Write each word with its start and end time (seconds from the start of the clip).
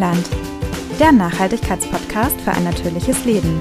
Grünland, 0.00 0.30
der 0.98 1.12
Nachhaltigkeitspodcast 1.12 2.40
für 2.40 2.52
ein 2.52 2.64
natürliches 2.64 3.22
Leben. 3.26 3.60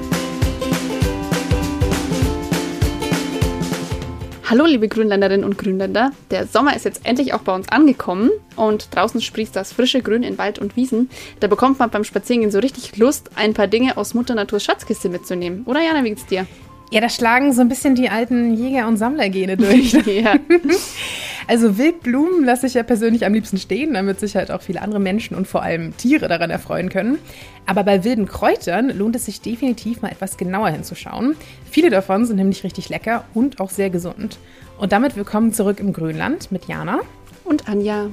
Hallo 4.49 4.65
liebe 4.65 4.87
Grünländerinnen 4.87 5.43
und 5.43 5.57
Grünländer, 5.57 6.11
der 6.31 6.47
Sommer 6.47 6.77
ist 6.77 6.85
jetzt 6.85 7.05
endlich 7.05 7.33
auch 7.33 7.41
bei 7.41 7.53
uns 7.53 7.67
angekommen 7.67 8.31
und 8.55 8.95
draußen 8.95 9.19
sprießt 9.19 9.53
das 9.53 9.73
frische 9.73 10.01
Grün 10.01 10.23
in 10.23 10.37
Wald 10.37 10.59
und 10.59 10.77
Wiesen. 10.77 11.09
Da 11.41 11.47
bekommt 11.47 11.77
man 11.77 11.89
beim 11.89 12.05
Spazierengehen 12.05 12.51
so 12.51 12.59
richtig 12.59 12.95
Lust, 12.95 13.31
ein 13.35 13.53
paar 13.53 13.67
Dinge 13.67 13.97
aus 13.97 14.13
Mutter 14.13 14.33
Naturs 14.33 14.63
Schatzkiste 14.63 15.09
mitzunehmen. 15.09 15.63
Oder 15.65 15.81
Jana, 15.81 16.05
wie 16.05 16.09
geht's 16.09 16.25
dir? 16.25 16.47
Ja, 16.89 17.01
da 17.01 17.09
schlagen 17.09 17.51
so 17.51 17.59
ein 17.59 17.69
bisschen 17.69 17.95
die 17.95 18.09
alten 18.09 18.55
Jäger- 18.55 18.87
und 18.87 18.95
Sammlergene 18.95 19.57
durch. 19.57 19.91
ja. 20.05 20.35
Also 21.49 21.79
Wildblumen 21.79 22.45
lasse 22.45 22.67
ich 22.67 22.75
ja 22.75 22.83
persönlich 22.83 23.25
am 23.25 23.33
liebsten 23.33 23.57
stehen, 23.57 23.95
damit 23.95 24.19
sich 24.19 24.35
halt 24.35 24.51
auch 24.51 24.61
viele 24.61 24.83
andere 24.83 24.99
Menschen 24.99 25.35
und 25.35 25.47
vor 25.47 25.63
allem 25.63 25.97
Tiere 25.97 26.27
daran 26.27 26.51
erfreuen 26.51 26.89
können. 26.89 27.17
Aber 27.65 27.83
bei 27.83 28.03
wilden 28.03 28.27
Kräutern 28.27 28.95
lohnt 28.95 29.15
es 29.15 29.25
sich 29.25 29.41
definitiv 29.41 30.03
mal 30.03 30.11
etwas 30.11 30.37
genauer 30.37 30.69
hinzuschauen. 30.69 31.35
Viele 31.67 31.89
davon 31.89 32.27
sind 32.27 32.35
nämlich 32.35 32.63
richtig 32.63 32.89
lecker 32.89 33.25
und 33.33 33.59
auch 33.59 33.71
sehr 33.71 33.89
gesund. 33.89 34.37
Und 34.77 34.91
damit 34.91 35.15
willkommen 35.15 35.51
zurück 35.51 35.79
im 35.79 35.91
Grünland 35.91 36.51
mit 36.51 36.67
Jana 36.67 36.99
und 37.45 37.67
Anja. 37.67 38.11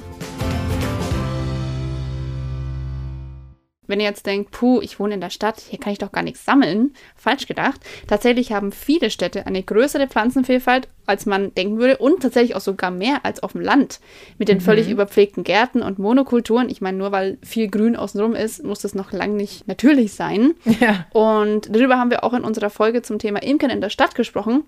Wenn 3.87 4.01
ihr 4.01 4.07
jetzt 4.07 4.27
denkt, 4.27 4.51
puh, 4.51 4.81
ich 4.81 4.99
wohne 4.99 5.15
in 5.15 5.21
der 5.21 5.31
Stadt, 5.31 5.61
hier 5.61 5.79
kann 5.79 5.93
ich 5.93 5.99
doch 5.99 6.13
gar 6.13 6.23
nichts 6.23 6.45
sammeln, 6.45 6.95
falsch 7.17 7.47
gedacht. 7.47 7.81
Tatsächlich 8.07 8.53
haben 8.53 8.73
viele 8.73 9.11
Städte 9.11 9.47
eine 9.47 9.63
größere 9.63 10.09
Pflanzenvielfalt, 10.09 10.89
als 11.07 11.27
man 11.27 11.55
denken 11.55 11.79
würde 11.79 11.99
und 11.99 12.21
tatsächlich 12.21 12.57
auch 12.57 12.61
sogar 12.61 12.91
mehr 12.91 13.25
als 13.25 13.43
auf 13.43 13.53
dem 13.53 13.61
Land. 13.61 14.01
Mit 14.39 14.49
den 14.49 14.59
mhm. 14.59 14.63
völlig 14.63 14.91
überpflegten 14.91 15.45
Gärten 15.45 15.83
und 15.83 15.99
Monokulturen. 15.99 16.69
Ich 16.69 16.81
meine, 16.81 16.99
nur 16.99 17.13
weil 17.13 17.39
viel 17.43 17.69
Grün 17.69 17.97
außenrum 17.97 18.35
ist, 18.35 18.65
muss 18.65 18.81
das 18.81 18.95
noch 18.95 19.13
lange 19.13 19.35
nicht 19.35 19.67
natürlich 19.69 20.13
sein. 20.15 20.55
Ja. 20.79 21.07
Und 21.13 21.75
darüber 21.75 21.97
haben 21.97 22.11
wir 22.11 22.23
auch 22.23 22.35
in 22.35 22.45
unserer 22.45 22.69
Folge 22.69 23.01
zum 23.01 23.19
Thema 23.19 23.43
Imkern 23.43 23.71
in 23.71 23.81
der 23.81 23.89
Stadt 23.89 24.15
gesprochen. 24.15 24.65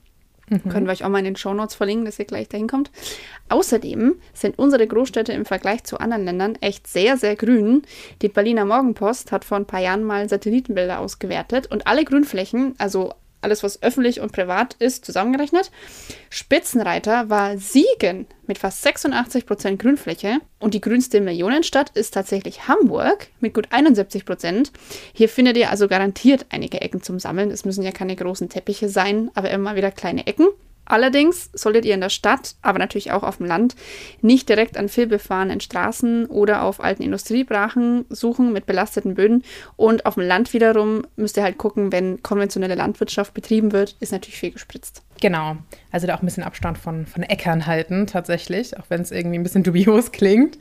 Mhm. 0.49 0.69
Können 0.69 0.87
wir 0.87 0.93
euch 0.93 1.05
auch 1.05 1.09
mal 1.09 1.19
in 1.19 1.25
den 1.25 1.37
Shownotes 1.37 1.75
verlinken, 1.75 2.05
dass 2.05 2.19
ihr 2.19 2.25
gleich 2.25 2.49
dahin 2.49 2.69
kommt. 2.69 2.91
Außerdem 3.49 4.17
sind 4.33 4.59
unsere 4.59 4.87
Großstädte 4.87 5.33
im 5.33 5.45
Vergleich 5.45 5.85
zu 5.85 5.99
anderen 5.99 6.25
Ländern 6.25 6.57
echt 6.61 6.87
sehr, 6.87 7.17
sehr 7.17 7.37
grün. 7.37 7.83
Die 8.23 8.29
Berliner 8.29 8.65
Morgenpost 8.65 9.33
hat 9.33 9.45
vor 9.45 9.57
ein 9.57 9.67
paar 9.67 9.81
Jahren 9.81 10.05
mal 10.05 10.29
Satellitenbilder 10.29 11.01
ausgewertet 11.01 11.67
und 11.71 11.87
alle 11.87 12.05
Grünflächen, 12.05 12.75
also 12.79 13.15
alles, 13.41 13.63
was 13.63 13.83
öffentlich 13.83 14.21
und 14.21 14.33
privat 14.33 14.75
ist, 14.75 15.05
zusammengerechnet. 15.05 15.71
Spitzenreiter 16.31 17.31
war 17.31 17.59
Siegen 17.59 18.27
mit 18.47 18.59
fast 18.59 18.83
86 18.83 19.47
Prozent 19.47 19.81
Grünfläche 19.81 20.39
und 20.59 20.75
die 20.75 20.81
grünste 20.81 21.21
Millionenstadt 21.21 21.91
ist 21.91 22.15
tatsächlich 22.15 22.69
Hamburg 22.69 23.29
mit 23.41 23.55
gut 23.55 23.69
71%. 23.69 24.25
Prozent. 24.25 24.73
Hier 25.13 25.29
findet 25.29 25.57
ihr 25.57 25.71
also 25.71 25.89
garantiert 25.89 26.47
einige 26.51 26.81
Ecken 26.81 27.03
zum 27.03 27.19
Sammeln. 27.19 27.51
Es 27.51 27.65
müssen 27.65 27.83
ja 27.83 27.93
keine 27.93 28.17
großen 28.17 28.49
Teppiche 28.49 28.89
sein, 28.89 29.31
aber 29.35 29.51
immer 29.51 29.77
wieder 29.77 29.91
kleine 29.91 30.27
Ecken. 30.27 30.49
Allerdings 30.89 31.51
solltet 31.53 31.85
ihr 31.85 31.95
in 31.95 32.01
der 32.01 32.09
Stadt, 32.09 32.57
aber 32.63 32.79
natürlich 32.79 33.13
auch 33.13 33.23
auf 33.23 33.37
dem 33.37 33.47
Land, 33.47 33.77
nicht 34.23 34.49
direkt 34.49 34.77
an 34.79 34.89
vielbefahrenen 34.89 35.61
Straßen 35.61 36.27
oder 36.27 36.63
auf 36.63 36.83
alten 36.83 37.03
Industriebrachen 37.03 38.07
suchen 38.09 38.53
mit 38.53 38.67
belasteten 38.67 39.15
Böden. 39.15 39.45
Und 39.77 40.07
auf 40.07 40.15
dem 40.15 40.25
Land 40.25 40.53
wiederum 40.55 41.07
müsst 41.17 41.37
ihr 41.37 41.43
halt 41.43 41.59
gucken, 41.59 41.93
wenn 41.93 42.23
konventionelle 42.23 42.75
Landwirtschaft 42.75 43.35
betrieben 43.35 43.73
wird, 43.73 43.97
ist 44.01 44.13
natürlich 44.13 44.39
viel 44.39 44.53
gespritzt. 44.53 45.03
Genau. 45.21 45.57
Also 45.91 46.07
da 46.07 46.15
auch 46.15 46.23
ein 46.23 46.27
bisschen 46.27 46.45
Abstand 46.45 46.79
von, 46.79 47.07
von 47.07 47.23
Äckern 47.23 47.67
halten, 47.67 48.07
tatsächlich, 48.07 48.79
auch 48.79 48.85
wenn 48.89 49.03
es 49.03 49.11
irgendwie 49.11 49.39
ein 49.39 49.43
bisschen 49.43 49.63
dubios 49.65 50.13
klingt. 50.13 50.59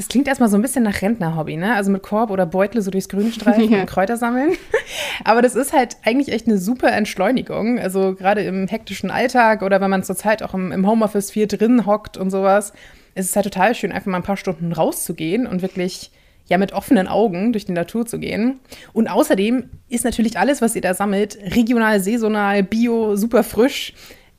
Das 0.00 0.08
klingt 0.08 0.28
erstmal 0.28 0.48
so 0.48 0.56
ein 0.56 0.62
bisschen 0.62 0.82
nach 0.82 1.02
Rentnerhobby, 1.02 1.58
ne? 1.58 1.74
Also 1.74 1.90
mit 1.90 2.02
Korb 2.02 2.30
oder 2.30 2.46
Beutel 2.46 2.80
so 2.80 2.90
durchs 2.90 3.10
Grün 3.10 3.34
streifen 3.34 3.68
ja. 3.70 3.80
und 3.80 3.86
Kräuter 3.86 4.16
sammeln. 4.16 4.52
Aber 5.24 5.42
das 5.42 5.54
ist 5.54 5.74
halt 5.74 5.98
eigentlich 6.02 6.32
echt 6.32 6.46
eine 6.46 6.56
super 6.56 6.90
Entschleunigung. 6.90 7.78
Also 7.78 8.14
gerade 8.14 8.40
im 8.40 8.66
hektischen 8.66 9.10
Alltag 9.10 9.60
oder 9.60 9.82
wenn 9.82 9.90
man 9.90 10.02
zurzeit 10.02 10.42
auch 10.42 10.54
im, 10.54 10.72
im 10.72 10.86
Homeoffice 10.86 11.30
viel 11.30 11.46
drin 11.46 11.84
hockt 11.84 12.16
und 12.16 12.30
sowas, 12.30 12.72
ist 13.14 13.28
es 13.28 13.36
halt 13.36 13.44
total 13.44 13.74
schön, 13.74 13.92
einfach 13.92 14.06
mal 14.06 14.16
ein 14.16 14.22
paar 14.22 14.38
Stunden 14.38 14.72
rauszugehen 14.72 15.46
und 15.46 15.60
wirklich 15.60 16.10
ja 16.46 16.56
mit 16.56 16.72
offenen 16.72 17.06
Augen 17.06 17.52
durch 17.52 17.66
die 17.66 17.72
Natur 17.72 18.06
zu 18.06 18.18
gehen. 18.18 18.58
Und 18.94 19.06
außerdem 19.06 19.68
ist 19.90 20.06
natürlich 20.06 20.38
alles, 20.38 20.62
was 20.62 20.74
ihr 20.74 20.80
da 20.80 20.94
sammelt, 20.94 21.36
regional, 21.54 22.00
saisonal, 22.00 22.62
bio, 22.62 23.16
super 23.16 23.44
frisch 23.44 23.92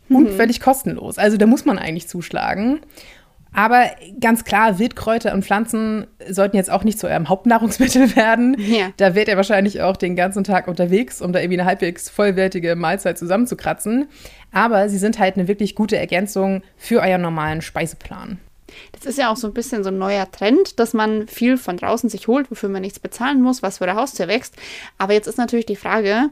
und 0.10 0.24
mhm. 0.24 0.36
völlig 0.38 0.60
kostenlos. 0.60 1.20
Also 1.20 1.38
da 1.38 1.46
muss 1.46 1.66
man 1.66 1.78
eigentlich 1.78 2.08
zuschlagen. 2.08 2.80
Aber 3.54 3.86
ganz 4.20 4.46
klar, 4.46 4.80
Wildkräuter 4.80 5.34
und 5.34 5.44
Pflanzen 5.44 6.08
sollten 6.30 6.56
jetzt 6.56 6.72
auch 6.72 6.84
nicht 6.84 7.00
zu 7.00 7.08
eurem 7.08 7.28
Hauptnahrungsmittel 7.28 8.16
werden. 8.16 8.56
Ja. 8.60 8.92
Da 8.98 9.14
werdet 9.14 9.30
ihr 9.30 9.38
wahrscheinlich 9.38 9.82
auch 9.82 9.98
den 9.98 10.16
ganzen 10.16 10.44
Tag 10.44 10.68
unterwegs, 10.68 11.22
um 11.22 11.34
da 11.34 11.40
irgendwie 11.40 11.60
eine 11.60 11.68
halbwegs 11.68 12.10
vollwertige 12.10 12.76
Mahlzeit 12.76 13.18
zusammenzukratzen. 13.18 14.08
Aber 14.52 14.88
sie 14.90 14.98
sind 14.98 15.20
halt 15.20 15.36
eine 15.36 15.48
wirklich 15.48 15.76
gute 15.76 15.98
Ergänzung 15.98 16.64
für 16.78 17.02
euren 17.02 17.22
normalen 17.22 17.62
Speiseplan. 17.62 18.40
Das 18.94 19.06
ist 19.06 19.18
ja 19.18 19.30
auch 19.30 19.36
so 19.36 19.48
ein 19.48 19.54
bisschen 19.54 19.84
so 19.84 19.90
ein 19.90 19.98
neuer 19.98 20.32
Trend, 20.32 20.80
dass 20.80 20.94
man 20.94 21.28
viel 21.28 21.58
von 21.58 21.76
draußen 21.76 22.10
sich 22.10 22.28
holt, 22.28 22.50
wofür 22.52 22.70
man 22.70 22.82
nichts 22.82 23.00
bezahlen 23.00 23.42
muss, 23.42 23.62
was 23.62 23.80
vor 23.80 23.88
der 23.88 23.98
Haustür 23.98 24.30
wächst. 24.30 24.56
Aber 24.98 25.14
jetzt 25.14 25.28
ist 25.28 25.38
natürlich 25.38 25.66
die 25.66 25.76
Frage, 25.76 26.30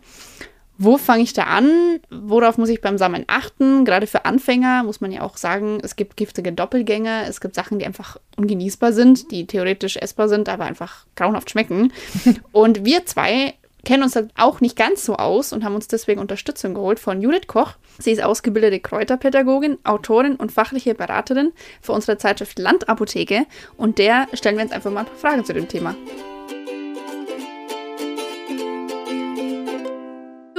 wo 0.81 0.97
fange 0.97 1.23
ich 1.23 1.33
da 1.33 1.43
an? 1.43 1.99
Worauf 2.09 2.57
muss 2.57 2.69
ich 2.69 2.79
beim 2.79 2.97
Sammeln 2.97 3.25
achten? 3.27 3.83
Gerade 3.83 4.07
für 4.07 4.23
Anfänger 4.23 4.83
muss 4.83 5.01
man 5.01 5.11
ja 5.11 5.21
auch 5.21 5.35
sagen, 5.35 5.79
es 5.83 5.97
gibt 5.97 6.15
giftige 6.15 6.53
Doppelgänger, 6.53 7.23
es 7.27 7.41
gibt 7.41 7.53
Sachen, 7.53 7.79
die 7.79 7.85
einfach 7.85 8.17
ungenießbar 8.37 8.93
sind, 8.93 9.29
die 9.29 9.45
theoretisch 9.45 9.97
essbar 9.97 10.29
sind, 10.29 10.47
aber 10.47 10.63
einfach 10.63 11.05
grauenhaft 11.17 11.49
schmecken. 11.49 11.91
Und 12.53 12.85
wir 12.85 13.05
zwei 13.05 13.55
kennen 13.83 14.03
uns 14.03 14.13
da 14.13 14.23
auch 14.37 14.61
nicht 14.61 14.75
ganz 14.75 15.05
so 15.05 15.15
aus 15.15 15.53
und 15.53 15.63
haben 15.63 15.73
uns 15.73 15.87
deswegen 15.87 16.19
Unterstützung 16.19 16.73
geholt 16.73 16.99
von 16.99 17.21
Judith 17.21 17.47
Koch. 17.47 17.73
Sie 17.97 18.11
ist 18.11 18.21
ausgebildete 18.21 18.81
Kräuterpädagogin, 18.81 19.77
Autorin 19.85 20.35
und 20.35 20.51
fachliche 20.51 20.95
Beraterin 20.95 21.53
für 21.81 21.93
unsere 21.93 22.17
Zeitschrift 22.17 22.59
Landapotheke 22.59 23.45
und 23.77 23.97
der 23.97 24.27
stellen 24.33 24.57
wir 24.57 24.63
jetzt 24.63 24.73
einfach 24.73 24.91
mal 24.91 25.01
ein 25.01 25.05
paar 25.05 25.15
Fragen 25.15 25.45
zu 25.45 25.53
dem 25.53 25.69
Thema. 25.69 25.95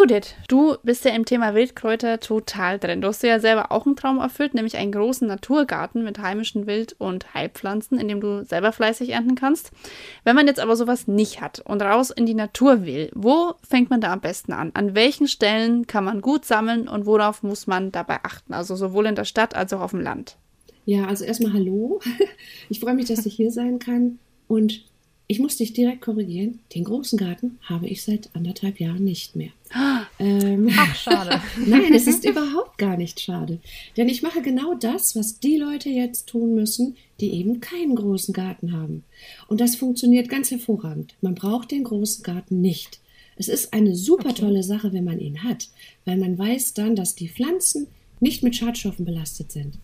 Judith, 0.01 0.35
du 0.49 0.77
bist 0.83 1.05
ja 1.05 1.11
im 1.11 1.27
Thema 1.27 1.55
Wildkräuter 1.55 2.21
total 2.21 2.79
drin. 2.79 3.03
Du 3.03 3.09
hast 3.09 3.23
ja 3.23 3.39
selber 3.39 3.71
auch 3.71 3.85
einen 3.85 3.97
Traum 3.97 4.17
erfüllt, 4.19 4.55
nämlich 4.55 4.79
einen 4.79 4.93
großen 4.93 5.29
Naturgarten 5.29 6.03
mit 6.05 6.19
heimischen 6.19 6.67
Wild- 6.67 6.97
und 6.99 7.35
Heilpflanzen, 7.35 7.99
in 7.99 8.09
dem 8.09 8.23
du 8.23 8.43
selber 8.47 8.73
fleißig 8.73 9.11
ernten 9.11 9.35
kannst. 9.35 9.73
Wenn 10.25 10.37
man 10.37 10.47
jetzt 10.47 10.59
aber 10.59 10.75
sowas 10.75 11.07
nicht 11.07 11.43
hat 11.43 11.61
und 11.67 11.83
raus 11.83 12.09
in 12.09 12.25
die 12.25 12.33
Natur 12.33 12.87
will, 12.87 13.11
wo 13.15 13.53
fängt 13.63 13.91
man 13.91 14.01
da 14.01 14.15
am 14.15 14.23
besten 14.23 14.55
an? 14.55 14.71
An 14.73 14.95
welchen 14.95 15.29
Stellen 15.29 15.87
kann 15.87 16.05
man 16.05 16.23
gut 16.23 16.47
sammeln 16.47 16.89
und 16.89 17.05
worauf 17.05 17.43
muss 17.43 17.67
man 17.67 17.93
dabei 17.93 18.21
achten? 18.23 18.55
Also 18.55 18.77
sowohl 18.77 19.05
in 19.05 19.17
der 19.17 19.27
Stadt 19.27 19.55
als 19.55 19.75
auch 19.75 19.83
auf 19.83 19.91
dem 19.91 20.01
Land. 20.01 20.39
Ja, 20.87 21.09
also 21.09 21.27
erstmal 21.27 21.53
hallo. 21.53 22.01
Ich 22.71 22.81
freue 22.81 22.95
mich, 22.95 23.07
dass 23.07 23.27
ich 23.27 23.35
hier 23.35 23.51
sein 23.51 23.79
kann. 23.79 24.19
Und 24.49 24.83
ich 25.31 25.39
muss 25.39 25.59
dich 25.59 25.73
direkt 25.73 26.01
korrigieren. 26.01 26.59
Den 26.75 26.83
großen 26.83 27.17
Garten 27.17 27.61
habe 27.63 27.87
ich 27.87 28.03
seit 28.03 28.31
anderthalb 28.35 28.81
Jahren 28.81 29.05
nicht 29.05 29.37
mehr. 29.37 29.51
Ähm, 30.19 30.69
Ach, 30.77 30.97
schade. 30.97 31.41
Nein, 31.67 31.95
es 31.95 32.09
ist 32.09 32.25
überhaupt 32.25 32.79
gar 32.79 32.97
nicht 32.97 33.21
schade. 33.21 33.61
Denn 33.97 34.09
ich 34.09 34.23
mache 34.23 34.43
genau 34.43 34.75
das, 34.75 35.15
was 35.15 35.39
die 35.39 35.57
Leute 35.57 35.89
jetzt 35.89 36.27
tun 36.27 36.57
müssen, 36.57 36.97
die 37.21 37.33
eben 37.35 37.61
keinen 37.61 37.95
großen 37.95 38.35
Garten 38.35 38.73
haben. 38.73 39.05
Und 39.47 39.61
das 39.61 39.77
funktioniert 39.77 40.29
ganz 40.29 40.51
hervorragend. 40.51 41.15
Man 41.21 41.37
braucht 41.37 41.71
den 41.71 41.85
großen 41.85 42.25
Garten 42.25 42.61
nicht. 42.61 42.99
Es 43.37 43.47
ist 43.47 43.73
eine 43.73 43.95
super 43.95 44.35
tolle 44.35 44.65
Sache, 44.65 44.93
wenn 44.93 45.05
man 45.05 45.21
ihn 45.21 45.45
hat, 45.45 45.69
weil 46.07 46.17
man 46.17 46.39
weiß 46.39 46.75
dann, 46.75 46.97
dass 46.97 47.15
die 47.15 47.29
Pflanzen 47.29 47.87
nicht 48.19 48.43
mit 48.43 48.57
Schadstoffen 48.57 49.05
belastet 49.05 49.53
sind. 49.53 49.79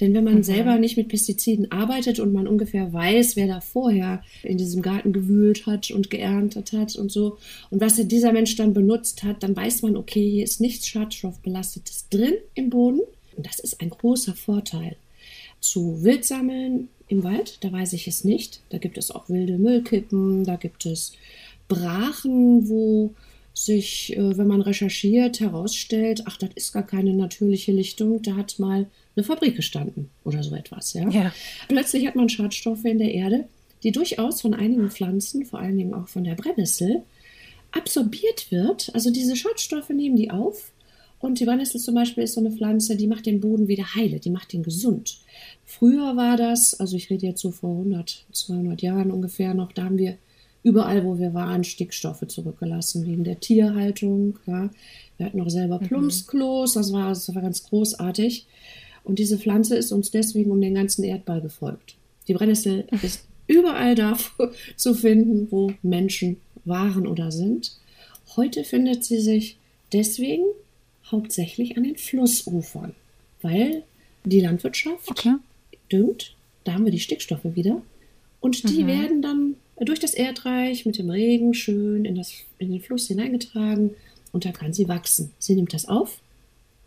Denn 0.00 0.12
wenn 0.14 0.24
man 0.24 0.36
mhm. 0.36 0.42
selber 0.42 0.78
nicht 0.78 0.96
mit 0.96 1.08
Pestiziden 1.08 1.72
arbeitet 1.72 2.20
und 2.20 2.32
man 2.32 2.46
ungefähr 2.46 2.92
weiß, 2.92 3.36
wer 3.36 3.46
da 3.46 3.60
vorher 3.60 4.22
in 4.42 4.58
diesem 4.58 4.82
Garten 4.82 5.12
gewühlt 5.12 5.66
hat 5.66 5.90
und 5.90 6.10
geerntet 6.10 6.72
hat 6.72 6.96
und 6.96 7.10
so 7.10 7.38
und 7.70 7.80
was 7.80 7.96
dieser 7.96 8.32
Mensch 8.32 8.56
dann 8.56 8.74
benutzt 8.74 9.22
hat, 9.22 9.42
dann 9.42 9.56
weiß 9.56 9.82
man, 9.82 9.96
okay, 9.96 10.30
hier 10.30 10.44
ist 10.44 10.60
nichts 10.60 10.86
Schadstoffbelastetes 10.88 12.08
drin 12.10 12.34
im 12.54 12.70
Boden 12.70 13.00
und 13.36 13.46
das 13.46 13.58
ist 13.58 13.80
ein 13.80 13.90
großer 13.90 14.34
Vorteil. 14.34 14.96
Zu 15.60 16.02
Wildsammeln 16.02 16.88
im 17.08 17.22
Wald, 17.22 17.58
da 17.62 17.72
weiß 17.72 17.92
ich 17.94 18.08
es 18.08 18.24
nicht. 18.24 18.60
Da 18.68 18.78
gibt 18.78 18.98
es 18.98 19.10
auch 19.10 19.28
wilde 19.28 19.58
Müllkippen, 19.58 20.44
da 20.44 20.56
gibt 20.56 20.86
es 20.86 21.12
Brachen, 21.68 22.68
wo 22.68 23.14
sich, 23.54 24.16
äh, 24.16 24.36
wenn 24.36 24.46
man 24.46 24.60
recherchiert, 24.60 25.40
herausstellt, 25.40 26.22
ach, 26.26 26.36
das 26.36 26.50
ist 26.54 26.72
gar 26.72 26.86
keine 26.86 27.14
natürliche 27.14 27.72
Lichtung, 27.72 28.20
da 28.22 28.36
hat 28.36 28.58
mal 28.58 28.86
eine 29.16 29.24
Fabrik 29.24 29.56
gestanden 29.56 30.10
oder 30.24 30.42
so 30.42 30.54
etwas. 30.54 30.92
Ja? 30.92 31.08
ja? 31.08 31.32
Plötzlich 31.68 32.06
hat 32.06 32.16
man 32.16 32.28
Schadstoffe 32.28 32.84
in 32.84 32.98
der 32.98 33.12
Erde, 33.12 33.48
die 33.82 33.92
durchaus 33.92 34.40
von 34.40 34.54
einigen 34.54 34.90
Pflanzen, 34.90 35.44
vor 35.44 35.58
allen 35.58 35.76
Dingen 35.76 35.94
auch 35.94 36.08
von 36.08 36.24
der 36.24 36.34
Brennnessel, 36.34 37.02
absorbiert 37.72 38.50
wird. 38.50 38.90
Also 38.94 39.10
diese 39.10 39.36
Schadstoffe 39.36 39.90
nehmen 39.90 40.16
die 40.16 40.30
auf 40.30 40.72
Und 41.18 41.40
die 41.40 41.44
Brennnessel 41.44 41.80
zum 41.80 41.94
Beispiel 41.94 42.24
ist 42.24 42.34
so 42.34 42.40
eine 42.40 42.50
Pflanze, 42.50 42.96
die 42.96 43.06
macht 43.06 43.26
den 43.26 43.40
Boden 43.40 43.68
wieder 43.68 43.94
heile, 43.94 44.20
die 44.20 44.30
macht 44.30 44.52
ihn 44.54 44.62
gesund. 44.62 45.18
Früher 45.64 46.16
war 46.16 46.36
das, 46.36 46.78
also 46.78 46.96
ich 46.96 47.10
rede 47.10 47.26
jetzt 47.26 47.40
so 47.40 47.50
vor 47.50 47.70
100, 47.70 48.26
200 48.32 48.82
Jahren 48.82 49.10
ungefähr 49.10 49.54
noch, 49.54 49.72
da 49.72 49.84
haben 49.84 49.98
wir 49.98 50.18
überall, 50.62 51.04
wo 51.04 51.18
wir 51.18 51.32
waren, 51.32 51.62
Stickstoffe 51.62 52.26
zurückgelassen, 52.26 53.06
wegen 53.06 53.22
der 53.22 53.38
Tierhaltung. 53.38 54.38
Ja. 54.46 54.68
Wir 55.16 55.26
hatten 55.26 55.40
auch 55.40 55.48
selber 55.48 55.80
mhm. 55.80 55.86
Plumpsklos, 55.86 56.74
das 56.74 56.92
war, 56.92 57.08
das 57.10 57.32
war 57.34 57.40
ganz 57.40 57.62
großartig. 57.62 58.46
Und 59.06 59.20
diese 59.20 59.38
Pflanze 59.38 59.76
ist 59.76 59.92
uns 59.92 60.10
deswegen 60.10 60.50
um 60.50 60.60
den 60.60 60.74
ganzen 60.74 61.04
Erdball 61.04 61.40
gefolgt. 61.40 61.94
Die 62.26 62.34
Brennnessel 62.34 62.86
ist 63.02 63.24
überall 63.46 63.94
da 63.94 64.18
zu 64.76 64.94
finden, 64.94 65.46
wo 65.52 65.72
Menschen 65.82 66.38
waren 66.64 67.06
oder 67.06 67.30
sind. 67.30 67.78
Heute 68.34 68.64
findet 68.64 69.04
sie 69.04 69.20
sich 69.20 69.58
deswegen 69.92 70.42
hauptsächlich 71.04 71.76
an 71.76 71.84
den 71.84 71.96
Flussufern, 71.96 72.96
weil 73.42 73.84
die 74.24 74.40
Landwirtschaft 74.40 75.08
okay. 75.08 75.36
düngt, 75.92 76.34
da 76.64 76.72
haben 76.72 76.84
wir 76.84 76.90
die 76.90 76.98
Stickstoffe 76.98 77.44
wieder, 77.44 77.82
und 78.40 78.68
die 78.68 78.82
mhm. 78.82 78.88
werden 78.88 79.22
dann 79.22 79.54
durch 79.78 80.00
das 80.00 80.14
Erdreich 80.14 80.84
mit 80.84 80.98
dem 80.98 81.10
Regen 81.10 81.54
schön 81.54 82.04
in, 82.04 82.16
das, 82.16 82.32
in 82.58 82.72
den 82.72 82.80
Fluss 82.80 83.06
hineingetragen 83.06 83.90
und 84.32 84.44
da 84.44 84.50
kann 84.50 84.72
sie 84.72 84.88
wachsen. 84.88 85.30
Sie 85.38 85.54
nimmt 85.54 85.72
das 85.72 85.86
auf 85.86 86.20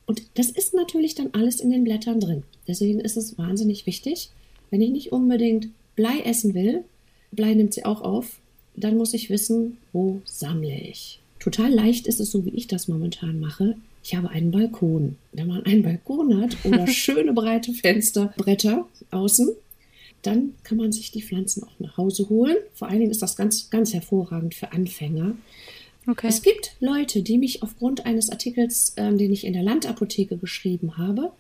und 0.10 0.24
das 0.34 0.50
ist 0.50 0.74
natürlich 0.74 1.14
dann 1.14 1.30
alles 1.34 1.60
in 1.60 1.70
den 1.70 1.84
Blättern 1.84 2.20
drin. 2.20 2.42
Deswegen 2.68 3.00
ist 3.00 3.16
es 3.16 3.38
wahnsinnig 3.38 3.86
wichtig, 3.86 4.32
wenn 4.72 4.82
ich 4.82 4.90
nicht 4.90 5.12
unbedingt 5.12 5.70
Blei 5.96 6.22
essen 6.22 6.56
will, 6.56 6.84
Blei 7.32 7.54
nimmt 7.54 7.76
sie 7.76 7.86
auch 7.86 8.02
auf, 8.02 8.40
dann 8.76 8.98
muss 8.98 9.14
ich 9.14 9.30
wissen, 9.30 9.78
wo 9.94 10.20
sammle 10.26 10.80
ich. 10.80 11.20
Total 11.38 11.72
leicht 11.72 12.08
ist 12.08 12.20
es 12.20 12.32
so, 12.32 12.44
wie 12.44 12.56
ich 12.56 12.66
das 12.66 12.88
momentan 12.88 13.40
mache. 13.40 13.76
Ich 14.04 14.16
habe 14.16 14.32
einen 14.32 14.50
Balkon. 14.50 15.16
Wenn 15.32 15.46
man 15.46 15.64
einen 15.68 15.84
Balkon 15.84 16.42
hat 16.42 16.58
oder 16.64 16.88
schöne 16.92 17.32
breite 17.34 17.74
Fensterbretter 17.74 18.88
außen, 19.12 19.52
dann 20.24 20.56
kann 20.64 20.80
man 20.80 20.92
sich 20.92 21.12
die 21.12 21.22
Pflanzen 21.22 21.66
auch 21.66 21.80
nach 21.80 21.98
Hause 21.98 22.30
holen. 22.30 22.58
Vor 22.74 22.88
allen 22.88 22.98
Dingen 22.98 23.12
ist 23.12 23.22
das 23.22 23.36
ganz, 23.36 23.70
ganz 23.70 23.94
hervorragend 23.94 24.56
für 24.56 24.72
Anfänger. 24.72 25.36
Okay. 26.08 26.28
Es 26.28 26.42
gibt 26.42 26.76
Leute, 26.80 27.22
die 27.22 27.38
mich 27.38 27.62
aufgrund 27.62 28.06
eines 28.06 28.30
Artikels, 28.30 28.94
ähm, 28.98 29.18
den 29.18 29.32
ich 29.32 29.46
in 29.46 29.54
der 29.54 29.64
Landapotheke 29.64 30.38
geschrieben 30.38 30.98
habe, 30.98 31.32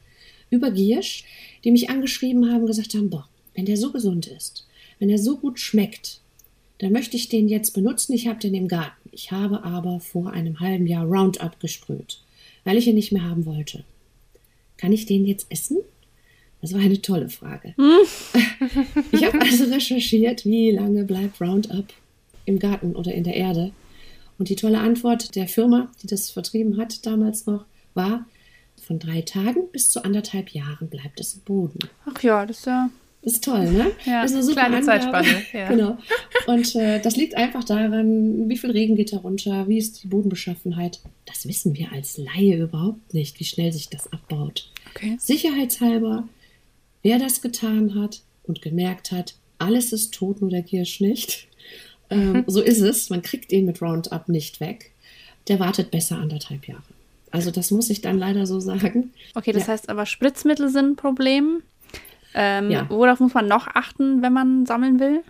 über 0.49 0.71
Giersch, 0.71 1.23
die 1.63 1.71
mich 1.71 1.89
angeschrieben 1.89 2.51
haben, 2.51 2.65
gesagt 2.65 2.93
haben, 2.93 3.09
boah, 3.09 3.27
wenn 3.55 3.65
der 3.65 3.77
so 3.77 3.91
gesund 3.91 4.27
ist, 4.27 4.67
wenn 4.99 5.09
er 5.09 5.17
so 5.17 5.37
gut 5.37 5.59
schmeckt, 5.59 6.21
dann 6.79 6.91
möchte 6.91 7.17
ich 7.17 7.29
den 7.29 7.49
jetzt 7.49 7.71
benutzen. 7.73 8.13
Ich 8.13 8.27
habe 8.27 8.39
den 8.39 8.53
im 8.53 8.67
Garten. 8.67 9.09
Ich 9.11 9.31
habe 9.31 9.63
aber 9.63 9.99
vor 9.99 10.31
einem 10.31 10.59
halben 10.59 10.87
Jahr 10.87 11.05
Roundup 11.05 11.59
gesprüht, 11.59 12.21
weil 12.63 12.77
ich 12.77 12.87
ihn 12.87 12.95
nicht 12.95 13.11
mehr 13.11 13.23
haben 13.23 13.45
wollte. 13.45 13.83
Kann 14.77 14.93
ich 14.93 15.05
den 15.05 15.25
jetzt 15.25 15.47
essen? 15.49 15.77
Das 16.61 16.73
war 16.73 16.81
eine 16.81 17.01
tolle 17.01 17.29
Frage. 17.29 17.73
Hm. 17.77 17.99
Ich 19.11 19.23
habe 19.23 19.39
also 19.41 19.65
recherchiert, 19.65 20.45
wie 20.45 20.71
lange 20.71 21.03
bleibt 21.03 21.39
Roundup 21.41 21.85
im 22.45 22.59
Garten 22.59 22.95
oder 22.95 23.13
in 23.13 23.23
der 23.23 23.35
Erde. 23.35 23.71
Und 24.39 24.49
die 24.49 24.55
tolle 24.55 24.79
Antwort 24.79 25.35
der 25.35 25.47
Firma, 25.47 25.91
die 26.01 26.07
das 26.07 26.31
vertrieben 26.31 26.77
hat 26.77 27.05
damals 27.05 27.45
noch, 27.45 27.65
war, 27.93 28.25
von 28.81 28.97
drei 28.97 29.21
Tagen 29.21 29.69
bis 29.71 29.91
zu 29.91 30.03
anderthalb 30.03 30.49
Jahren 30.49 30.89
bleibt 30.89 31.19
es 31.19 31.35
im 31.35 31.41
Boden. 31.41 31.79
Ach 32.05 32.23
ja, 32.23 32.45
das 32.45 32.59
ist 32.59 32.65
ja 32.65 32.89
das 33.21 33.33
ist 33.33 33.43
toll, 33.43 33.69
ne? 33.69 33.91
Ja, 34.05 34.21
das 34.21 34.31
ist 34.31 34.37
eine 34.37 34.43
super 34.45 34.61
kleine 34.61 34.77
Angabe. 34.77 35.01
Zeitspanne. 35.01 35.43
Ja. 35.51 35.67
genau. 35.67 35.97
Und 36.47 36.73
äh, 36.75 37.01
das 37.01 37.17
liegt 37.17 37.35
einfach 37.35 37.65
daran, 37.65 38.47
wie 38.47 38.57
viel 38.57 38.71
Regen 38.71 38.95
geht 38.95 39.11
da 39.11 39.17
runter, 39.17 39.67
wie 39.67 39.77
ist 39.77 40.01
die 40.01 40.07
Bodenbeschaffenheit. 40.07 41.01
Das 41.25 41.45
wissen 41.45 41.75
wir 41.75 41.91
als 41.91 42.17
Laie 42.17 42.63
überhaupt 42.63 43.13
nicht, 43.13 43.37
wie 43.41 43.43
schnell 43.43 43.73
sich 43.73 43.89
das 43.89 44.11
abbaut. 44.13 44.71
Okay. 44.95 45.17
Sicherheitshalber 45.19 46.23
Wer 47.01 47.17
das 47.17 47.41
getan 47.41 47.95
hat 47.95 48.21
und 48.43 48.61
gemerkt 48.61 49.11
hat, 49.11 49.35
alles 49.57 49.93
ist 49.93 50.13
tot, 50.13 50.41
nur 50.41 50.49
der 50.49 50.61
Giersch 50.61 50.99
nicht, 50.99 51.47
ähm, 52.09 52.43
so 52.47 52.61
ist 52.61 52.81
es, 52.81 53.09
man 53.09 53.21
kriegt 53.21 53.51
ihn 53.51 53.65
mit 53.65 53.81
Roundup 53.81 54.29
nicht 54.29 54.59
weg, 54.59 54.91
der 55.47 55.59
wartet 55.59 55.91
besser 55.91 56.17
anderthalb 56.17 56.67
Jahre. 56.67 56.83
Also 57.31 57.51
das 57.51 57.71
muss 57.71 57.89
ich 57.89 58.01
dann 58.01 58.17
leider 58.17 58.45
so 58.45 58.59
sagen. 58.59 59.13
Okay, 59.35 59.51
das 59.51 59.67
ja. 59.67 59.73
heißt 59.73 59.89
aber 59.89 60.05
Spritzmittel 60.05 60.69
sind 60.69 60.91
ein 60.91 60.95
Problem. 60.95 61.61
Ähm, 62.33 62.71
ja. 62.71 62.89
Worauf 62.89 63.19
muss 63.19 63.33
man 63.33 63.47
noch 63.47 63.67
achten, 63.67 64.21
wenn 64.21 64.33
man 64.33 64.65
sammeln 64.65 64.99
will? 64.99 65.21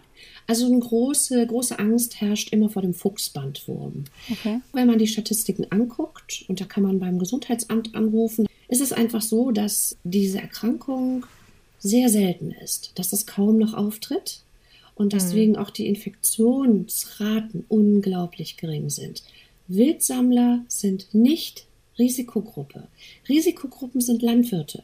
Also 0.47 0.65
eine 0.65 0.79
große, 0.79 1.45
große 1.45 1.77
Angst 1.77 2.19
herrscht 2.21 2.51
immer 2.51 2.69
vor 2.69 2.81
dem 2.81 2.93
Fuchsbandwurm. 2.93 4.05
Okay. 4.31 4.61
Wenn 4.73 4.87
man 4.87 4.97
die 4.97 5.07
Statistiken 5.07 5.67
anguckt, 5.69 6.45
und 6.47 6.59
da 6.59 6.65
kann 6.65 6.83
man 6.83 6.99
beim 6.99 7.19
Gesundheitsamt 7.19 7.93
anrufen, 7.95 8.47
ist 8.67 8.81
es 8.81 8.91
einfach 8.91 9.21
so, 9.21 9.51
dass 9.51 9.95
diese 10.03 10.39
Erkrankung 10.39 11.25
sehr 11.77 12.09
selten 12.09 12.51
ist, 12.51 12.93
dass 12.95 13.11
das 13.11 13.25
kaum 13.25 13.57
noch 13.57 13.73
auftritt 13.73 14.41
und 14.99 15.13
deswegen 15.13 15.53
mhm. 15.53 15.57
auch 15.59 15.69
die 15.69 15.87
Infektionsraten 15.87 17.63
unglaublich 17.69 18.57
gering 18.57 18.89
sind. 18.89 19.23
Wildsammler 19.69 20.65
sind 20.67 21.13
nicht 21.13 21.65
Risikogruppe. 21.97 22.83
Risikogruppen 23.29 24.01
sind 24.01 24.21
Landwirte. 24.21 24.83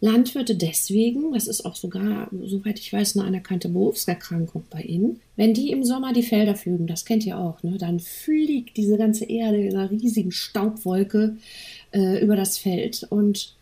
Landwirte 0.00 0.54
deswegen, 0.54 1.32
das 1.32 1.48
ist 1.48 1.64
auch 1.64 1.74
sogar, 1.74 2.30
soweit 2.44 2.78
ich 2.78 2.92
weiß, 2.92 3.16
eine 3.16 3.26
anerkannte 3.26 3.68
Berufserkrankung 3.68 4.62
bei 4.70 4.82
ihnen, 4.82 5.20
wenn 5.34 5.52
die 5.52 5.72
im 5.72 5.82
Sommer 5.82 6.12
die 6.12 6.22
Felder 6.22 6.54
pflügen, 6.54 6.86
das 6.86 7.04
kennt 7.04 7.26
ihr 7.26 7.36
auch, 7.36 7.60
ne, 7.64 7.76
dann 7.76 7.98
fliegt 7.98 8.76
diese 8.76 8.96
ganze 8.96 9.24
Erde 9.24 9.60
in 9.60 9.76
einer 9.76 9.90
riesigen 9.90 10.30
Staubwolke 10.30 11.36
äh, 11.92 12.22
über 12.22 12.36
das 12.36 12.56
Feld 12.56 13.04
und 13.10 13.52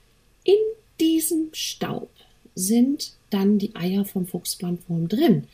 in 0.44 0.60
diesem 1.00 1.48
Staub 1.52 2.10
sind 2.54 3.12
dann 3.30 3.58
die 3.58 3.74
Eier 3.74 4.04
vom 4.04 4.26
Fuchsbandwurm 4.26 5.08
drin. 5.08 5.44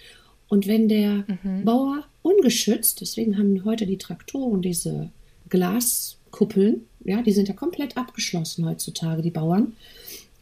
Und 0.51 0.67
wenn 0.67 0.89
der 0.89 1.25
mhm. 1.45 1.65
Bauer 1.65 2.05
ungeschützt, 2.23 3.01
deswegen 3.01 3.39
haben 3.39 3.65
heute 3.65 3.87
die 3.87 3.99
Traktoren 3.99 4.61
diese 4.61 5.11
Glaskuppeln, 5.49 6.87
ja, 7.05 7.23
die 7.23 7.31
sind 7.31 7.47
ja 7.47 7.55
komplett 7.55 7.97
abgeschlossen 7.97 8.67
heutzutage, 8.67 9.23
die 9.23 9.31
Bauern, 9.31 9.75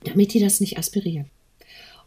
damit 0.05 0.33
die 0.33 0.41
das 0.41 0.61
nicht 0.61 0.79
aspirieren. 0.79 1.27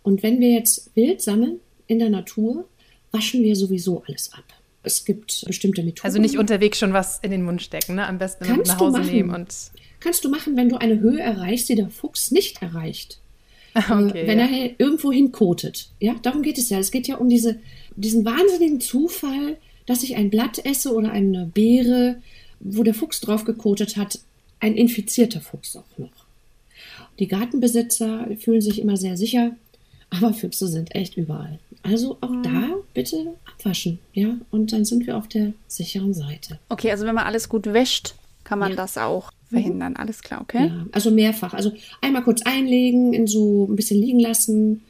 Und 0.01 0.23
wenn 0.23 0.39
wir 0.39 0.49
jetzt 0.49 0.89
Wild 0.95 1.21
sammeln 1.21 1.59
in 1.85 1.99
der 1.99 2.09
Natur, 2.09 2.67
waschen 3.11 3.43
wir 3.43 3.55
sowieso 3.55 4.03
alles 4.07 4.33
ab. 4.33 4.45
Es 4.81 5.05
gibt 5.05 5.45
bestimmte 5.45 5.83
Methoden. 5.83 6.07
Also 6.07 6.19
nicht 6.19 6.39
unterwegs 6.39 6.79
schon 6.79 6.93
was 6.93 7.19
in 7.19 7.29
den 7.29 7.43
Mund 7.43 7.61
stecken, 7.61 7.95
ne? 7.95 8.07
Am 8.07 8.17
besten 8.17 8.45
Kannst 8.45 8.67
nach 8.67 8.79
Hause 8.79 8.97
machen. 8.97 9.13
nehmen 9.13 9.29
und. 9.29 9.53
Kannst 9.99 10.25
du 10.25 10.29
machen, 10.29 10.57
wenn 10.57 10.69
du 10.69 10.77
eine 10.77 10.99
Höhe 10.99 11.19
erreichst, 11.19 11.69
die 11.69 11.75
der 11.75 11.91
Fuchs 11.91 12.31
nicht 12.31 12.63
erreicht. 12.63 13.19
Okay, 13.73 14.27
wenn 14.27 14.37
ja. 14.37 14.47
er 14.47 14.79
irgendwo 14.79 15.13
hinkotet. 15.13 15.91
Ja, 16.01 16.15
darum 16.21 16.41
geht 16.41 16.57
es 16.57 16.69
ja. 16.69 16.79
Es 16.79 16.91
geht 16.91 17.07
ja 17.07 17.15
um 17.15 17.29
diese, 17.29 17.61
diesen 17.95 18.25
wahnsinnigen 18.25 18.81
Zufall, 18.81 19.57
dass 19.85 20.03
ich 20.03 20.15
ein 20.15 20.29
Blatt 20.29 20.63
esse 20.65 20.93
oder 20.93 21.11
eine 21.11 21.45
Beere, 21.45 22.21
wo 22.59 22.83
der 22.83 22.93
Fuchs 22.93 23.19
drauf 23.21 23.43
gekotet 23.43 23.97
hat, 23.97 24.19
ein 24.59 24.75
infizierter 24.75 25.41
Fuchs 25.41 25.75
auch 25.75 25.97
noch. 25.97 26.09
Die 27.19 27.27
Gartenbesitzer 27.27 28.27
fühlen 28.39 28.61
sich 28.61 28.79
immer 28.79 28.97
sehr 28.97 29.17
sicher, 29.17 29.51
aber 30.09 30.33
Füchse 30.33 30.67
sind 30.67 30.95
echt 30.95 31.17
überall. 31.17 31.59
Also 31.83 32.17
auch 32.21 32.29
mhm. 32.29 32.43
da 32.43 32.67
bitte 32.93 33.33
abwaschen, 33.45 33.99
ja, 34.13 34.37
und 34.51 34.71
dann 34.71 34.85
sind 34.85 35.07
wir 35.07 35.17
auf 35.17 35.27
der 35.27 35.53
sicheren 35.67 36.13
Seite. 36.13 36.59
Okay, 36.69 36.91
also 36.91 37.05
wenn 37.05 37.15
man 37.15 37.25
alles 37.25 37.49
gut 37.49 37.65
wäscht, 37.65 38.15
kann 38.43 38.59
man 38.59 38.71
ja. 38.71 38.75
das 38.75 38.97
auch 38.97 39.31
verhindern. 39.49 39.95
Alles 39.95 40.21
klar, 40.21 40.41
okay? 40.41 40.67
Ja, 40.67 40.85
also 40.91 41.11
mehrfach. 41.11 41.53
Also 41.53 41.73
einmal 42.01 42.23
kurz 42.23 42.41
einlegen, 42.43 43.13
in 43.13 43.27
so 43.27 43.67
ein 43.69 43.75
bisschen 43.75 43.99
liegen 43.99 44.19
lassen, 44.19 44.83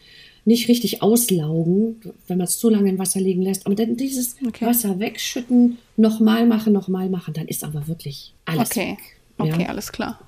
nicht 0.44 0.68
richtig 0.68 1.02
auslaugen, 1.02 2.02
wenn 2.28 2.38
man 2.38 2.46
es 2.46 2.58
zu 2.58 2.70
lange 2.70 2.90
im 2.90 3.00
Wasser 3.00 3.20
liegen 3.20 3.42
lässt. 3.42 3.66
Aber 3.66 3.76
dann 3.76 3.96
dieses 3.96 4.36
okay. 4.46 4.66
Wasser 4.66 5.00
wegschütten, 5.00 5.78
nochmal 5.98 6.46
machen, 6.48 6.74
nochmal 6.74 7.10
machen, 7.10 7.34
dann 7.34 7.48
ist 7.48 7.64
aber 7.64 7.88
wirklich 7.88 8.34
alles 8.46 8.72
okay. 8.72 8.92
weg. 8.92 9.54
Okay, 9.54 9.66
alles 9.68 9.92
klar. 9.92 10.20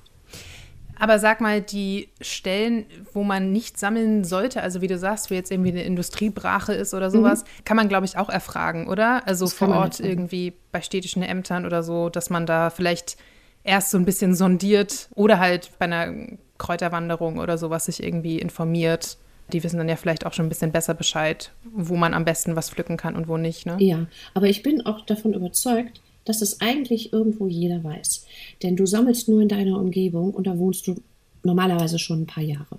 Aber 0.98 1.18
sag 1.18 1.40
mal, 1.40 1.60
die 1.60 2.08
Stellen, 2.20 2.86
wo 3.12 3.24
man 3.24 3.52
nicht 3.52 3.78
sammeln 3.78 4.24
sollte, 4.24 4.62
also 4.62 4.80
wie 4.80 4.86
du 4.86 4.96
sagst, 4.96 5.30
wo 5.30 5.34
jetzt 5.34 5.50
irgendwie 5.50 5.70
eine 5.70 5.82
Industriebrache 5.82 6.72
ist 6.72 6.94
oder 6.94 7.10
sowas, 7.10 7.42
mhm. 7.42 7.64
kann 7.64 7.76
man, 7.76 7.88
glaube 7.88 8.06
ich, 8.06 8.16
auch 8.16 8.28
erfragen, 8.28 8.88
oder? 8.88 9.26
Also 9.26 9.44
das 9.44 9.54
vor 9.54 9.68
Ort 9.68 10.00
irgendwie 10.00 10.52
bei 10.70 10.80
städtischen 10.80 11.22
Ämtern 11.22 11.66
oder 11.66 11.82
so, 11.82 12.08
dass 12.10 12.30
man 12.30 12.46
da 12.46 12.70
vielleicht 12.70 13.16
erst 13.64 13.90
so 13.90 13.98
ein 13.98 14.04
bisschen 14.04 14.34
sondiert 14.34 15.08
oder 15.14 15.38
halt 15.40 15.70
bei 15.78 15.86
einer 15.86 16.12
Kräuterwanderung 16.58 17.38
oder 17.38 17.58
sowas 17.58 17.86
sich 17.86 18.02
irgendwie 18.02 18.38
informiert. 18.38 19.18
Die 19.52 19.62
wissen 19.62 19.78
dann 19.78 19.88
ja 19.88 19.96
vielleicht 19.96 20.26
auch 20.26 20.32
schon 20.32 20.46
ein 20.46 20.48
bisschen 20.48 20.72
besser 20.72 20.94
Bescheid, 20.94 21.52
wo 21.72 21.96
man 21.96 22.14
am 22.14 22.24
besten 22.24 22.56
was 22.56 22.70
pflücken 22.70 22.96
kann 22.96 23.14
und 23.14 23.28
wo 23.28 23.36
nicht. 23.36 23.66
Ne? 23.66 23.76
Ja, 23.78 24.06
aber 24.32 24.48
ich 24.48 24.62
bin 24.62 24.84
auch 24.86 25.04
davon 25.04 25.34
überzeugt, 25.34 26.00
dass 26.24 26.40
es 26.42 26.60
eigentlich 26.60 27.12
irgendwo 27.12 27.46
jeder 27.46 27.84
weiß. 27.84 28.26
Denn 28.62 28.76
du 28.76 28.86
sammelst 28.86 29.28
nur 29.28 29.42
in 29.42 29.48
deiner 29.48 29.78
Umgebung 29.78 30.32
und 30.32 30.46
da 30.46 30.58
wohnst 30.58 30.86
du 30.86 30.96
normalerweise 31.42 31.98
schon 31.98 32.22
ein 32.22 32.26
paar 32.26 32.42
Jahre. 32.42 32.78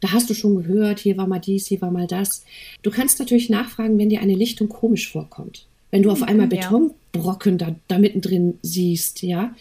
Da 0.00 0.12
hast 0.12 0.30
du 0.30 0.34
schon 0.34 0.56
gehört, 0.56 1.00
hier 1.00 1.16
war 1.16 1.26
mal 1.26 1.40
dies, 1.40 1.66
hier 1.66 1.80
war 1.80 1.90
mal 1.90 2.06
das. 2.06 2.44
Du 2.82 2.90
kannst 2.90 3.18
natürlich 3.18 3.50
nachfragen, 3.50 3.98
wenn 3.98 4.10
dir 4.10 4.20
eine 4.20 4.34
Lichtung 4.34 4.68
komisch 4.68 5.10
vorkommt 5.10 5.66
Wenn 5.94 6.02
du 6.02 6.10
auf 6.10 6.24
einmal 6.24 6.48
Betonbrocken 6.48 7.56
da, 7.56 7.76
da 7.86 8.00
mittendrin 8.00 8.58
siehst, 8.62 9.22
ja, 9.22 9.54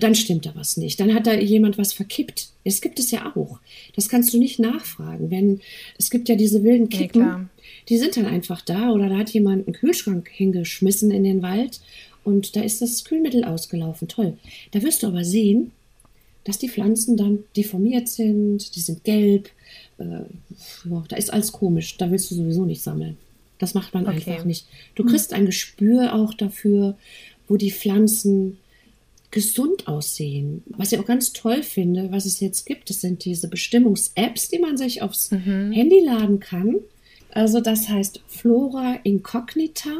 dann 0.00 0.14
stimmt 0.14 0.46
da 0.46 0.54
was 0.54 0.78
nicht. 0.78 0.98
Dann 0.98 1.12
hat 1.12 1.26
da 1.26 1.34
jemand 1.34 1.76
was 1.76 1.92
verkippt. 1.92 2.48
Es 2.64 2.80
gibt 2.80 2.98
es 2.98 3.10
ja 3.10 3.36
auch. 3.36 3.60
Das 3.94 4.08
kannst 4.08 4.32
du 4.32 4.38
nicht 4.38 4.58
nachfragen. 4.58 5.30
Wenn, 5.30 5.60
es 5.98 6.08
gibt 6.08 6.30
ja 6.30 6.36
diese 6.36 6.64
wilden 6.64 6.88
Kippen, 6.88 7.20
klar. 7.20 7.50
die 7.90 7.98
sind 7.98 8.16
dann 8.16 8.24
einfach 8.24 8.62
da 8.62 8.92
oder 8.92 9.10
da 9.10 9.18
hat 9.18 9.28
jemand 9.28 9.66
einen 9.66 9.76
Kühlschrank 9.76 10.30
hingeschmissen 10.30 11.10
in 11.10 11.22
den 11.22 11.42
Wald 11.42 11.82
und 12.24 12.56
da 12.56 12.62
ist 12.62 12.80
das 12.80 13.04
Kühlmittel 13.04 13.44
ausgelaufen. 13.44 14.08
Toll. 14.08 14.38
Da 14.70 14.80
wirst 14.80 15.02
du 15.02 15.08
aber 15.08 15.22
sehen, 15.22 15.72
dass 16.44 16.56
die 16.56 16.70
Pflanzen 16.70 17.18
dann 17.18 17.40
deformiert 17.58 18.08
sind, 18.08 18.74
die 18.74 18.80
sind 18.80 19.04
gelb. 19.04 19.50
Äh, 19.98 20.04
ja, 20.88 21.04
da 21.08 21.16
ist 21.16 21.30
alles 21.30 21.52
komisch. 21.52 21.98
Da 21.98 22.10
willst 22.10 22.30
du 22.30 22.36
sowieso 22.36 22.64
nicht 22.64 22.80
sammeln. 22.80 23.18
Das 23.58 23.74
macht 23.74 23.94
man 23.94 24.06
Okay. 24.06 24.16
einfach 24.30 24.44
nicht. 24.44 24.66
Du 24.94 25.04
kriegst 25.04 25.32
ein 25.32 25.46
Gespür 25.46 26.14
auch 26.14 26.34
dafür, 26.34 26.96
wo 27.48 27.56
die 27.56 27.70
Pflanzen 27.70 28.58
gesund 29.30 29.88
aussehen. 29.88 30.62
Was 30.66 30.92
ich 30.92 30.98
auch 30.98 31.04
ganz 31.06 31.32
toll 31.32 31.62
finde, 31.62 32.10
was 32.12 32.24
es 32.24 32.40
jetzt 32.40 32.66
gibt, 32.66 32.88
das 32.90 33.00
sind 33.00 33.24
diese 33.24 33.48
Bestimmungs-Apps, 33.48 34.48
die 34.48 34.58
man 34.60 34.76
sich 34.76 35.02
aufs 35.02 35.30
Handy 35.30 36.00
laden 36.04 36.38
kann. 36.40 36.76
Also 37.32 37.60
das 37.60 37.88
heißt 37.88 38.20
Flora 38.28 38.96
Incognita, 39.02 39.90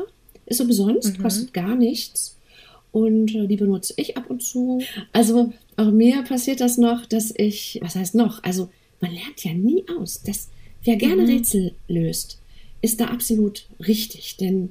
ist 0.46 0.61
umsonst, 0.61 1.18
kostet 1.18 1.52
gar 1.52 1.75
nichts. 1.75 2.37
Und 2.92 3.34
äh, 3.34 3.49
die 3.49 3.56
benutze 3.56 3.94
ich 3.96 4.16
ab 4.16 4.30
und 4.30 4.40
zu. 4.40 4.80
Also 5.12 5.52
auch 5.76 5.90
mir 5.90 6.23
passiert 6.23 6.61
das 6.61 6.78
noch, 6.78 7.06
dass 7.06 7.34
ich, 7.37 7.80
was 7.82 7.96
heißt 7.96 8.14
noch? 8.14 8.40
Also 8.44 8.68
man 9.00 9.11
lernt 9.12 9.42
ja 9.42 9.52
nie 9.52 9.82
aus. 9.99 10.23
Das, 10.23 10.49
wer 10.84 10.94
gerne 10.94 11.26
Rätsel 11.26 11.73
löst, 11.88 12.38
ist 12.85 13.00
da 13.00 13.07
absolut 13.07 13.67
richtig. 13.87 14.37
Denn 14.37 14.71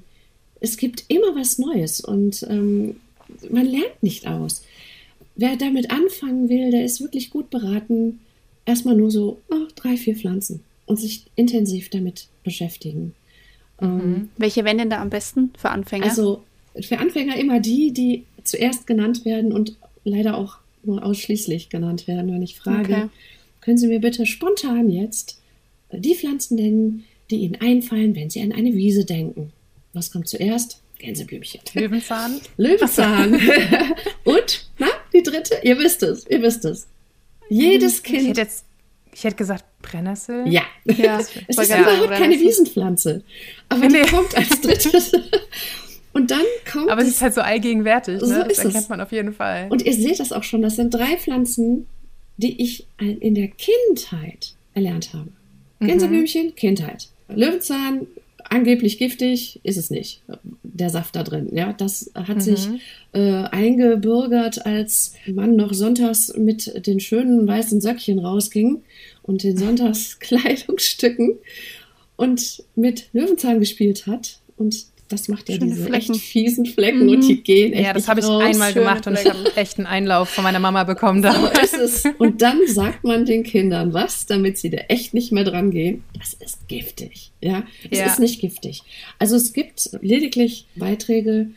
es 0.59 0.77
gibt 0.77 1.05
immer 1.07 1.35
was 1.35 1.57
Neues 1.57 1.99
und 1.99 2.45
ähm, 2.49 2.97
man 3.49 3.65
lernt 3.65 4.01
nicht 4.01 4.27
aus. 4.27 4.63
Wer 5.35 5.55
damit 5.55 5.89
anfangen 5.89 6.47
will, 6.47 6.69
der 6.69 6.85
ist 6.85 7.01
wirklich 7.01 7.31
gut 7.31 7.49
beraten, 7.49 8.19
erstmal 8.65 8.95
nur 8.95 9.09
so 9.09 9.41
oh, 9.49 9.67
drei, 9.75 9.97
vier 9.97 10.15
Pflanzen 10.15 10.61
und 10.85 10.99
sich 10.99 11.25
intensiv 11.35 11.89
damit 11.89 12.27
beschäftigen. 12.43 13.15
Ähm, 13.81 14.29
Welche 14.37 14.63
wären 14.63 14.77
denn 14.77 14.91
da 14.91 15.01
am 15.01 15.09
besten 15.09 15.51
für 15.57 15.71
Anfänger? 15.71 16.05
also 16.05 16.43
für 16.79 16.99
Anfänger 16.99 17.35
immer 17.37 17.59
die, 17.59 17.91
die 17.91 18.23
zuerst 18.43 18.85
genannt 18.85 19.25
werden 19.25 19.51
und 19.51 19.75
leider 20.03 20.37
auch 20.37 20.57
nur 20.83 21.03
ausschließlich 21.03 21.69
genannt 21.69 22.07
werden. 22.07 22.31
Wenn 22.31 22.43
ich 22.43 22.55
frage, 22.57 22.93
Okay. 22.93 23.09
können 23.61 23.77
Sie 23.77 23.87
mir 23.87 23.99
bitte 23.99 24.25
spontan 24.27 24.91
jetzt 24.91 25.39
die 25.91 26.15
Pflanzen 26.15 26.55
nennen, 26.57 27.05
die 27.33 27.43
Ihnen 27.43 27.55
einfallen, 27.61 28.15
wenn 28.15 28.29
Sie 28.29 28.41
an 28.41 28.51
eine 28.51 28.73
Wiese 28.73 29.05
denken? 29.05 29.51
Was 29.93 30.11
kommt 30.11 30.27
zuerst? 30.27 30.81
Gänseblümchen. 30.99 31.61
Löwenzahn. 31.73 32.39
Löwenzahn. 32.57 33.33
und, 34.23 34.67
na, 34.77 34.87
die 35.13 35.21
dritte? 35.21 35.55
Ihr 35.63 35.77
wisst 35.77 36.01
es, 36.03 36.25
ihr 36.29 36.41
wisst 36.41 36.63
es. 36.65 36.87
Jedes 37.49 37.97
Ich 37.97 38.03
Kind. 38.03 38.27
hätte 38.29 38.41
jetzt, 38.41 38.63
ich 39.13 39.23
hätte 39.23 39.35
gesagt 39.35 39.65
Brennnessel. 39.81 40.47
Ja. 40.47 40.63
Ja, 40.85 41.19
es 41.19 41.57
ist 41.57 41.69
überhaupt 41.69 42.11
keine. 42.11 42.39
Wiesenpflanze. 42.39 43.23
Aber 43.69 43.87
die 43.87 43.93
Nee. 43.93 44.05
kommt 44.09 44.35
als 44.35 44.61
drittes. 44.61 45.11
Und 46.13 46.29
dann 46.31 46.43
kommt 46.71 46.89
Aber 46.89 47.01
es 47.01 47.07
ist 47.09 47.21
halt 47.21 47.33
so 47.33 47.41
allgegenwärtig. 47.41 48.21
Ne? 48.21 48.27
So 48.27 48.33
das 48.35 48.47
ist 48.49 48.59
es. 48.59 48.65
erkennt 48.65 48.89
man 48.89 49.01
auf 49.01 49.11
jeden 49.11 49.33
Fall. 49.33 49.67
Und 49.69 49.81
ihr 49.83 49.93
seht 49.93 50.19
das 50.19 50.31
auch 50.31 50.43
schon, 50.43 50.61
das 50.61 50.75
sind 50.75 50.93
drei 50.93 51.17
Pflanzen, 51.17 51.87
die 52.37 52.61
ich 52.61 52.87
in 52.99 53.35
der 53.35 53.47
Kindheit 53.49 54.53
erlernt 54.73 55.13
habe. 55.13 55.29
Gänseblümchen, 55.79 56.55
Kindheit. 56.55 57.09
Löwenzahn, 57.27 58.07
angeblich 58.43 58.97
giftig, 58.97 59.59
ist 59.63 59.77
es 59.77 59.89
nicht. 59.89 60.21
Der 60.63 60.89
Saft 60.89 61.15
da 61.15 61.23
drin, 61.23 61.49
ja, 61.53 61.73
das 61.73 62.11
hat 62.13 62.41
sich 62.41 62.67
äh, 63.13 63.43
eingebürgert, 63.43 64.65
als 64.65 65.13
man 65.27 65.55
noch 65.55 65.73
sonntags 65.73 66.33
mit 66.35 66.87
den 66.87 66.99
schönen 66.99 67.47
weißen 67.47 67.81
Söckchen 67.81 68.19
rausging 68.19 68.83
und 69.21 69.43
den 69.43 69.57
Sonntagskleidungsstücken 69.57 71.37
und 72.15 72.63
mit 72.75 73.05
Löwenzahn 73.13 73.59
gespielt 73.59 74.07
hat. 74.07 74.39
Und 74.57 74.85
das 75.09 75.27
macht 75.27 75.47
ja 75.49 75.55
Schöne 75.55 75.67
diese 75.71 75.85
Flecken. 75.85 76.13
echt 76.13 76.21
fiesen 76.23 76.65
Flecken 76.65 77.07
und 77.09 77.27
die 77.27 77.43
gehen 77.43 77.73
echt 77.73 77.83
ja, 77.85 77.93
das 77.93 78.07
habe 78.07 78.19
ich 78.19 78.25
raus. 78.25 78.41
einmal 78.43 78.73
gemacht 78.73 79.05
und 79.05 79.13
ich 79.19 79.25
habe 79.29 79.39
einen 79.77 79.85
Einlauf 79.85 80.29
von 80.29 80.43
meiner 80.43 80.59
Mama 80.59 80.83
bekommen 80.85 81.21
So 81.21 81.29
ist 81.61 81.73
es. 81.75 82.03
Und 82.17 82.41
dann 82.41 82.59
sagt 82.67 83.03
man 83.03 83.25
den 83.25 83.43
Kindern 83.43 83.93
was, 83.93 84.25
damit 84.25 84.57
sie 84.57 84.69
da 84.69 84.77
echt 84.87 85.13
nicht 85.13 85.31
mehr 85.31 85.43
dran 85.43 85.69
gehen. 85.71 86.03
Das 86.17 86.33
ist 86.33 86.67
giftig. 86.67 87.31
Ja, 87.41 87.63
es 87.91 87.99
Ja. 87.99 88.05
ist 88.07 88.19
nicht 88.19 88.39
giftig. 88.41 88.81
Also 89.19 89.35
es 89.35 89.53
gibt 89.53 89.89
lediglich 90.01 90.65
Beiträge, 90.75 91.49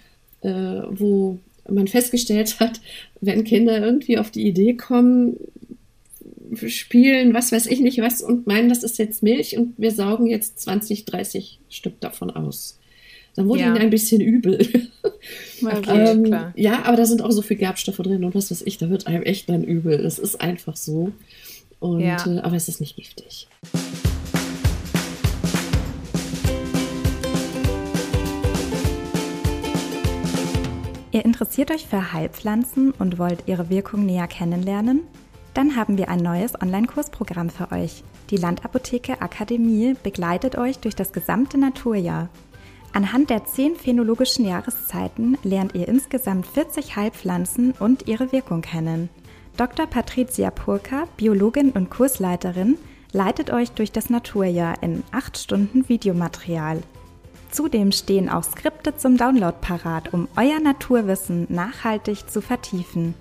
äh, 0.42 0.50
wo 0.90 1.38
man 1.68 1.88
festgestellt 1.88 2.60
hat, 2.60 2.80
wenn 3.20 3.44
Kinder 3.44 3.80
irgendwie 3.80 4.18
auf 4.18 4.30
die 4.30 4.46
Idee 4.46 4.74
kommen, 4.74 5.36
spielen, 6.66 7.34
was 7.34 7.52
weiß 7.52 7.66
ich 7.66 7.80
nicht 7.80 7.98
was 8.00 8.22
und 8.22 8.46
meinen, 8.46 8.68
das 8.68 8.82
ist 8.82 8.98
jetzt 8.98 9.22
Milch 9.22 9.56
und 9.56 9.74
wir 9.78 9.90
saugen 9.90 10.26
jetzt 10.26 10.60
20, 10.60 11.04
30 11.04 11.58
Stück 11.68 12.00
davon 12.00 12.30
aus. 12.30 12.78
Dann 13.36 13.48
wurde 13.48 13.60
Ja. 13.60 13.66
ihnen 13.68 13.76
ein 13.78 13.90
bisschen 13.90 14.20
übel. 14.20 14.58
Okay. 15.64 16.10
Ähm, 16.10 16.24
klar. 16.24 16.52
ja, 16.54 16.82
aber 16.84 16.96
da 16.98 17.06
sind 17.06 17.22
auch 17.22 17.30
so 17.30 17.40
viel 17.40 17.56
Gerbstoffe 17.56 17.96
drin 17.96 18.24
und 18.24 18.34
was 18.34 18.50
weiß 18.50 18.60
ich, 18.62 18.76
da 18.76 18.90
wird 18.90 19.06
einem 19.06 19.22
echt 19.22 19.48
dann 19.48 19.64
übel. 19.64 20.02
Das 20.02 20.18
ist 20.18 20.38
einfach 20.40 20.76
so. 20.76 21.12
Und, 21.80 22.00
Ja. 22.00 22.24
äh, 22.26 22.40
aber 22.40 22.56
es 22.56 22.68
ist 22.68 22.80
nicht 22.80 22.94
giftig. 22.96 23.48
Ihr 31.12 31.24
interessiert 31.24 31.70
euch 31.70 31.86
für 31.86 32.12
Heilpflanzen 32.12 32.90
und 32.98 33.18
wollt 33.18 33.44
ihre 33.46 33.70
Wirkung 33.70 34.04
näher 34.04 34.26
kennenlernen? 34.26 35.00
Dann 35.54 35.74
haben 35.76 35.96
wir 35.96 36.10
ein 36.10 36.18
neues 36.18 36.60
Online-Kursprogramm 36.60 37.48
für 37.48 37.72
euch. 37.72 38.02
Die 38.30 38.36
Landapotheke 38.36 39.22
Akademie 39.22 39.94
begleitet 40.02 40.58
euch 40.58 40.78
durch 40.78 40.94
das 40.94 41.12
gesamte 41.12 41.56
Naturjahr. 41.56 42.28
Anhand 42.96 43.28
der 43.28 43.44
zehn 43.44 43.76
phänologischen 43.76 44.46
Jahreszeiten 44.46 45.36
lernt 45.42 45.74
ihr 45.74 45.86
insgesamt 45.86 46.46
40 46.46 46.96
Heilpflanzen 46.96 47.74
und 47.78 48.08
ihre 48.08 48.32
Wirkung 48.32 48.62
kennen. 48.62 49.10
Dr. 49.58 49.86
Patricia 49.86 50.50
Purka, 50.50 51.04
Biologin 51.18 51.72
und 51.72 51.90
Kursleiterin, 51.90 52.78
leitet 53.12 53.50
euch 53.50 53.72
durch 53.72 53.92
das 53.92 54.08
Naturjahr 54.08 54.82
in 54.82 55.02
8 55.12 55.36
Stunden 55.36 55.90
Videomaterial. 55.90 56.82
Zudem 57.50 57.92
stehen 57.92 58.30
auch 58.30 58.44
Skripte 58.44 58.96
zum 58.96 59.18
Download 59.18 59.58
parat, 59.60 60.14
um 60.14 60.26
euer 60.34 60.58
Naturwissen 60.58 61.46
nachhaltig 61.50 62.30
zu 62.30 62.40
vertiefen. 62.40 63.12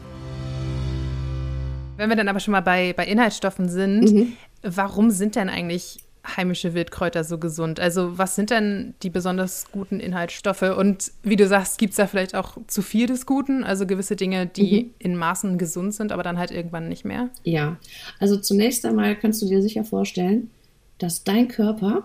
Wenn 2.00 2.08
wir 2.08 2.16
dann 2.16 2.28
aber 2.28 2.40
schon 2.40 2.52
mal 2.52 2.62
bei, 2.62 2.94
bei 2.94 3.06
Inhaltsstoffen 3.06 3.68
sind, 3.68 4.34
warum 4.62 5.10
sind 5.10 5.36
denn 5.36 5.50
eigentlich 5.50 5.98
heimische 6.26 6.72
Wildkräuter 6.72 7.24
so 7.24 7.36
gesund? 7.36 7.78
Also 7.78 8.16
was 8.16 8.36
sind 8.36 8.48
denn 8.48 8.94
die 9.02 9.10
besonders 9.10 9.66
guten 9.70 10.00
Inhaltsstoffe? 10.00 10.62
Und 10.62 11.12
wie 11.22 11.36
du 11.36 11.46
sagst, 11.46 11.76
gibt 11.76 11.90
es 11.90 11.98
da 11.98 12.06
vielleicht 12.06 12.34
auch 12.34 12.56
zu 12.68 12.80
viel 12.80 13.06
des 13.06 13.26
Guten? 13.26 13.64
Also 13.64 13.86
gewisse 13.86 14.16
Dinge, 14.16 14.46
die 14.46 14.92
in 14.98 15.14
Maßen 15.14 15.58
gesund 15.58 15.92
sind, 15.92 16.10
aber 16.10 16.22
dann 16.22 16.38
halt 16.38 16.52
irgendwann 16.52 16.88
nicht 16.88 17.04
mehr? 17.04 17.28
Ja, 17.44 17.76
also 18.18 18.38
zunächst 18.38 18.86
einmal 18.86 19.14
kannst 19.14 19.42
du 19.42 19.46
dir 19.46 19.60
sicher 19.60 19.84
vorstellen, 19.84 20.48
dass 20.96 21.22
dein 21.22 21.48
Körper, 21.48 22.04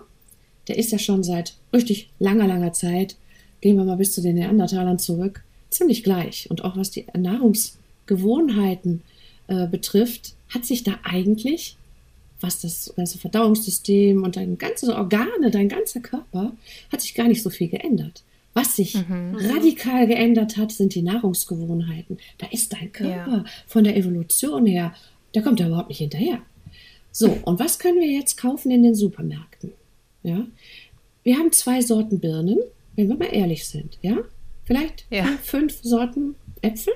der 0.68 0.76
ist 0.76 0.92
ja 0.92 0.98
schon 0.98 1.22
seit 1.22 1.54
richtig 1.72 2.10
langer, 2.18 2.46
langer 2.46 2.74
Zeit, 2.74 3.16
gehen 3.62 3.78
wir 3.78 3.84
mal 3.84 3.96
bis 3.96 4.12
zu 4.12 4.20
den 4.20 4.34
Neandertalern 4.34 4.98
zurück, 4.98 5.42
ziemlich 5.70 6.04
gleich. 6.04 6.50
Und 6.50 6.64
auch 6.64 6.76
was 6.76 6.90
die 6.90 7.06
Nahrungsgewohnheiten 7.16 9.02
äh, 9.48 9.66
betrifft, 9.66 10.34
hat 10.48 10.64
sich 10.64 10.82
da 10.84 10.98
eigentlich, 11.02 11.76
was 12.40 12.60
das 12.60 12.92
ganze 12.96 13.18
Verdauungssystem 13.18 14.22
und 14.22 14.36
deine 14.36 14.56
ganzen 14.56 14.90
Organe, 14.90 15.50
dein 15.50 15.68
ganzer 15.68 16.00
Körper, 16.00 16.52
hat 16.92 17.00
sich 17.00 17.14
gar 17.14 17.28
nicht 17.28 17.42
so 17.42 17.50
viel 17.50 17.68
geändert. 17.68 18.22
Was 18.54 18.76
sich 18.76 18.96
radikal 19.10 20.06
geändert 20.06 20.56
hat, 20.56 20.72
sind 20.72 20.94
die 20.94 21.02
Nahrungsgewohnheiten. 21.02 22.16
Da 22.38 22.46
ist 22.46 22.72
dein 22.72 22.90
Körper 22.90 23.44
von 23.66 23.84
der 23.84 23.96
Evolution 23.96 24.64
her, 24.66 24.94
der 25.34 25.42
kommt 25.42 25.60
da 25.60 25.66
überhaupt 25.66 25.90
nicht 25.90 25.98
hinterher. 25.98 26.38
So, 27.12 27.38
und 27.44 27.58
was 27.60 27.78
können 27.78 28.00
wir 28.00 28.10
jetzt 28.10 28.36
kaufen 28.38 28.70
in 28.70 28.82
den 28.82 28.94
Supermärkten? 28.94 29.72
Ja, 30.22 30.46
wir 31.22 31.36
haben 31.36 31.52
zwei 31.52 31.80
Sorten 31.82 32.18
Birnen, 32.18 32.58
wenn 32.94 33.08
wir 33.08 33.16
mal 33.16 33.26
ehrlich 33.34 33.66
sind. 33.66 33.98
Ja, 34.00 34.18
vielleicht 34.64 35.04
Ja. 35.10 35.26
fünf 35.42 35.78
Sorten 35.82 36.34
Äpfel, 36.62 36.94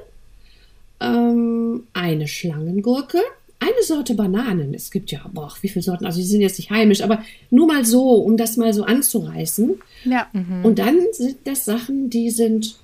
ähm, 1.01 1.85
eine 1.93 2.29
Schlangengurke, 2.29 3.19
eine 3.59 3.83
Sorte 3.83 4.15
Bananen. 4.15 4.75
Es 4.75 4.91
gibt 4.91 5.11
ja, 5.11 5.21
boah, 5.33 5.53
wie 5.61 5.69
viele 5.69 5.83
Sorten, 5.83 6.07
also 6.07 6.19
die 6.19 6.27
sind 6.27 6.41
jetzt 6.41 6.59
nicht 6.59 6.71
heimisch, 6.71 7.03
aber 7.03 7.23
nur 7.51 7.67
mal 7.67 7.85
so, 7.85 8.15
um 8.15 8.37
das 8.37 8.57
mal 8.57 8.73
so 8.73 8.85
anzureißen. 8.85 9.81
Ja. 10.05 10.29
Und 10.63 10.79
dann 10.79 10.99
sind 11.13 11.39
das 11.45 11.67
Sachen, 11.67 12.09
die 12.11 12.31
sind 12.31 12.77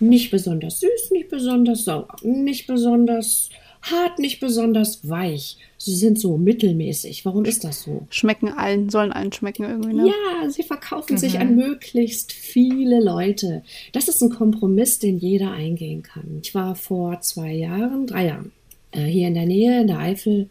nicht 0.00 0.30
besonders 0.30 0.80
süß, 0.80 1.10
nicht 1.12 1.28
besonders 1.28 1.84
sauer, 1.84 2.16
nicht 2.22 2.66
besonders 2.66 3.50
hart, 3.82 4.18
nicht 4.18 4.40
besonders 4.40 5.08
weich. 5.08 5.58
Sie 5.84 5.96
sind 5.96 6.16
so 6.16 6.36
mittelmäßig. 6.38 7.24
Warum 7.24 7.44
ist 7.44 7.64
das 7.64 7.82
so? 7.82 8.06
Schmecken 8.08 8.48
allen, 8.48 8.88
sollen 8.88 9.10
allen 9.10 9.32
schmecken 9.32 9.64
irgendwie, 9.64 9.94
ne? 9.94 10.06
Ja, 10.06 10.48
sie 10.48 10.62
verkaufen 10.62 11.14
mhm. 11.14 11.18
sich 11.18 11.40
an 11.40 11.56
möglichst 11.56 12.32
viele 12.32 13.02
Leute. 13.02 13.64
Das 13.90 14.06
ist 14.06 14.22
ein 14.22 14.30
Kompromiss, 14.30 15.00
den 15.00 15.18
jeder 15.18 15.50
eingehen 15.50 16.04
kann. 16.04 16.38
Ich 16.40 16.54
war 16.54 16.76
vor 16.76 17.20
zwei 17.20 17.52
Jahren, 17.52 18.06
drei 18.06 18.26
Jahren, 18.26 18.52
äh, 18.92 19.06
hier 19.06 19.26
in 19.26 19.34
der 19.34 19.46
Nähe, 19.46 19.80
in 19.80 19.88
der 19.88 19.98
Eifel, 19.98 20.48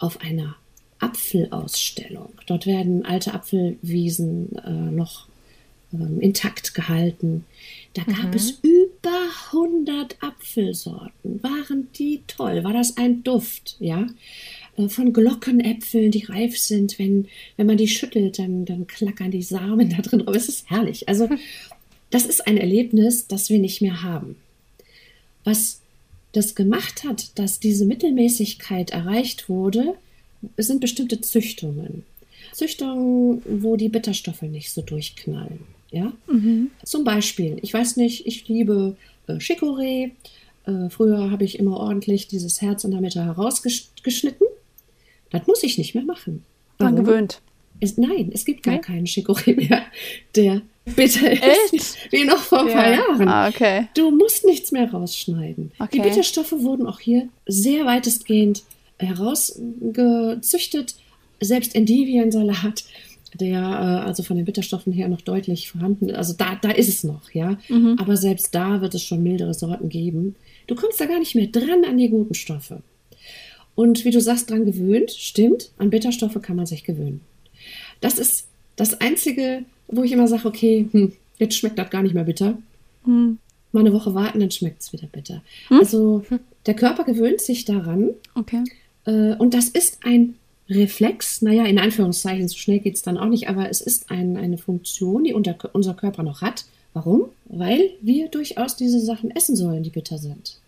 auf 0.00 0.20
einer 0.20 0.56
Apfelausstellung. 0.98 2.30
Dort 2.46 2.66
werden 2.66 3.04
alte 3.04 3.34
Apfelwiesen 3.34 4.56
äh, 4.64 4.70
noch 4.70 5.28
ähm, 5.92 6.20
intakt 6.20 6.74
gehalten. 6.74 7.44
Da 7.94 8.02
gab 8.04 8.28
mhm. 8.28 8.34
es 8.34 8.58
über 8.62 9.28
100 9.52 10.16
Apfelsorten. 10.22 11.42
Waren 11.42 11.88
die 11.94 12.22
toll? 12.26 12.64
War 12.64 12.72
das 12.72 12.96
ein 12.96 13.22
Duft? 13.22 13.76
Ja, 13.80 14.06
von 14.88 15.12
Glockenäpfeln, 15.12 16.10
die 16.10 16.24
reif 16.24 16.58
sind. 16.58 16.98
Wenn, 16.98 17.28
wenn 17.56 17.66
man 17.66 17.76
die 17.76 17.88
schüttelt, 17.88 18.38
dann, 18.38 18.64
dann 18.64 18.86
klackern 18.86 19.30
die 19.30 19.42
Samen 19.42 19.90
da 19.90 19.98
drin. 19.98 20.22
Aber 20.22 20.36
es 20.36 20.48
ist 20.48 20.70
herrlich. 20.70 21.08
Also, 21.08 21.28
das 22.10 22.26
ist 22.26 22.46
ein 22.46 22.56
Erlebnis, 22.56 23.26
das 23.26 23.50
wir 23.50 23.58
nicht 23.58 23.82
mehr 23.82 24.02
haben. 24.02 24.36
Was 25.44 25.80
das 26.32 26.54
gemacht 26.54 27.04
hat, 27.04 27.38
dass 27.38 27.60
diese 27.60 27.84
Mittelmäßigkeit 27.84 28.90
erreicht 28.90 29.48
wurde, 29.48 29.94
sind 30.56 30.80
bestimmte 30.80 31.20
Züchtungen. 31.20 32.04
Züchtungen, 32.52 33.42
wo 33.46 33.76
die 33.76 33.88
Bitterstoffe 33.88 34.42
nicht 34.42 34.72
so 34.72 34.82
durchknallen. 34.82 35.60
Ja? 35.90 36.12
Mhm. 36.26 36.70
Zum 36.84 37.04
Beispiel, 37.04 37.58
ich 37.62 37.72
weiß 37.72 37.96
nicht, 37.96 38.26
ich 38.26 38.48
liebe 38.48 38.96
äh, 39.26 39.34
Chicorée. 39.34 40.10
Äh, 40.66 40.90
früher 40.90 41.30
habe 41.30 41.44
ich 41.44 41.58
immer 41.58 41.78
ordentlich 41.78 42.28
dieses 42.28 42.60
Herz 42.60 42.84
in 42.84 42.90
der 42.90 43.00
Mitte 43.00 43.24
herausgeschnitten. 43.24 44.46
Das 45.32 45.46
muss 45.46 45.62
ich 45.62 45.78
nicht 45.78 45.94
mehr 45.94 46.04
machen. 46.04 46.44
Man 46.78 46.96
gewöhnt. 46.96 47.40
Es, 47.80 47.98
nein, 47.98 48.30
es 48.32 48.44
gibt 48.44 48.62
gar 48.62 48.76
okay. 48.76 48.92
keinen 48.92 49.06
Chicorée 49.06 49.56
mehr, 49.56 49.82
der 50.36 50.62
bitter 50.84 51.32
ist, 51.32 51.72
Echt? 51.72 52.12
wie 52.12 52.24
noch 52.24 52.38
vor 52.38 52.60
ein 52.60 52.68
ja. 52.68 52.74
paar 52.74 52.92
Jahren. 52.92 53.28
Ah, 53.28 53.48
okay. 53.48 53.88
Du 53.94 54.10
musst 54.10 54.44
nichts 54.44 54.70
mehr 54.72 54.90
rausschneiden. 54.90 55.72
Okay. 55.78 55.88
Die 55.92 56.00
Bitterstoffe 56.00 56.52
wurden 56.52 56.86
auch 56.86 57.00
hier 57.00 57.28
sehr 57.46 57.84
weitestgehend 57.84 58.62
herausgezüchtet. 58.98 60.94
Selbst 61.40 61.74
Endiviensalat 61.74 62.84
der 63.34 63.60
äh, 63.60 64.06
also 64.06 64.22
von 64.22 64.36
den 64.36 64.44
Bitterstoffen 64.44 64.92
her 64.92 65.08
noch 65.08 65.22
deutlich 65.22 65.70
vorhanden 65.70 66.10
ist. 66.10 66.16
Also 66.16 66.34
da, 66.36 66.56
da 66.60 66.70
ist 66.70 66.88
es 66.88 67.04
noch, 67.04 67.30
ja. 67.32 67.56
Mhm. 67.68 67.96
Aber 67.98 68.16
selbst 68.16 68.54
da 68.54 68.80
wird 68.80 68.94
es 68.94 69.02
schon 69.02 69.22
mildere 69.22 69.54
Sorten 69.54 69.88
geben. 69.88 70.36
Du 70.66 70.74
kommst 70.74 71.00
da 71.00 71.06
gar 71.06 71.18
nicht 71.18 71.34
mehr 71.34 71.46
dran 71.46 71.84
an 71.88 71.96
die 71.96 72.08
guten 72.08 72.34
Stoffe. 72.34 72.82
Und 73.74 74.04
wie 74.04 74.10
du 74.10 74.20
sagst, 74.20 74.50
dran 74.50 74.64
gewöhnt, 74.64 75.10
stimmt, 75.10 75.70
an 75.78 75.90
Bitterstoffe 75.90 76.40
kann 76.42 76.56
man 76.56 76.66
sich 76.66 76.84
gewöhnen. 76.84 77.20
Das 78.00 78.18
ist 78.18 78.46
das 78.76 79.00
Einzige, 79.00 79.64
wo 79.88 80.02
ich 80.02 80.12
immer 80.12 80.28
sage, 80.28 80.46
okay, 80.46 80.88
hm, 80.90 81.12
jetzt 81.38 81.56
schmeckt 81.56 81.78
das 81.78 81.90
gar 81.90 82.02
nicht 82.02 82.14
mehr 82.14 82.24
bitter. 82.24 82.58
Mhm. 83.04 83.38
Mal 83.72 83.80
eine 83.80 83.92
Woche 83.92 84.14
warten, 84.14 84.40
dann 84.40 84.50
schmeckt 84.50 84.82
es 84.82 84.92
wieder 84.92 85.06
bitter. 85.06 85.42
Mhm. 85.70 85.78
Also 85.78 86.24
der 86.66 86.74
Körper 86.74 87.04
gewöhnt 87.04 87.40
sich 87.40 87.64
daran. 87.64 88.10
Okay. 88.34 88.62
Äh, 89.06 89.34
und 89.36 89.54
das 89.54 89.68
ist 89.68 90.00
ein 90.04 90.34
Reflex, 90.68 91.42
naja, 91.42 91.64
in 91.64 91.78
Anführungszeichen, 91.78 92.48
so 92.48 92.56
schnell 92.56 92.78
geht 92.78 92.94
es 92.94 93.02
dann 93.02 93.18
auch 93.18 93.28
nicht, 93.28 93.48
aber 93.48 93.68
es 93.68 93.80
ist 93.80 94.10
ein, 94.10 94.36
eine 94.36 94.58
Funktion, 94.58 95.24
die 95.24 95.34
unter, 95.34 95.56
unser 95.72 95.94
Körper 95.94 96.22
noch 96.22 96.40
hat. 96.40 96.64
Warum? 96.94 97.24
Weil 97.46 97.90
wir 98.00 98.28
durchaus 98.28 98.76
diese 98.76 99.00
Sachen 99.00 99.30
essen 99.30 99.56
sollen, 99.56 99.82
die 99.82 99.90
bitter 99.90 100.18
sind. 100.18 100.58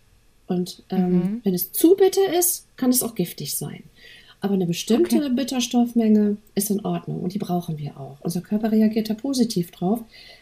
Und 0.47 0.83
ähm, 0.89 1.11
mhm. 1.11 1.41
wenn 1.43 1.53
es 1.53 1.71
zu 1.71 1.95
bitter 1.95 2.37
ist, 2.37 2.67
kann 2.77 2.89
es 2.89 3.03
auch 3.03 3.15
giftig 3.15 3.55
sein. 3.55 3.83
Aber 4.41 4.53
eine 4.53 4.67
bestimmte 4.67 5.17
okay. 5.17 5.29
Bitterstoffmenge 5.29 6.37
ist 6.53 6.69
in 6.69 6.85
Ordnung 6.85 7.21
und 7.21 7.33
die 7.33 7.39
brauchen 7.39 7.79
wir 7.79 7.99
auch. 7.99 8.17
Unser 8.21 8.41
Körper 8.41 8.71
reagiert 8.71 9.09
da 9.09 9.15
positiv 9.15 9.71
drauf, 9.71 10.01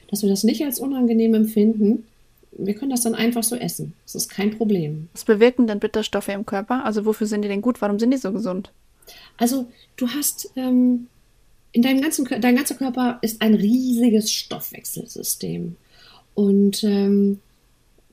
dass 0.09 0.23
wir 0.23 0.29
das 0.29 0.43
nicht 0.43 0.63
als 0.63 0.79
unangenehm 0.79 1.33
empfinden. 1.33 2.05
Wir 2.51 2.75
können 2.75 2.91
das 2.91 3.01
dann 3.01 3.15
einfach 3.15 3.43
so 3.43 3.55
essen. 3.55 3.93
Das 4.05 4.15
ist 4.15 4.29
kein 4.29 4.57
Problem. 4.57 5.07
Was 5.13 5.23
bewirken 5.23 5.67
denn 5.67 5.79
Bitterstoffe 5.79 6.27
im 6.27 6.45
Körper? 6.45 6.85
Also 6.85 7.05
wofür 7.05 7.27
sind 7.27 7.43
die 7.43 7.47
denn 7.47 7.61
gut? 7.61 7.81
Warum 7.81 7.97
sind 7.97 8.11
die 8.11 8.17
so 8.17 8.31
gesund? 8.31 8.71
Also 9.37 9.67
du 9.95 10.07
hast 10.09 10.51
ähm, 10.55 11.07
in 11.71 11.81
deinem 11.81 12.01
ganzen 12.01 12.25
dein 12.25 12.55
ganzer 12.55 12.75
Körper 12.75 13.19
ist 13.21 13.41
ein 13.41 13.53
riesiges 13.53 14.31
Stoffwechselsystem 14.31 15.75
und 16.35 16.83
ähm, 16.83 17.39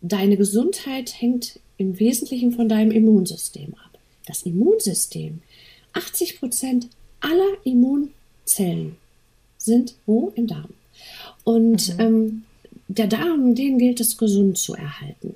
deine 0.01 0.37
Gesundheit 0.37 1.21
hängt 1.21 1.61
im 1.81 1.99
Wesentlichen 1.99 2.53
von 2.53 2.69
deinem 2.69 2.91
Immunsystem 2.91 3.75
ab. 3.75 3.99
Das 4.27 4.43
Immunsystem, 4.43 5.41
80 5.95 6.39
Prozent 6.39 6.89
aller 7.21 7.57
Immunzellen 7.65 8.97
sind 9.57 9.95
wo 10.07 10.33
im 10.37 10.47
Darm. 10.47 10.69
Und 11.45 11.95
mhm. 11.95 12.01
ähm, 12.01 12.43
der 12.89 13.07
Darm, 13.07 13.55
den 13.55 13.79
gilt 13.79 14.01
es 14.01 14.19
gesund 14.19 14.59
zu 14.59 14.75
erhalten. 14.75 15.35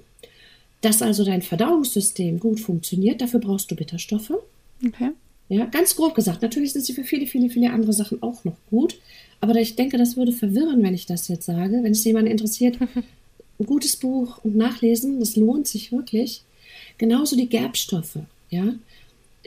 Dass 0.83 1.01
also 1.01 1.25
dein 1.25 1.41
Verdauungssystem 1.41 2.39
gut 2.39 2.61
funktioniert, 2.61 3.23
dafür 3.23 3.41
brauchst 3.41 3.71
du 3.71 3.77
Bitterstoffe. 3.77 4.33
Okay. 4.87 5.13
Ja, 5.49 5.65
ganz 5.67 5.97
grob 5.97 6.15
gesagt. 6.15 6.43
Natürlich 6.43 6.73
sind 6.73 6.85
sie 6.85 6.93
für 6.93 7.05
viele, 7.05 7.27
viele, 7.27 7.49
viele 7.49 7.71
andere 7.71 7.93
Sachen 7.95 8.23
auch 8.23 8.45
noch 8.45 8.57
gut. 8.71 8.99
Aber 9.41 9.55
ich 9.57 9.77
denke, 9.77 9.97
das 9.97 10.17
würde 10.17 10.33
verwirren, 10.33 10.83
wenn 10.83 10.95
ich 10.95 11.07
das 11.07 11.29
jetzt 11.29 11.47
sage. 11.47 11.81
Wenn 11.83 11.93
es 11.93 12.05
jemanden 12.05 12.31
interessiert, 12.31 12.79
ein 13.59 13.67
gutes 13.67 13.97
Buch 13.97 14.39
und 14.45 14.57
nachlesen, 14.57 15.21
das 15.21 15.37
lohnt 15.37 15.67
sich 15.67 15.93
wirklich. 15.93 16.43
Genauso 16.99 17.37
die 17.37 17.49
Gerbstoffe, 17.49 18.19
ja. 18.51 18.75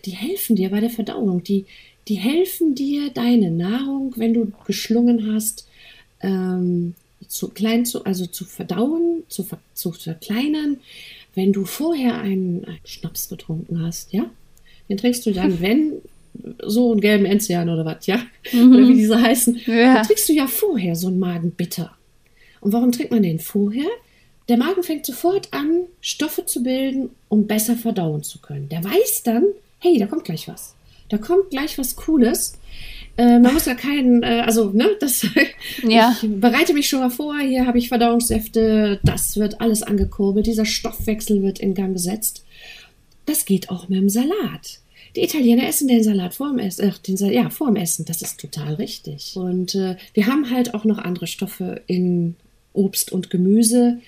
Die 0.05 0.11
helfen 0.11 0.55
dir 0.55 0.69
bei 0.69 0.79
der 0.79 0.89
Verdauung. 0.89 1.43
Die, 1.43 1.65
die 2.07 2.15
helfen 2.15 2.75
dir, 2.75 3.09
deine 3.09 3.51
Nahrung, 3.51 4.13
wenn 4.15 4.33
du 4.33 4.51
geschlungen 4.65 5.33
hast, 5.33 5.67
ähm, 6.21 6.93
zu 7.27 7.49
klein 7.49 7.85
zu, 7.85 8.05
also 8.05 8.25
zu 8.25 8.45
verdauen, 8.45 9.23
zu, 9.27 9.45
zu 9.73 9.91
verkleinern. 9.91 10.77
Wenn 11.35 11.51
du 11.51 11.65
vorher 11.65 12.19
einen, 12.19 12.63
einen 12.65 12.79
Schnaps 12.85 13.27
getrunken 13.29 13.81
hast, 13.81 14.13
ja, 14.13 14.29
den 14.89 14.97
trinkst 14.97 15.25
du 15.25 15.33
dann, 15.33 15.59
wenn 15.61 16.01
so 16.63 16.91
einen 16.91 17.01
gelben 17.01 17.25
Enzian 17.25 17.69
oder 17.69 17.83
was, 17.83 18.05
ja? 18.05 18.21
Mhm. 18.51 18.73
Oder 18.73 18.87
wie 18.87 18.93
diese 18.93 19.21
heißen. 19.21 19.61
Ja. 19.65 19.95
Den 19.95 20.03
trinkst 20.03 20.29
du 20.29 20.33
ja 20.33 20.47
vorher, 20.47 20.95
so 20.95 21.07
einen 21.07 21.19
Magen 21.19 21.51
bitter. 21.51 21.96
Und 22.67 22.73
warum 22.73 22.91
trinkt 22.91 23.13
man 23.13 23.23
den 23.23 23.39
vorher? 23.39 23.87
Der 24.49 24.57
Magen 24.57 24.83
fängt 24.83 25.05
sofort 25.05 25.53
an, 25.53 25.83
Stoffe 26.01 26.45
zu 26.45 26.63
bilden, 26.63 27.11
um 27.29 27.47
besser 27.47 27.77
verdauen 27.77 28.23
zu 28.23 28.41
können. 28.41 28.67
Der 28.67 28.83
weiß 28.83 29.23
dann, 29.23 29.45
hey, 29.79 29.97
da 29.97 30.05
kommt 30.05 30.25
gleich 30.25 30.49
was. 30.49 30.75
Da 31.07 31.17
kommt 31.17 31.49
gleich 31.49 31.77
was 31.77 31.95
Cooles. 31.95 32.59
Äh, 33.15 33.39
man 33.39 33.53
muss 33.53 33.67
ja 33.67 33.73
keinen, 33.73 34.21
äh, 34.21 34.43
also, 34.45 34.71
ne, 34.71 34.97
das, 34.99 35.25
ja. 35.87 36.13
ich 36.21 36.29
bereite 36.29 36.73
mich 36.73 36.89
schon 36.89 36.99
mal 36.99 37.09
vor, 37.09 37.39
hier 37.39 37.65
habe 37.65 37.77
ich 37.77 37.87
Verdauungssäfte, 37.87 38.99
das 39.01 39.37
wird 39.37 39.61
alles 39.61 39.81
angekurbelt, 39.81 40.45
dieser 40.45 40.65
Stoffwechsel 40.65 41.41
wird 41.43 41.59
in 41.59 41.73
Gang 41.73 41.93
gesetzt. 41.93 42.43
Das 43.27 43.45
geht 43.45 43.69
auch 43.69 43.87
mit 43.87 43.97
dem 43.97 44.09
Salat. 44.09 44.81
Die 45.15 45.23
Italiener 45.23 45.65
essen 45.69 45.87
den 45.87 46.03
Salat 46.03 46.33
vorm 46.33 46.59
Essen, 46.59 46.91
ach, 46.91 46.97
den, 46.97 47.15
ja, 47.15 47.49
vorm 47.49 47.77
Essen. 47.77 48.03
Das 48.03 48.21
ist 48.21 48.41
total 48.41 48.73
richtig. 48.73 49.37
Und 49.37 49.73
äh, 49.73 49.95
wir 50.13 50.27
haben 50.27 50.51
halt 50.51 50.73
auch 50.73 50.83
noch 50.83 50.97
andere 50.97 51.27
Stoffe 51.27 51.81
in 51.87 52.35
Obst 52.77 53.11
und 53.11 53.29
Gemüse. 53.29 53.99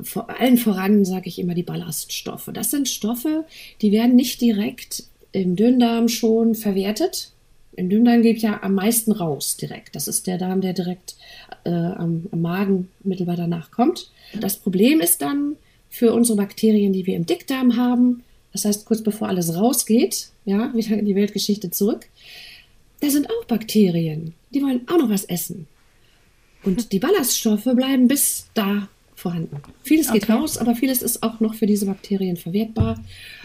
Vor 0.00 0.30
allen 0.30 0.56
voran 0.56 1.04
sage 1.04 1.28
ich 1.28 1.38
immer 1.38 1.54
die 1.54 1.62
Ballaststoffe. 1.62 2.50
Das 2.54 2.70
sind 2.70 2.88
Stoffe, 2.88 3.44
die 3.82 3.92
werden 3.92 4.16
nicht 4.16 4.40
direkt 4.40 5.04
im 5.32 5.56
Dünndarm 5.56 6.08
schon 6.08 6.54
verwertet. 6.54 7.30
Im 7.74 7.88
Dünndarm 7.88 8.22
geht 8.22 8.38
ja 8.38 8.62
am 8.62 8.74
meisten 8.74 9.12
raus 9.12 9.56
direkt. 9.56 9.96
Das 9.96 10.08
ist 10.08 10.26
der 10.26 10.38
Darm, 10.38 10.60
der 10.60 10.72
direkt 10.74 11.16
äh, 11.64 11.70
am, 11.70 12.26
am 12.30 12.40
Magen 12.40 12.88
mittelbar 13.02 13.36
danach 13.36 13.70
kommt. 13.70 14.10
Das 14.38 14.56
Problem 14.56 15.00
ist 15.00 15.22
dann 15.22 15.56
für 15.88 16.12
unsere 16.12 16.36
Bakterien, 16.36 16.92
die 16.92 17.06
wir 17.06 17.16
im 17.16 17.26
Dickdarm 17.26 17.76
haben, 17.76 18.22
das 18.52 18.64
heißt 18.64 18.84
kurz 18.86 19.02
bevor 19.02 19.28
alles 19.28 19.54
rausgeht, 19.54 20.28
ja, 20.44 20.72
wieder 20.74 20.98
in 20.98 21.04
die 21.04 21.14
Weltgeschichte 21.14 21.70
zurück, 21.70 22.06
da 23.00 23.10
sind 23.10 23.28
auch 23.28 23.44
Bakterien, 23.46 24.34
die 24.54 24.62
wollen 24.62 24.88
auch 24.88 24.98
noch 24.98 25.10
was 25.10 25.24
essen. 25.24 25.66
Und 26.64 26.92
die 26.92 26.98
Ballaststoffe 26.98 27.64
bleiben 27.74 28.08
bis 28.08 28.46
da 28.54 28.88
vorhanden. 29.14 29.62
Vieles 29.82 30.12
geht 30.12 30.24
okay. 30.24 30.32
raus, 30.32 30.58
aber 30.58 30.74
vieles 30.74 31.02
ist 31.02 31.22
auch 31.22 31.40
noch 31.40 31.54
für 31.54 31.66
diese 31.66 31.86
Bakterien 31.86 32.36
verwertbar. 32.36 32.98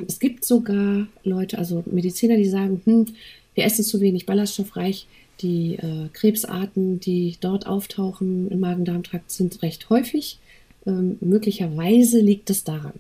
Es 0.08 0.20
gibt 0.20 0.44
sogar 0.44 1.08
Leute, 1.24 1.58
also 1.58 1.84
Mediziner, 1.86 2.36
die 2.36 2.50
sagen, 2.50 2.82
hm, 2.84 3.06
wir 3.54 3.66
essen 3.66 3.84
zu 3.84 4.02
wenig 4.02 4.26
ballaststoffreich. 4.26 5.08
Die 5.42 5.76
äh, 5.76 6.10
Krebsarten, 6.14 7.00
die 7.00 7.38
dort 7.40 7.68
auftauchen 7.68 8.50
im 8.50 8.60
Magen-Darm-Trakt, 8.60 9.32
sind 9.32 9.62
recht 9.62 9.90
häufig. 9.90 10.40
Ähm, 10.88 11.18
möglicherweise 11.22 12.20
liegt 12.20 12.50
es 12.50 12.64
daran. 12.64 12.94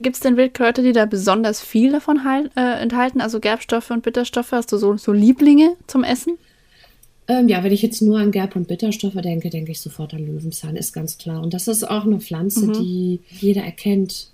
Gibt 0.00 0.16
es 0.16 0.20
denn 0.20 0.36
Wildkräuter, 0.36 0.82
die 0.82 0.92
da 0.92 1.06
besonders 1.06 1.60
viel 1.60 1.92
davon 1.92 2.24
heil, 2.24 2.50
äh, 2.56 2.82
enthalten, 2.82 3.20
also 3.20 3.40
Gerbstoffe 3.40 3.90
und 3.90 4.02
Bitterstoffe? 4.02 4.52
Hast 4.52 4.72
du 4.72 4.78
so, 4.78 4.96
so 4.96 5.12
Lieblinge 5.12 5.76
zum 5.86 6.02
Essen? 6.02 6.38
Ähm, 7.28 7.48
ja, 7.48 7.62
wenn 7.62 7.72
ich 7.72 7.82
jetzt 7.82 8.02
nur 8.02 8.18
an 8.18 8.32
Gerb- 8.32 8.56
und 8.56 8.68
Bitterstoffe 8.68 9.20
denke, 9.22 9.48
denke 9.50 9.72
ich 9.72 9.80
sofort 9.80 10.12
an 10.14 10.26
Löwenzahn, 10.26 10.76
ist 10.76 10.92
ganz 10.92 11.18
klar. 11.18 11.42
Und 11.42 11.54
das 11.54 11.68
ist 11.68 11.84
auch 11.84 12.04
eine 12.04 12.20
Pflanze, 12.20 12.66
mhm. 12.66 12.72
die 12.72 13.20
jeder 13.40 13.62
erkennt. 13.62 14.28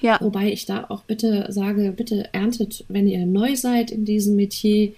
Ja. 0.00 0.18
Wobei 0.20 0.52
ich 0.52 0.66
da 0.66 0.86
auch 0.88 1.04
bitte 1.04 1.46
sage, 1.50 1.92
bitte 1.96 2.28
erntet, 2.32 2.84
wenn 2.88 3.06
ihr 3.06 3.24
neu 3.24 3.54
seid 3.54 3.92
in 3.92 4.04
diesem 4.04 4.34
Metier, 4.34 4.92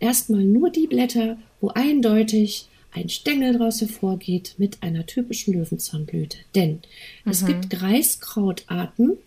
erstmal 0.00 0.44
nur 0.44 0.70
die 0.70 0.86
Blätter, 0.86 1.36
wo 1.60 1.68
eindeutig 1.68 2.66
ein 2.92 3.10
Stängel 3.10 3.52
daraus 3.52 3.82
hervorgeht 3.82 4.54
mit 4.56 4.82
einer 4.82 5.04
typischen 5.04 5.52
Löwenzahnblüte. 5.52 6.38
Denn 6.54 6.80
es 7.26 7.44
gibt 7.44 7.68
Greiskrautarten, 7.68 9.18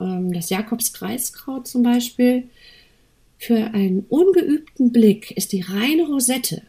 ähm, 0.00 0.32
das 0.32 0.48
Jakobsgreiskraut 0.48 1.68
zum 1.68 1.82
Beispiel, 1.82 2.44
für 3.36 3.56
einen 3.56 4.06
ungeübten 4.08 4.92
Blick 4.92 5.30
ist 5.32 5.52
die 5.52 5.60
reine 5.60 6.06
Rosette, 6.06 6.62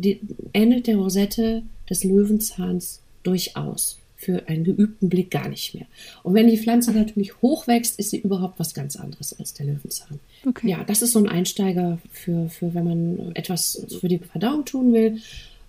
die 0.00 0.20
ähnelt 0.54 0.86
der 0.86 0.96
Rosette 0.96 1.62
des 1.88 2.04
Löwenzahns 2.04 3.00
durchaus. 3.22 3.96
Für 4.16 4.46
einen 4.48 4.64
geübten 4.64 5.08
Blick 5.08 5.30
gar 5.30 5.48
nicht 5.48 5.74
mehr. 5.74 5.86
Und 6.22 6.34
wenn 6.34 6.46
die 6.46 6.58
Pflanze 6.58 6.92
natürlich 6.92 7.40
hochwächst, 7.40 7.98
ist 7.98 8.10
sie 8.10 8.18
überhaupt 8.18 8.58
was 8.60 8.74
ganz 8.74 8.96
anderes 8.96 9.32
als 9.40 9.54
der 9.54 9.64
Löwenzahn. 9.64 10.20
Okay. 10.46 10.68
Ja, 10.68 10.84
das 10.84 11.00
ist 11.00 11.12
so 11.12 11.20
ein 11.20 11.26
Einsteiger 11.28 11.98
für, 12.12 12.50
für 12.50 12.74
wenn 12.74 12.84
man 12.84 13.32
etwas 13.34 13.82
für 13.98 14.08
die 14.08 14.18
Verdauung 14.18 14.66
tun 14.66 14.92
will. 14.92 15.20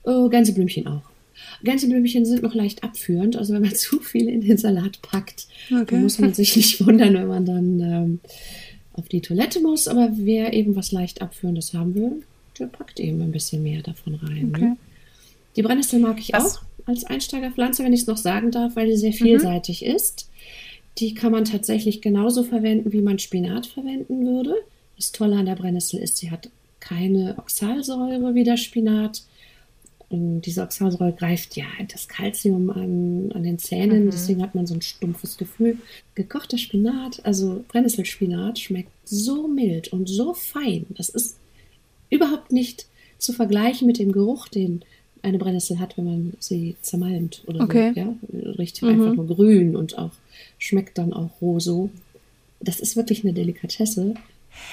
Äh, 0.05 0.27
Gänseblümchen 0.27 0.85
auch. 0.87 1.03
Gänseblümchen 1.63 2.25
sind 2.25 2.43
noch 2.43 2.53
leicht 2.53 2.83
abführend, 2.83 3.37
also 3.37 3.53
wenn 3.53 3.61
man 3.61 3.73
zu 3.75 3.99
viel 4.01 4.27
in 4.27 4.41
den 4.41 4.57
Salat 4.57 5.01
packt, 5.01 5.47
Okay. 5.71 5.85
dann 5.89 6.03
muss 6.03 6.19
man 6.19 6.33
sich 6.33 6.53
nicht 6.57 6.85
wundern, 6.85 7.13
wenn 7.13 7.27
man 7.27 7.45
dann 7.45 7.79
ähm, 7.79 8.19
auf 8.91 9.07
die 9.07 9.21
Toilette 9.21 9.61
muss. 9.61 9.87
Aber 9.87 10.09
wer 10.15 10.51
eben 10.51 10.75
was 10.75 10.91
leicht 10.91 11.21
abführendes 11.21 11.73
haben 11.73 11.95
will, 11.95 12.23
packt 12.67 12.99
eben 12.99 13.21
ein 13.21 13.31
bisschen 13.31 13.63
mehr 13.63 13.81
davon 13.81 14.15
rein. 14.15 14.51
Okay. 14.53 14.61
Ne? 14.61 14.77
Die 15.55 15.61
Brennnessel 15.61 15.99
mag 15.99 16.19
ich 16.19 16.33
Was- 16.33 16.57
auch 16.57 16.61
als 16.85 17.03
Einsteigerpflanze, 17.03 17.83
wenn 17.83 17.93
ich 17.93 18.01
es 18.01 18.07
noch 18.07 18.17
sagen 18.17 18.51
darf, 18.51 18.75
weil 18.75 18.87
die 18.87 18.97
sehr 18.97 19.13
vielseitig 19.13 19.85
ist. 19.85 20.29
Die 20.97 21.13
kann 21.13 21.31
man 21.31 21.45
tatsächlich 21.45 22.01
genauso 22.01 22.43
verwenden, 22.43 22.91
wie 22.91 23.01
man 23.01 23.19
Spinat 23.19 23.65
verwenden 23.67 24.25
würde. 24.25 24.55
Das 24.97 25.11
Tolle 25.11 25.37
an 25.37 25.45
der 25.45 25.55
Brennnessel 25.55 25.99
ist, 25.99 26.17
sie 26.17 26.31
hat 26.31 26.49
keine 26.79 27.35
Oxalsäure 27.37 28.35
wie 28.35 28.43
der 28.43 28.57
Spinat. 28.57 29.23
Und 30.09 30.41
diese 30.41 30.63
Oxalsäure 30.63 31.13
greift 31.13 31.55
ja 31.55 31.65
das 31.89 32.09
Kalzium 32.09 32.69
an, 32.69 33.31
an 33.33 33.43
den 33.43 33.57
Zähnen, 33.59 34.09
deswegen 34.11 34.41
hat 34.41 34.55
man 34.55 34.67
so 34.67 34.73
ein 34.73 34.81
stumpfes 34.81 35.37
Gefühl. 35.37 35.77
Gekochter 36.15 36.57
Spinat, 36.57 37.21
also 37.23 37.63
Brennnesselspinat, 37.69 38.59
schmeckt 38.59 38.91
so 39.05 39.47
mild 39.47 39.93
und 39.93 40.09
so 40.09 40.33
fein. 40.33 40.85
Das 40.89 41.07
ist 41.07 41.37
überhaupt 42.11 42.51
nicht 42.51 42.85
zu 43.17 43.33
vergleichen 43.33 43.87
mit 43.87 43.97
dem 43.97 44.11
Geruch, 44.11 44.47
den 44.47 44.83
eine 45.23 45.37
Brennnessel 45.39 45.79
hat, 45.79 45.97
wenn 45.97 46.05
man 46.05 46.33
sie 46.39 46.75
zermalmt 46.81 47.43
oder 47.47 47.61
Okay. 47.63 47.91
so. 47.95 47.99
Ja? 47.99 48.13
Riecht 48.57 48.83
einfach 48.83 49.13
nur 49.15 49.27
grün 49.27 49.75
und 49.75 49.97
auch 49.97 50.11
schmeckt 50.59 50.97
dann 50.99 51.13
auch 51.13 51.29
roh 51.41 51.59
so. 51.59 51.89
Das 52.59 52.79
ist 52.79 52.95
wirklich 52.95 53.23
eine 53.23 53.33
Delikatesse. 53.33 54.15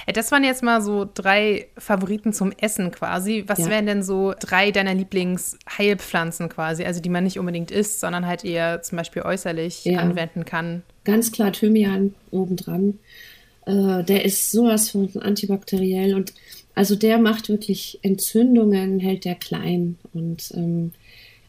Äh, 0.07 0.13
Das 0.13 0.31
waren 0.31 0.43
jetzt 0.43 0.63
mal 0.63 0.81
so 0.81 1.07
drei 1.13 1.67
Favoriten 1.77 2.33
zum 2.33 2.51
Essen 2.59 2.89
quasi. 2.91 3.43
Was 3.47 3.59
Ja. 3.59 3.69
wären 3.69 3.85
denn 3.85 4.01
so 4.03 4.33
drei 4.39 4.71
deiner 4.71 4.93
Lieblingsheilpflanzen 4.95 6.49
quasi? 6.49 6.83
Also 6.83 6.99
die 7.01 7.09
man 7.09 7.23
nicht 7.23 7.39
unbedingt 7.39 7.71
isst, 7.71 7.99
sondern 7.99 8.25
halt 8.25 8.43
eher 8.43 8.81
zum 8.81 8.97
Beispiel 8.97 9.21
äußerlich 9.21 9.85
Ja. 9.85 9.99
anwenden 9.99 10.45
kann. 10.45 10.83
Ganz 11.03 11.31
klar 11.31 11.51
Thymian 11.53 12.13
obendran. 12.31 12.99
Äh, 13.65 14.03
der 14.03 14.25
ist 14.25 14.51
sowas 14.51 14.89
von 14.89 15.09
antibakteriell 15.21 16.15
und 16.15 16.33
also 16.75 16.95
der 16.95 17.17
macht 17.17 17.49
wirklich 17.49 17.99
Entzündungen, 18.01 18.99
hält 18.99 19.25
der 19.25 19.35
klein 19.35 19.97
und 20.13 20.51
ähm, 20.55 20.91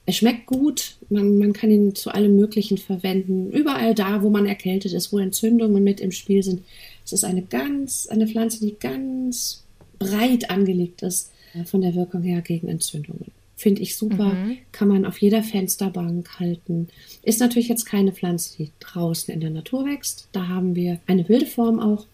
er 0.07 0.13
schmeckt 0.13 0.47
gut. 0.47 0.97
Man, 1.09 1.39
man 1.39 1.53
kann 1.53 1.71
ihn 1.71 1.95
zu 1.95 2.11
allem 2.11 2.35
Möglichen 2.35 2.79
verwenden. 2.79 3.51
Überall 3.51 3.95
da, 3.95 4.23
wo 4.23 4.31
man 4.31 4.47
erkältet 4.47 4.93
ist, 4.93 5.13
wo 5.13 5.19
Entzündungen 5.19 5.85
mit 5.85 6.01
im 6.01 6.11
Spiel 6.11 6.43
sind. 6.43 6.63
Es 7.05 7.13
ist 7.13 7.25
eine 7.25 7.43
ganz, 7.43 8.09
eine 8.09 8.27
Pflanze, 8.27 8.61
die 8.61 8.77
ganz 8.79 9.63
breit 10.01 10.51
angelegt 10.51 11.03
ist 11.03 11.31
äh, 11.55 11.65
von 11.65 11.81
der 11.81 11.95
Wirkung 11.95 12.23
her 12.23 12.41
gegen 12.41 12.69
Entzündungen. 12.69 13.27
Finde 13.55 13.83
ich 13.83 13.95
super. 13.95 14.35
Kann 14.73 14.89
man 14.89 15.05
auf 15.05 15.19
jeder 15.19 15.43
Fensterbank 15.43 16.41
halten. 16.41 16.89
Ist 17.23 17.41
natürlich 17.41 17.69
jetzt 17.69 17.85
keine 17.85 18.11
Pflanze, 18.11 18.57
die 18.57 18.71
draußen 18.81 19.35
in 19.35 19.41
der 19.41 19.51
Natur 19.51 19.85
wächst. 19.85 20.29
Da 20.33 20.49
haben 20.49 20.75
wir 20.75 20.99
eine 21.07 21.29
wilde 21.29 21.45
Form 21.45 21.79
auch. 21.79 22.07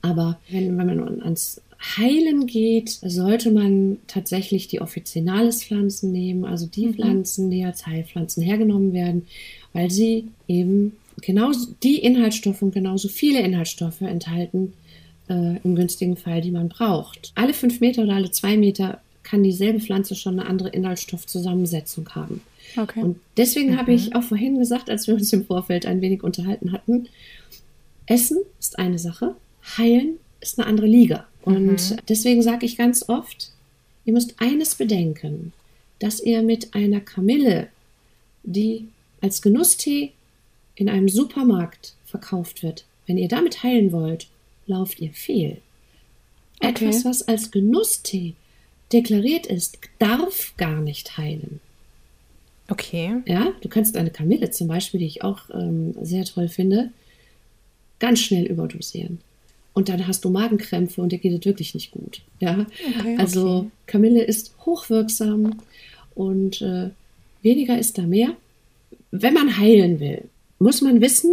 Aber 0.00 0.40
wenn, 0.48 0.78
wenn 0.78 0.86
man 0.86 1.22
ans 1.22 1.60
Heilen 1.80 2.46
geht, 2.46 2.90
sollte 2.90 3.52
man 3.52 3.98
tatsächlich 4.08 4.66
die 4.66 4.80
Officinalis-Pflanzen 4.80 6.10
nehmen, 6.10 6.44
also 6.44 6.66
die 6.66 6.92
Pflanzen, 6.92 7.50
die 7.50 7.64
als 7.64 7.86
Heilpflanzen 7.86 8.42
hergenommen 8.42 8.92
werden, 8.92 9.26
weil 9.72 9.90
sie 9.90 10.28
eben 10.48 10.96
genauso 11.20 11.68
die 11.82 11.98
Inhaltsstoffe 11.98 12.62
und 12.62 12.74
genauso 12.74 13.08
viele 13.08 13.40
Inhaltsstoffe 13.40 14.00
enthalten, 14.00 14.72
äh, 15.28 15.58
im 15.62 15.76
günstigen 15.76 16.16
Fall, 16.16 16.40
die 16.40 16.50
man 16.50 16.68
braucht. 16.68 17.32
Alle 17.36 17.54
fünf 17.54 17.80
Meter 17.80 18.02
oder 18.02 18.14
alle 18.14 18.30
zwei 18.32 18.56
Meter 18.56 19.00
kann 19.22 19.42
dieselbe 19.42 19.80
Pflanze 19.80 20.14
schon 20.14 20.40
eine 20.40 20.48
andere 20.48 20.70
Inhaltsstoffzusammensetzung 20.70 22.08
haben. 22.10 22.40
Okay. 22.76 23.02
Und 23.02 23.20
deswegen 23.36 23.78
habe 23.78 23.92
ich 23.92 24.14
auch 24.14 24.22
vorhin 24.22 24.58
gesagt, 24.58 24.90
als 24.90 25.06
wir 25.06 25.14
uns 25.14 25.32
im 25.32 25.44
Vorfeld 25.44 25.86
ein 25.86 26.00
wenig 26.00 26.22
unterhalten 26.22 26.72
hatten, 26.72 27.08
Essen 28.06 28.38
ist 28.58 28.78
eine 28.78 28.98
Sache, 28.98 29.36
Heilen 29.76 30.18
ist 30.40 30.58
eine 30.58 30.68
andere 30.68 30.86
Liga. 30.86 31.26
Und 31.42 31.96
deswegen 32.08 32.42
sage 32.42 32.66
ich 32.66 32.76
ganz 32.76 33.08
oft, 33.08 33.52
ihr 34.04 34.12
müsst 34.12 34.34
eines 34.38 34.74
bedenken, 34.74 35.52
dass 35.98 36.20
ihr 36.20 36.42
mit 36.42 36.74
einer 36.74 37.00
Kamille, 37.00 37.68
die 38.42 38.88
als 39.20 39.42
Genusstee 39.42 40.12
in 40.74 40.88
einem 40.88 41.08
Supermarkt 41.08 41.94
verkauft 42.04 42.62
wird, 42.62 42.84
wenn 43.06 43.18
ihr 43.18 43.28
damit 43.28 43.62
heilen 43.62 43.92
wollt, 43.92 44.28
lauft 44.66 45.00
ihr 45.00 45.12
fehl. 45.12 45.58
Etwas, 46.60 47.04
was 47.04 47.26
als 47.26 47.50
Genusstee 47.50 48.34
deklariert 48.92 49.46
ist, 49.46 49.78
darf 49.98 50.52
gar 50.56 50.80
nicht 50.80 51.16
heilen. 51.16 51.60
Okay. 52.68 53.22
Ja, 53.26 53.52
du 53.60 53.68
kannst 53.68 53.96
eine 53.96 54.10
Kamille 54.10 54.50
zum 54.50 54.68
Beispiel, 54.68 55.00
die 55.00 55.06
ich 55.06 55.24
auch 55.24 55.48
ähm, 55.52 55.94
sehr 56.02 56.24
toll 56.24 56.48
finde, 56.48 56.90
ganz 57.98 58.20
schnell 58.20 58.44
überdosieren. 58.44 59.20
Und 59.78 59.88
dann 59.88 60.08
hast 60.08 60.24
du 60.24 60.30
Magenkrämpfe 60.30 61.00
und 61.00 61.12
dir 61.12 61.18
geht 61.18 61.38
es 61.38 61.46
wirklich 61.46 61.72
nicht 61.72 61.92
gut. 61.92 62.22
Ja, 62.40 62.66
also 63.16 63.70
Kamille 63.86 64.24
ist 64.24 64.52
hochwirksam 64.66 65.60
und 66.16 66.60
äh, 66.62 66.90
weniger 67.42 67.78
ist 67.78 67.96
da 67.96 68.02
mehr. 68.02 68.30
Wenn 69.12 69.34
man 69.34 69.56
heilen 69.56 70.00
will, 70.00 70.24
muss 70.58 70.82
man 70.82 71.00
wissen, 71.00 71.32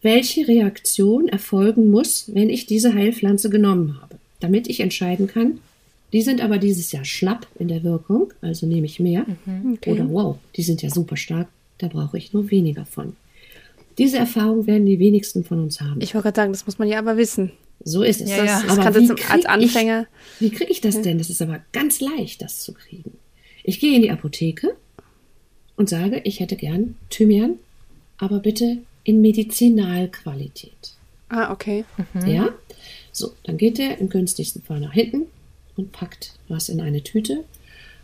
welche 0.00 0.48
Reaktion 0.48 1.28
erfolgen 1.28 1.90
muss, 1.90 2.34
wenn 2.34 2.48
ich 2.48 2.64
diese 2.64 2.94
Heilpflanze 2.94 3.50
genommen 3.50 4.00
habe, 4.00 4.16
damit 4.40 4.66
ich 4.66 4.80
entscheiden 4.80 5.26
kann, 5.26 5.58
die 6.14 6.22
sind 6.22 6.40
aber 6.40 6.56
dieses 6.56 6.90
Jahr 6.90 7.04
schlapp 7.04 7.46
in 7.58 7.68
der 7.68 7.82
Wirkung, 7.82 8.32
also 8.40 8.66
nehme 8.66 8.86
ich 8.86 8.98
mehr. 8.98 9.26
Oder 9.84 10.08
wow, 10.10 10.38
die 10.56 10.62
sind 10.62 10.80
ja 10.80 10.88
super 10.88 11.18
stark, 11.18 11.48
da 11.76 11.88
brauche 11.88 12.16
ich 12.16 12.32
nur 12.32 12.50
weniger 12.50 12.86
von. 12.86 13.14
Diese 13.98 14.16
Erfahrung 14.16 14.66
werden 14.66 14.86
die 14.86 14.98
wenigsten 14.98 15.44
von 15.44 15.60
uns 15.60 15.82
haben. 15.82 16.00
Ich 16.00 16.14
wollte 16.14 16.24
gerade 16.24 16.36
sagen, 16.36 16.52
das 16.52 16.64
muss 16.64 16.78
man 16.78 16.88
ja 16.88 16.98
aber 16.98 17.18
wissen. 17.18 17.52
So 17.84 18.02
ist 18.02 18.20
es. 18.20 18.30
Ja, 18.30 18.44
ja. 18.44 18.62
Das 18.66 18.76
kannst 18.76 18.98
du 18.98 19.02
wie 19.10 19.14
krieg 19.14 19.48
Anfänger- 19.48 20.06
Ich, 20.36 20.40
wie 20.40 20.50
kriege 20.50 20.70
ich 20.72 20.80
das 20.80 21.00
denn? 21.02 21.18
Das 21.18 21.30
ist 21.30 21.42
aber 21.42 21.60
ganz 21.72 22.00
leicht, 22.00 22.42
das 22.42 22.62
zu 22.62 22.72
kriegen. 22.72 23.18
Ich 23.62 23.78
gehe 23.80 23.94
in 23.94 24.02
die 24.02 24.10
Apotheke 24.10 24.74
und 25.76 25.88
sage, 25.88 26.20
ich 26.24 26.40
hätte 26.40 26.56
gern 26.56 26.96
Thymian, 27.10 27.58
aber 28.18 28.38
bitte 28.40 28.78
in 29.04 29.20
Medizinalqualität. 29.20 30.72
Ah, 31.28 31.52
okay. 31.52 31.84
Ja? 32.26 32.50
So, 33.12 33.32
dann 33.44 33.56
geht 33.56 33.78
der 33.78 33.98
im 33.98 34.08
günstigsten 34.08 34.62
Fall 34.62 34.80
nach 34.80 34.92
hinten 34.92 35.26
und 35.76 35.92
packt 35.92 36.34
was 36.48 36.68
in 36.68 36.80
eine 36.80 37.02
Tüte. 37.02 37.44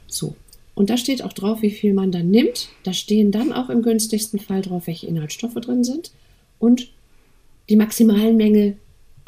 So. 0.06 0.34
Und 0.74 0.88
da 0.90 0.96
steht 0.96 1.22
auch 1.22 1.32
drauf, 1.32 1.62
wie 1.62 1.70
viel 1.70 1.92
man 1.94 2.10
dann 2.12 2.30
nimmt. 2.30 2.68
Da 2.84 2.92
stehen 2.92 3.32
dann 3.32 3.52
auch 3.52 3.70
im 3.70 3.82
günstigsten 3.82 4.38
Fall 4.40 4.62
drauf, 4.62 4.86
welche 4.86 5.06
Inhaltsstoffe 5.06 5.54
drin 5.54 5.84
sind 5.84 6.10
und 6.58 6.88
die 7.68 7.76
Maximalmenge 7.76 8.76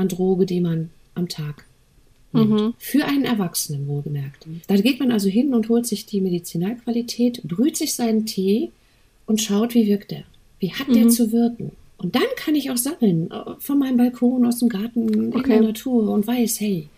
an 0.03 0.09
Droge, 0.09 0.45
die 0.47 0.61
man 0.61 0.91
am 1.15 1.29
Tag 1.29 1.65
nimmt. 2.33 2.75
Für 2.79 3.05
einen 3.05 3.25
Erwachsenen 3.25 3.87
wohlgemerkt. 3.89 4.47
Da 4.67 4.77
geht 4.77 4.99
man 5.01 5.13
also 5.13 5.29
hin 5.29 5.55
und 5.55 5.69
holt 5.69 5.87
sich 5.87 6.07
die 6.07 6.21
Medizinalqualität, 6.21 7.43
brüht 7.45 7.77
sich 7.77 7.95
seinen 7.95 8.25
Tee 8.27 8.71
und 9.27 9.41
schaut, 9.41 9.75
wie 9.75 9.87
wirkt 9.87 10.11
der. 10.11 10.25
Wie 10.59 10.73
hat 10.73 10.89
der 10.95 11.09
zu 11.09 11.31
wirken? 11.33 11.73
Und 11.99 12.15
dann 12.17 12.23
kann 12.37 12.55
ich 12.55 12.71
auch 12.71 12.77
sammeln, 12.77 13.31
äh, 13.31 13.55
von 13.59 13.79
meinem 13.79 13.97
Balkon, 13.97 14.45
aus 14.47 14.59
dem 14.59 14.69
Garten, 14.69 15.09
in 15.13 15.35
Okay. 15.35 15.51
der 15.51 15.63
Natur 15.63 16.11
und 16.11 16.27
weiß, 16.27 16.61
hey, 16.61 16.89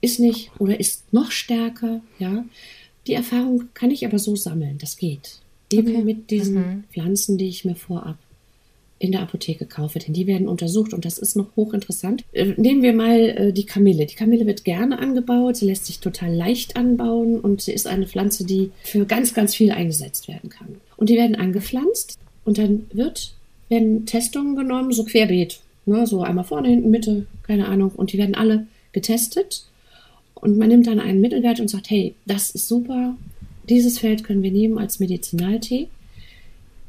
ist 0.00 0.18
nicht 0.20 0.50
oder 0.58 0.78
ist 0.80 1.12
noch 1.12 1.30
stärker, 1.30 2.00
ja. 2.18 2.44
Die 3.06 3.14
Erfahrung 3.14 3.64
kann 3.74 3.90
ich 3.90 4.06
aber 4.06 4.18
so 4.18 4.36
sammeln, 4.36 4.78
das 4.78 4.96
geht. 4.96 5.40
Eben 5.72 6.04
mit 6.04 6.30
diesen 6.30 6.84
Pflanzen, 6.92 7.38
die 7.38 7.48
ich 7.48 7.64
mir 7.64 7.74
vorab 7.76 8.16
in 9.00 9.10
der 9.12 9.22
Apotheke 9.22 9.66
kaufe, 9.66 9.98
denn 9.98 10.12
die 10.12 10.28
werden 10.28 10.46
untersucht 10.46 10.94
und 10.94 11.04
das 11.04 11.18
ist 11.18 11.34
noch 11.34 11.56
hochinteressant. 11.56 12.22
Äh, 12.32 12.54
nehmen 12.56 12.82
wir 12.82 12.92
mal 12.92 13.18
äh, 13.18 13.52
die 13.52 13.66
Kamille. 13.66 14.06
Die 14.06 14.14
Kamille 14.14 14.46
wird 14.46 14.64
gerne 14.64 15.00
angebaut, 15.00 15.56
sie 15.56 15.66
lässt 15.66 15.86
sich 15.86 15.98
total 15.98 16.32
leicht 16.32 16.76
anbauen 16.76 17.40
und 17.40 17.62
sie 17.62 17.72
ist 17.72 17.88
eine 17.88 18.06
Pflanze, 18.06 18.44
die 18.44 18.70
für 18.84 19.06
ganz, 19.06 19.34
ganz 19.34 19.54
viel 19.54 19.72
eingesetzt 19.72 20.28
werden 20.28 20.50
kann. 20.50 20.76
Und 20.96 21.08
die 21.08 21.16
werden 21.16 21.34
angepflanzt 21.34 22.18
und 22.44 22.58
dann 22.58 22.86
wird 22.92 23.32
werden 23.70 24.04
Testungen 24.04 24.56
genommen, 24.56 24.92
so 24.92 25.04
querbeet. 25.04 25.60
Ne, 25.86 26.06
so 26.06 26.20
einmal 26.22 26.44
vorne, 26.44 26.68
hinten, 26.68 26.90
Mitte, 26.90 27.26
keine 27.42 27.66
Ahnung. 27.66 27.92
Und 27.92 28.12
die 28.12 28.18
werden 28.18 28.34
alle 28.34 28.66
getestet. 28.92 29.64
Und 30.34 30.58
man 30.58 30.68
nimmt 30.68 30.86
dann 30.86 31.00
einen 31.00 31.20
Mittelwert 31.20 31.60
und 31.60 31.68
sagt, 31.68 31.88
hey, 31.90 32.14
das 32.26 32.50
ist 32.50 32.68
super, 32.68 33.16
dieses 33.68 33.98
Feld 33.98 34.24
können 34.24 34.42
wir 34.42 34.50
nehmen 34.50 34.78
als 34.78 35.00
Medizinaltee. 35.00 35.88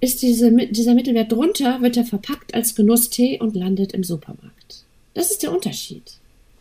Ist 0.01 0.21
diese, 0.21 0.51
dieser 0.51 0.95
Mittelwert 0.95 1.31
drunter, 1.31 1.81
wird 1.81 1.95
er 1.95 2.03
verpackt 2.03 2.53
als 2.53 2.75
Genusstee 2.75 3.39
und 3.39 3.55
landet 3.55 3.93
im 3.93 4.03
Supermarkt. 4.03 4.83
Das 5.13 5.31
ist 5.31 5.43
der 5.43 5.51
Unterschied. 5.51 6.03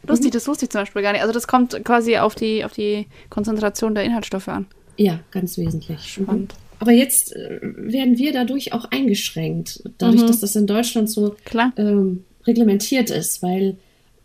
Lustig, 0.07 0.29
mhm. 0.29 0.35
das 0.35 0.46
wusste 0.46 0.66
ich 0.66 0.70
zum 0.70 0.83
Beispiel 0.83 1.03
gar 1.03 1.12
nicht. 1.12 1.22
Also 1.22 1.33
das 1.33 1.46
kommt 1.46 1.85
quasi 1.85 2.16
auf 2.18 2.35
die, 2.35 2.64
auf 2.64 2.72
die 2.72 3.07
Konzentration 3.29 3.94
der 3.94 4.05
Inhaltsstoffe 4.05 4.48
an. 4.48 4.66
Ja, 4.96 5.20
ganz 5.31 5.57
wesentlich. 5.57 6.00
Spannend. 6.05 6.55
Aber 6.79 6.92
jetzt 6.92 7.35
äh, 7.37 7.61
werden 7.62 8.18
wir 8.18 8.33
dadurch 8.33 8.72
auch 8.72 8.87
eingeschränkt, 8.90 9.83
dadurch, 9.98 10.22
mhm. 10.22 10.26
dass 10.26 10.40
das 10.40 10.57
in 10.57 10.66
Deutschland 10.66 11.11
so 11.11 11.37
ähm, 11.76 12.24
reglementiert 12.46 13.11
ist, 13.11 13.42
weil 13.42 13.76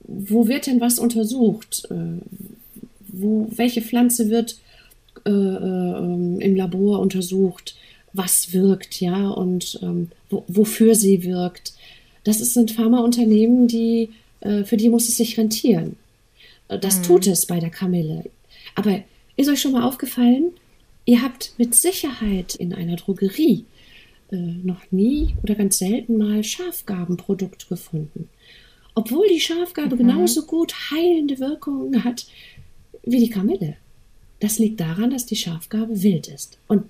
wo 0.08 0.48
wird 0.48 0.68
denn 0.68 0.82
was 0.82 1.00
untersucht? 1.00 1.88
Äh, 1.90 2.22
wo, 3.08 3.48
welche 3.54 3.82
Pflanze 3.82 4.30
wird 4.30 4.58
äh, 5.26 5.32
äh, 5.32 6.44
im 6.44 6.56
Labor 6.56 7.00
untersucht? 7.00 7.76
Was 8.16 8.54
wirkt, 8.54 9.02
ja, 9.02 9.30
und 9.30 9.80
ähm, 9.82 10.10
wo, 10.30 10.44
wofür 10.48 10.96
sie 10.96 11.24
wirkt? 11.24 11.74
Das 12.24 12.40
sind 12.40 12.72
Pharmaunternehmen, 12.72 13.68
die, 13.68 14.10
äh, 14.40 14.64
für 14.64 14.78
die 14.78 14.90
muss 14.90 15.10
es 15.10 15.18
sich 15.18 15.38
rentieren. 15.38 15.98
Äh, 16.68 16.80
das 16.80 17.00
mhm. 17.00 17.04
tut 17.04 17.28
es 17.28 17.46
bei 17.46 17.60
der 17.60 17.70
Kamille. 17.70 18.26
Aber 18.76 19.02
ist 19.36 19.50
euch 19.50 19.62
schon 19.62 19.74
mal 19.74 19.84
aufgefallen, 19.84 20.52
ihr 21.06 21.22
habt 21.22 21.54
mit 21.58 21.76
Sicherheit 21.76 22.56
in 22.56 22.74
einer 22.74 22.96
Drogerie 22.96 23.66
äh, 24.32 24.36
noch 24.36 24.92
nie 24.92 25.36
oder 25.44 25.56
ganz 25.56 25.78
selten 25.78 26.18
mal 26.18 26.44
Schafgarbenprodukt 26.44 27.70
gefunden 27.70 28.30
obwohl 28.96 29.28
die 29.28 29.42
Schafgabe 29.42 29.96
mhm. 29.96 30.00
genauso 30.00 30.46
gut 30.46 30.74
heilende 30.90 31.40
Wirkungen 31.40 32.04
hat 32.04 32.26
wie 33.04 33.20
die 33.20 33.30
Kamille. 33.30 33.76
Das 34.40 34.58
liegt 34.58 34.80
daran, 34.80 35.12
dass 35.12 35.26
die 35.26 35.36
Schafgabe 35.36 36.02
wild 36.02 36.28
ist 36.28 36.58
und 36.68 36.86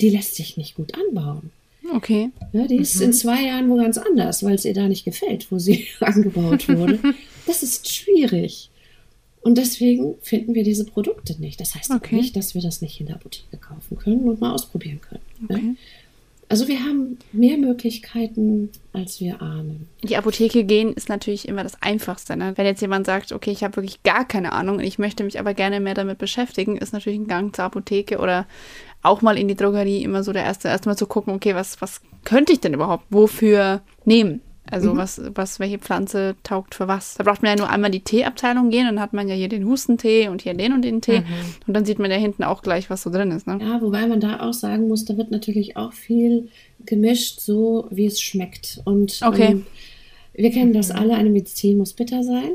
die 0.00 0.10
lässt 0.10 0.34
sich 0.34 0.56
nicht 0.56 0.74
gut 0.74 0.92
anbauen. 0.94 1.50
Okay. 1.94 2.30
Ja, 2.52 2.66
die 2.66 2.76
ist 2.76 2.96
mhm. 2.96 3.02
in 3.02 3.12
zwei 3.12 3.42
Jahren 3.46 3.70
wo 3.70 3.76
ganz 3.76 3.98
anders, 3.98 4.42
weil 4.42 4.54
es 4.54 4.64
ihr 4.64 4.74
da 4.74 4.88
nicht 4.88 5.04
gefällt, 5.04 5.50
wo 5.50 5.58
sie 5.58 5.86
angebaut 6.00 6.68
wurde. 6.68 6.98
das 7.46 7.62
ist 7.62 7.92
schwierig. 7.92 8.70
Und 9.40 9.56
deswegen 9.56 10.16
finden 10.20 10.54
wir 10.54 10.64
diese 10.64 10.84
Produkte 10.84 11.40
nicht. 11.40 11.60
Das 11.60 11.74
heißt 11.74 11.90
okay. 11.90 12.16
nicht, 12.16 12.36
dass 12.36 12.54
wir 12.54 12.62
das 12.62 12.82
nicht 12.82 13.00
in 13.00 13.06
der 13.06 13.16
Apotheke 13.16 13.56
kaufen 13.56 13.96
können 13.96 14.28
und 14.28 14.40
mal 14.40 14.52
ausprobieren 14.52 15.00
können. 15.00 15.22
Ne? 15.40 15.54
Okay. 15.54 15.62
Ne? 15.62 15.76
Also 16.50 16.66
wir 16.66 16.80
haben 16.80 17.18
mehr 17.32 17.58
Möglichkeiten, 17.58 18.70
als 18.94 19.20
wir 19.20 19.42
ahnen. 19.42 19.86
Die 20.02 20.16
Apotheke 20.16 20.64
gehen 20.64 20.94
ist 20.94 21.10
natürlich 21.10 21.46
immer 21.46 21.62
das 21.62 21.82
Einfachste. 21.82 22.38
Ne? 22.38 22.54
Wenn 22.56 22.64
jetzt 22.64 22.80
jemand 22.80 23.04
sagt, 23.04 23.32
okay, 23.32 23.50
ich 23.50 23.62
habe 23.62 23.76
wirklich 23.76 24.02
gar 24.02 24.26
keine 24.26 24.52
Ahnung 24.52 24.76
und 24.76 24.84
ich 24.84 24.98
möchte 24.98 25.24
mich 25.24 25.38
aber 25.38 25.52
gerne 25.52 25.78
mehr 25.78 25.92
damit 25.92 26.16
beschäftigen, 26.16 26.78
ist 26.78 26.94
natürlich 26.94 27.18
ein 27.18 27.26
Gang 27.26 27.54
zur 27.54 27.66
Apotheke 27.66 28.18
oder 28.18 28.46
auch 29.02 29.22
mal 29.22 29.38
in 29.38 29.48
die 29.48 29.54
Drogerie 29.54 30.02
immer 30.02 30.22
so 30.22 30.32
der 30.32 30.44
erste, 30.44 30.68
erstmal 30.68 30.96
zu 30.96 31.06
gucken, 31.06 31.34
okay, 31.34 31.54
was, 31.54 31.80
was 31.80 32.00
könnte 32.24 32.52
ich 32.52 32.60
denn 32.60 32.74
überhaupt 32.74 33.04
wofür 33.10 33.80
nehmen? 34.04 34.40
Also 34.70 34.92
mhm. 34.92 34.98
was, 34.98 35.20
was, 35.34 35.60
welche 35.60 35.78
Pflanze 35.78 36.36
taugt 36.42 36.74
für 36.74 36.88
was? 36.88 37.14
Da 37.14 37.24
braucht 37.24 37.42
man 37.42 37.52
ja 37.52 37.56
nur 37.56 37.70
einmal 37.70 37.90
die 37.90 38.00
Teeabteilung 38.00 38.70
gehen, 38.70 38.84
dann 38.84 39.00
hat 39.00 39.12
man 39.12 39.28
ja 39.28 39.34
hier 39.34 39.48
den 39.48 39.66
Hustentee 39.66 40.28
und 40.28 40.42
hier 40.42 40.54
den 40.54 40.72
und 40.72 40.82
den 40.82 41.00
Tee. 41.00 41.20
Mhm. 41.20 41.24
Und 41.66 41.74
dann 41.74 41.84
sieht 41.84 41.98
man 41.98 42.10
ja 42.10 42.18
hinten 42.18 42.44
auch 42.44 42.62
gleich, 42.62 42.90
was 42.90 43.02
so 43.02 43.10
drin 43.10 43.30
ist. 43.30 43.46
Ne? 43.46 43.58
Ja, 43.60 43.80
wobei 43.80 44.06
man 44.06 44.20
da 44.20 44.40
auch 44.40 44.52
sagen 44.52 44.88
muss, 44.88 45.04
da 45.04 45.16
wird 45.16 45.30
natürlich 45.30 45.76
auch 45.76 45.92
viel 45.92 46.48
gemischt, 46.84 47.40
so 47.40 47.86
wie 47.90 48.06
es 48.06 48.20
schmeckt. 48.20 48.80
Und 48.84 49.20
okay. 49.24 49.52
ähm, 49.52 49.66
wir 50.34 50.50
kennen 50.50 50.72
das 50.72 50.90
alle, 50.90 51.14
eine 51.14 51.30
Medizin 51.30 51.78
muss 51.78 51.94
bitter 51.94 52.22
sein. 52.22 52.50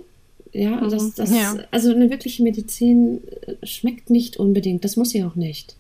Ja, 0.52 0.82
mhm. 0.82 0.92
das, 0.92 1.16
das, 1.16 1.32
ja. 1.32 1.56
also 1.72 1.92
eine 1.92 2.12
wirkliche 2.12 2.44
Medizin 2.44 3.22
äh, 3.42 3.66
schmeckt 3.66 4.12
nicht 4.12 4.38
unbedingt. 4.38 4.86
Das 4.86 4.98
muss 4.98 5.10
sie 5.10 5.24
auch 5.24 5.36
nicht. 5.36 5.76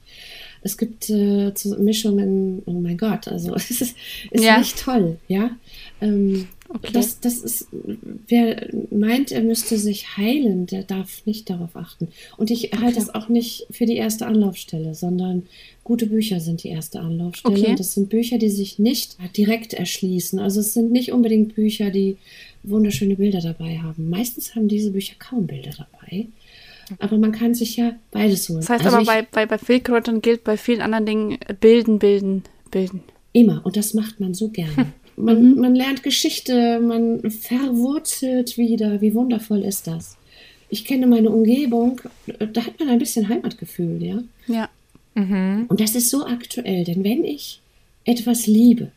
Es 0.63 0.78
gibt 0.78 1.10
äh, 1.10 1.52
Mischungen, 1.78 2.62
oh 2.65 2.73
mein 2.73 2.97
Gott, 2.97 3.28
also 3.28 3.54
es 3.56 3.69
ist, 3.69 3.95
ist 4.32 4.43
ja. 4.43 4.58
nicht 4.58 4.80
toll, 4.80 5.17
ja. 5.28 5.52
Ähm, 6.02 6.47
okay. 6.69 6.91
das, 6.93 7.19
das 7.19 7.38
ist, 7.38 7.67
wer 8.28 8.69
meint, 8.89 9.32
er 9.32 9.43
müsste 9.43 9.78
sich 9.78 10.17
heilen, 10.17 10.65
der 10.65 10.84
darf 10.84 11.26
nicht 11.26 11.49
darauf 11.49 11.76
achten. 11.76 12.08
Und 12.38 12.49
ich 12.49 12.73
okay. 12.73 12.82
halte 12.82 12.99
es 12.99 13.13
auch 13.13 13.30
nicht 13.30 13.67
für 13.71 13.86
die 13.86 13.97
erste 13.97 14.26
Anlaufstelle, 14.26 14.95
sondern 14.95 15.43
gute 15.84 16.08
Bücher 16.08 16.39
sind 16.39 16.63
die 16.63 16.69
erste 16.69 16.99
Anlaufstelle. 16.99 17.60
Okay. 17.60 17.76
Das 17.78 17.93
sind 17.93 18.10
Bücher, 18.10 18.38
die 18.38 18.49
sich 18.49 18.80
nicht 18.80 19.17
direkt 19.36 19.73
erschließen. 19.73 20.39
Also 20.39 20.62
es 20.62 20.73
sind 20.73 20.91
nicht 20.91 21.12
unbedingt 21.12 21.56
Bücher, 21.56 21.89
die 21.89 22.17
wunderschöne 22.63 23.15
Bilder 23.15 23.41
dabei 23.41 23.80
haben. 23.80 24.10
Meistens 24.10 24.56
haben 24.56 24.67
diese 24.67 24.91
Bücher 24.91 25.15
kaum 25.19 25.47
Bilder 25.47 25.71
dabei. 25.78 26.28
Aber 27.00 27.17
man 27.17 27.32
kann 27.32 27.54
sich 27.54 27.78
ja 27.78 27.93
beides 28.12 28.50
holen. 28.50 28.60
Das 28.62 28.69
heißt 28.69 28.86
also 28.86 28.98
aber, 28.98 29.06
bei, 29.06 29.22
bei, 29.24 29.46
bei 29.46 29.58
Wildkräutern 29.67 30.22
gilt 30.22 30.43
bei 30.43 30.58
vielen 30.58 30.82
anderen 30.82 31.06
Dingen 31.06 31.38
bilden, 31.60 32.00
bilden, 32.00 32.43
bilden. 32.72 33.04
Immer. 33.32 33.62
Und 33.63 33.76
das 33.78 33.93
macht 33.93 34.19
man 34.19 34.34
so 34.34 34.50
gerne. 34.50 34.91
Man, 35.15 35.52
mhm. 35.52 35.60
man 35.60 35.76
lernt 35.76 36.02
Geschichte, 36.02 36.80
man 36.80 37.30
verwurzelt 37.30 38.58
wieder. 38.58 39.00
Wie 39.02 39.13
wundervoll 39.13 39.63
ist 39.63 39.88
das? 39.88 40.17
Ich 40.69 40.86
kenne 40.86 41.06
meine 41.06 41.30
Umgebung, 41.30 42.02
da 42.26 42.65
hat 42.65 42.80
man 42.80 42.89
ein 42.89 42.98
bisschen 42.98 43.30
Heimatgefühl, 43.30 44.02
ja? 44.02 44.24
Ja. 44.48 44.69
Mhm. 45.13 45.65
Und 45.67 45.80
das 45.80 45.93
ist 45.93 46.10
so 46.10 46.26
aktuell, 46.26 46.84
denn 46.84 47.04
wenn 47.04 47.24
ich 47.24 47.60
etwas 48.06 48.48
liebe, 48.48 48.91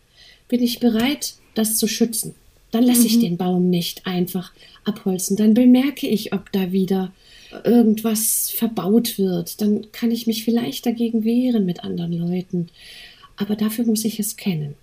bin 0.49 0.63
ich 0.63 0.81
bereit, 0.81 1.35
das 1.55 1.77
zu 1.77 1.87
schützen. 1.87 2.35
Dann 2.71 2.83
lasse 2.83 3.01
mhm. 3.01 3.07
ich 3.07 3.19
den 3.21 3.37
Baum 3.37 3.69
nicht 3.69 4.07
einfach 4.07 4.53
abholzen. 4.85 5.37
Dann 5.37 5.55
bemerke 5.55 6.07
ich, 6.07 6.33
ob 6.33 6.51
da 6.53 6.73
wieder 6.73 7.13
irgendwas 7.65 8.51
verbaut 8.51 9.19
wird. 9.19 9.61
Dann 9.61 9.93
kann 9.93 10.11
ich 10.11 10.27
mich 10.27 10.45
vielleicht 10.45 10.87
dagegen 10.87 11.25
wehren 11.25 11.65
mit 11.65 11.85
anderen 11.85 12.13
Leuten. 12.13 12.69
Aber 13.37 13.57
dafür 13.57 13.85
muss 13.85 14.05
ich 14.05 14.19
es 14.19 14.37
kennen. 14.37 14.75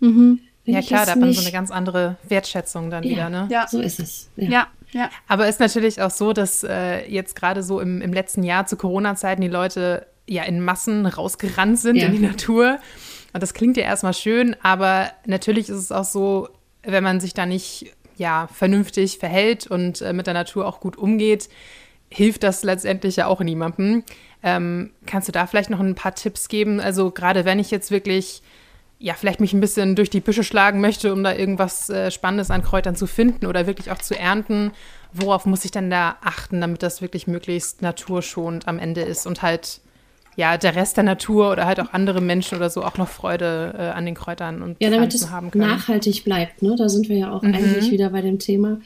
Mhm. 0.00 0.40
ja 0.64 0.80
klar, 0.80 1.04
da 1.04 1.12
hat 1.12 1.20
man 1.20 1.32
so 1.32 1.40
eine 1.40 1.52
ganz 1.52 1.70
andere 1.70 2.16
Wertschätzung 2.28 2.90
dann 2.90 3.04
ja, 3.04 3.10
wieder. 3.10 3.30
Ne? 3.30 3.48
Ja, 3.50 3.66
so 3.68 3.80
ist 3.80 4.00
es. 4.00 4.30
Ja. 4.36 4.48
ja. 4.48 4.66
ja. 4.92 5.10
Aber 5.28 5.48
ist 5.48 5.60
natürlich 5.60 6.00
auch 6.00 6.10
so, 6.10 6.32
dass 6.32 6.64
äh, 6.64 7.06
jetzt 7.10 7.36
gerade 7.36 7.62
so 7.62 7.80
im, 7.80 8.00
im 8.00 8.12
letzten 8.12 8.42
Jahr 8.42 8.66
zu 8.66 8.76
Corona-Zeiten 8.76 9.42
die 9.42 9.48
Leute 9.48 10.06
ja 10.26 10.44
in 10.44 10.60
Massen 10.60 11.06
rausgerannt 11.06 11.78
sind 11.78 11.96
ja. 11.96 12.06
in 12.06 12.12
die 12.12 12.18
Natur. 12.18 12.78
Und 13.32 13.42
das 13.42 13.54
klingt 13.54 13.76
ja 13.76 13.84
erstmal 13.84 14.14
schön, 14.14 14.56
aber 14.62 15.10
natürlich 15.26 15.68
ist 15.68 15.76
es 15.76 15.92
auch 15.92 16.04
so, 16.04 16.48
wenn 16.82 17.04
man 17.04 17.20
sich 17.20 17.34
da 17.34 17.46
nicht 17.46 17.92
ja, 18.16 18.48
vernünftig 18.52 19.18
verhält 19.18 19.66
und 19.66 20.02
äh, 20.02 20.12
mit 20.12 20.26
der 20.26 20.34
Natur 20.34 20.66
auch 20.66 20.80
gut 20.80 20.96
umgeht, 20.96 21.48
hilft 22.10 22.42
das 22.42 22.62
letztendlich 22.64 23.16
ja 23.16 23.26
auch 23.26 23.40
niemandem. 23.40 24.04
Ähm, 24.42 24.90
kannst 25.06 25.28
du 25.28 25.32
da 25.32 25.46
vielleicht 25.46 25.70
noch 25.70 25.80
ein 25.80 25.94
paar 25.94 26.14
Tipps 26.14 26.48
geben? 26.48 26.80
Also 26.80 27.10
gerade 27.10 27.44
wenn 27.44 27.58
ich 27.58 27.70
jetzt 27.70 27.90
wirklich 27.90 28.42
ja, 29.02 29.14
vielleicht 29.14 29.40
mich 29.40 29.54
ein 29.54 29.60
bisschen 29.60 29.96
durch 29.96 30.10
die 30.10 30.20
Büsche 30.20 30.44
schlagen 30.44 30.82
möchte, 30.82 31.14
um 31.14 31.24
da 31.24 31.34
irgendwas 31.34 31.88
äh, 31.88 32.10
Spannendes 32.10 32.50
an 32.50 32.62
Kräutern 32.62 32.96
zu 32.96 33.06
finden 33.06 33.46
oder 33.46 33.66
wirklich 33.66 33.90
auch 33.90 33.98
zu 33.98 34.16
ernten, 34.16 34.72
worauf 35.14 35.46
muss 35.46 35.64
ich 35.64 35.70
denn 35.70 35.88
da 35.88 36.18
achten, 36.20 36.60
damit 36.60 36.82
das 36.82 37.00
wirklich 37.00 37.26
möglichst 37.26 37.80
naturschonend 37.80 38.68
am 38.68 38.78
Ende 38.78 39.00
ist 39.00 39.26
und 39.26 39.40
halt 39.40 39.80
ja, 40.40 40.56
der 40.56 40.74
Rest 40.74 40.96
der 40.96 41.04
Natur 41.04 41.52
oder 41.52 41.66
halt 41.66 41.80
auch 41.80 41.92
andere 41.92 42.22
Menschen 42.22 42.56
oder 42.56 42.70
so 42.70 42.82
auch 42.82 42.96
noch 42.96 43.08
Freude 43.08 43.74
äh, 43.76 43.82
an 43.82 44.06
den 44.06 44.14
Kräutern 44.14 44.62
und 44.62 44.78
ja, 44.80 44.88
damit 44.88 45.14
es 45.14 45.28
nachhaltig 45.54 46.24
bleibt. 46.24 46.62
Ne? 46.62 46.76
Da 46.78 46.88
sind 46.88 47.10
wir 47.10 47.18
ja 47.18 47.30
auch 47.30 47.42
mhm. 47.42 47.54
eigentlich 47.54 47.90
wieder 47.90 48.08
bei 48.08 48.22
dem 48.22 48.38
Thema. 48.38 48.80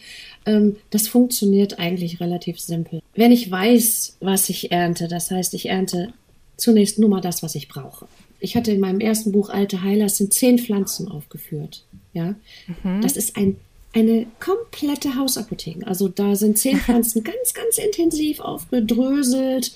Ähm, 0.47 0.75
das 0.91 1.07
funktioniert 1.07 1.79
eigentlich 1.79 2.19
relativ 2.19 2.59
simpel. 2.59 3.03
Wenn 3.15 3.31
ich 3.31 3.49
weiß, 3.49 4.17
was 4.19 4.49
ich 4.49 4.73
ernte, 4.73 5.07
das 5.07 5.31
heißt, 5.31 5.55
ich 5.55 5.69
ernte 5.69 6.13
zunächst 6.57 6.99
nur 6.99 7.09
mal 7.09 7.21
das, 7.21 7.45
was 7.45 7.55
ich 7.55 7.69
brauche. 7.69 8.07
Ich 8.41 8.57
hatte 8.57 8.73
in 8.73 8.81
meinem 8.81 8.99
ersten 8.99 9.31
Buch 9.31 9.49
Alte 9.49 9.85
Heiler, 9.85 10.09
sind 10.09 10.35
zehn 10.35 10.59
Pflanzen 10.59 11.09
aufgeführt. 11.09 11.85
Ja, 12.15 12.35
mhm. 12.83 13.01
das 13.01 13.17
ist 13.17 13.37
ein 13.37 13.57
eine 13.97 14.27
komplette 14.41 15.15
Hausapotheke. 15.15 15.87
Also 15.87 16.09
da 16.09 16.35
sind 16.35 16.59
zehn 16.59 16.77
Pflanzen 16.81 17.23
ganz, 17.23 17.55
ganz 17.55 17.79
intensiv 17.79 18.41
aufgedröselt, 18.41 19.71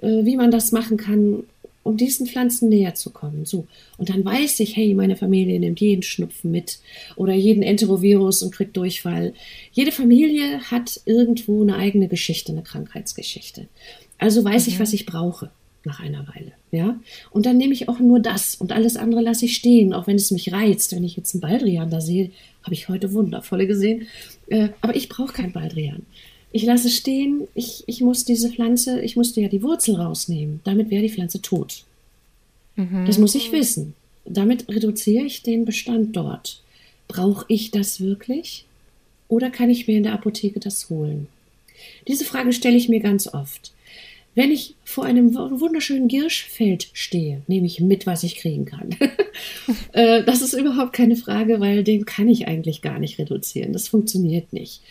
wie 0.00 0.36
man 0.36 0.50
das 0.50 0.72
machen 0.72 0.96
kann, 0.96 1.44
um 1.82 1.96
diesen 1.96 2.26
Pflanzen 2.26 2.68
näher 2.68 2.94
zu 2.94 3.10
kommen. 3.10 3.44
So. 3.46 3.66
Und 3.96 4.10
dann 4.10 4.24
weiß 4.24 4.60
ich, 4.60 4.76
hey, 4.76 4.94
meine 4.94 5.16
Familie 5.16 5.58
nimmt 5.58 5.80
jeden 5.80 6.02
Schnupfen 6.02 6.50
mit 6.50 6.78
oder 7.16 7.34
jeden 7.34 7.62
Enterovirus 7.62 8.42
und 8.42 8.54
kriegt 8.54 8.76
Durchfall. 8.76 9.32
Jede 9.72 9.92
Familie 9.92 10.60
hat 10.70 11.00
irgendwo 11.06 11.62
eine 11.62 11.76
eigene 11.76 12.08
Geschichte, 12.08 12.52
eine 12.52 12.62
Krankheitsgeschichte. 12.62 13.66
Also 14.18 14.44
weiß 14.44 14.66
mhm. 14.66 14.72
ich, 14.72 14.80
was 14.80 14.92
ich 14.92 15.06
brauche 15.06 15.50
nach 15.84 16.00
einer 16.00 16.26
Weile. 16.28 16.52
Ja? 16.70 17.00
Und 17.30 17.46
dann 17.46 17.56
nehme 17.56 17.72
ich 17.72 17.88
auch 17.88 17.98
nur 17.98 18.20
das 18.20 18.54
und 18.54 18.72
alles 18.72 18.96
andere 18.96 19.22
lasse 19.22 19.46
ich 19.46 19.56
stehen, 19.56 19.94
auch 19.94 20.06
wenn 20.06 20.16
es 20.16 20.30
mich 20.30 20.52
reizt. 20.52 20.94
Wenn 20.94 21.04
ich 21.04 21.16
jetzt 21.16 21.34
einen 21.34 21.40
Baldrian 21.40 21.90
da 21.90 22.02
sehe, 22.02 22.30
habe 22.62 22.74
ich 22.74 22.88
heute 22.88 23.12
wundervolle 23.12 23.66
gesehen. 23.66 24.06
Äh, 24.48 24.68
aber 24.82 24.94
ich 24.94 25.08
brauche 25.08 25.32
keinen 25.32 25.52
Baldrian. 25.52 26.04
Ich 26.52 26.64
lasse 26.64 26.90
stehen, 26.90 27.46
ich, 27.54 27.84
ich 27.86 28.00
muss 28.00 28.24
diese 28.24 28.50
Pflanze, 28.50 29.00
ich 29.00 29.16
musste 29.16 29.40
ja 29.40 29.48
die 29.48 29.62
Wurzel 29.62 29.96
rausnehmen. 29.96 30.60
Damit 30.64 30.90
wäre 30.90 31.02
die 31.02 31.10
Pflanze 31.10 31.40
tot. 31.40 31.84
Mhm. 32.76 33.06
Das 33.06 33.18
muss 33.18 33.34
ich 33.34 33.52
wissen. 33.52 33.94
Damit 34.24 34.68
reduziere 34.68 35.24
ich 35.24 35.42
den 35.42 35.64
Bestand 35.64 36.16
dort. 36.16 36.62
brauche 37.08 37.44
ich 37.48 37.70
das 37.70 38.00
wirklich? 38.00 38.64
Oder 39.28 39.50
kann 39.50 39.70
ich 39.70 39.86
mir 39.86 39.96
in 39.96 40.04
der 40.04 40.12
Apotheke 40.12 40.60
das 40.60 40.90
holen? 40.90 41.26
Diese 42.06 42.24
Frage 42.24 42.52
stelle 42.52 42.76
ich 42.76 42.88
mir 42.88 43.00
ganz 43.00 43.26
oft. 43.26 43.72
Wenn 44.40 44.52
ich 44.52 44.74
vor 44.84 45.04
einem 45.04 45.34
wunderschönen 45.34 46.08
Girschfeld 46.08 46.88
stehe, 46.94 47.42
nehme 47.46 47.66
ich 47.66 47.78
mit, 47.80 48.06
was 48.06 48.22
ich 48.22 48.36
kriegen 48.36 48.64
kann. 48.64 48.96
Äh, 49.92 50.22
das 50.24 50.42
ist 50.42 50.52
überhaupt 50.52 50.92
keine 50.92 51.16
Frage, 51.16 51.60
weil 51.60 51.82
den 51.82 52.04
kann 52.04 52.28
ich 52.28 52.46
eigentlich 52.46 52.82
gar 52.82 52.98
nicht 52.98 53.18
reduzieren. 53.18 53.72
Das 53.72 53.88
funktioniert 53.88 54.52
nicht. 54.52 54.82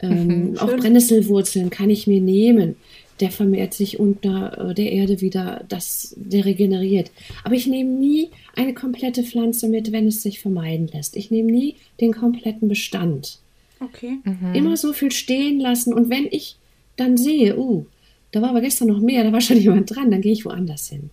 Ähm, 0.00 0.50
mhm, 0.50 0.58
auch 0.58 0.74
Brennnesselwurzeln 0.76 1.70
kann 1.70 1.90
ich 1.90 2.06
mir 2.06 2.20
nehmen. 2.20 2.76
Der 3.20 3.30
vermehrt 3.30 3.74
sich 3.74 3.98
unter 3.98 4.70
äh, 4.70 4.74
der 4.74 4.92
Erde 4.92 5.20
wieder, 5.20 5.64
das, 5.68 6.14
der 6.16 6.44
regeneriert. 6.44 7.10
Aber 7.42 7.54
ich 7.54 7.66
nehme 7.66 7.90
nie 7.90 8.28
eine 8.54 8.74
komplette 8.74 9.24
Pflanze 9.24 9.68
mit, 9.68 9.90
wenn 9.92 10.06
es 10.06 10.22
sich 10.22 10.40
vermeiden 10.40 10.88
lässt. 10.92 11.16
Ich 11.16 11.30
nehme 11.30 11.50
nie 11.50 11.74
den 12.00 12.12
kompletten 12.12 12.68
Bestand. 12.68 13.38
Okay. 13.80 14.18
Mhm. 14.24 14.54
Immer 14.54 14.76
so 14.76 14.92
viel 14.92 15.10
stehen 15.10 15.58
lassen. 15.58 15.92
Und 15.92 16.10
wenn 16.10 16.26
ich 16.30 16.56
dann 16.96 17.16
sehe, 17.16 17.58
uh, 17.58 17.86
da 18.36 18.42
war 18.42 18.50
aber 18.50 18.60
gestern 18.60 18.88
noch 18.88 19.00
mehr, 19.00 19.24
da 19.24 19.32
war 19.32 19.40
schon 19.40 19.56
jemand 19.60 19.94
dran, 19.94 20.10
dann 20.10 20.20
gehe 20.20 20.32
ich 20.32 20.44
woanders 20.44 20.88
hin. 20.88 21.08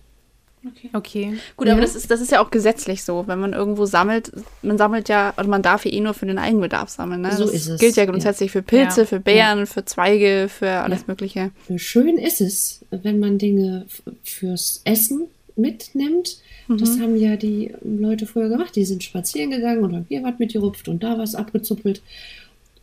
Okay. 0.66 0.90
okay. 0.92 1.34
Gut, 1.56 1.66
ja. 1.66 1.72
aber 1.72 1.82
das 1.82 1.94
ist, 1.94 2.10
das 2.10 2.20
ist 2.20 2.32
ja 2.32 2.42
auch 2.42 2.50
gesetzlich 2.50 3.02
so. 3.02 3.26
Wenn 3.26 3.38
man 3.38 3.52
irgendwo 3.52 3.84
sammelt, 3.84 4.32
man 4.62 4.78
sammelt 4.78 5.08
ja, 5.10 5.34
oder 5.36 5.46
man 5.46 5.62
darf 5.62 5.84
ja 5.84 5.92
eh 5.92 6.00
nur 6.00 6.14
für 6.14 6.26
den 6.26 6.38
Eigenbedarf 6.38 6.88
sammeln. 6.88 7.20
Ne? 7.20 7.32
So 7.32 7.44
das 7.44 7.54
ist 7.54 7.68
es. 7.68 7.80
gilt 7.80 7.96
ja 7.96 8.06
grundsätzlich 8.06 8.48
ja. 8.48 8.60
für 8.60 8.62
Pilze, 8.62 9.00
ja. 9.02 9.06
für 9.06 9.20
Beeren, 9.20 9.66
für 9.66 9.84
Zweige, 9.84 10.48
für 10.48 10.70
alles 10.70 11.06
Mögliche. 11.06 11.50
Schön 11.76 12.16
ist 12.16 12.40
es, 12.40 12.80
wenn 12.90 13.20
man 13.20 13.36
Dinge 13.36 13.86
fürs 14.22 14.80
Essen 14.84 15.26
mitnimmt. 15.54 16.38
Mhm. 16.68 16.78
Das 16.78 16.98
haben 16.98 17.16
ja 17.16 17.36
die 17.36 17.74
Leute 17.82 18.26
früher 18.26 18.48
gemacht. 18.48 18.74
Die 18.76 18.86
sind 18.86 19.02
spazieren 19.02 19.50
gegangen 19.50 19.82
und 19.82 19.94
haben 19.94 20.06
hier 20.08 20.22
was 20.22 20.38
mitgerupft 20.38 20.88
und 20.88 21.02
da 21.02 21.18
was 21.18 21.34
abgezuppelt. 21.34 22.00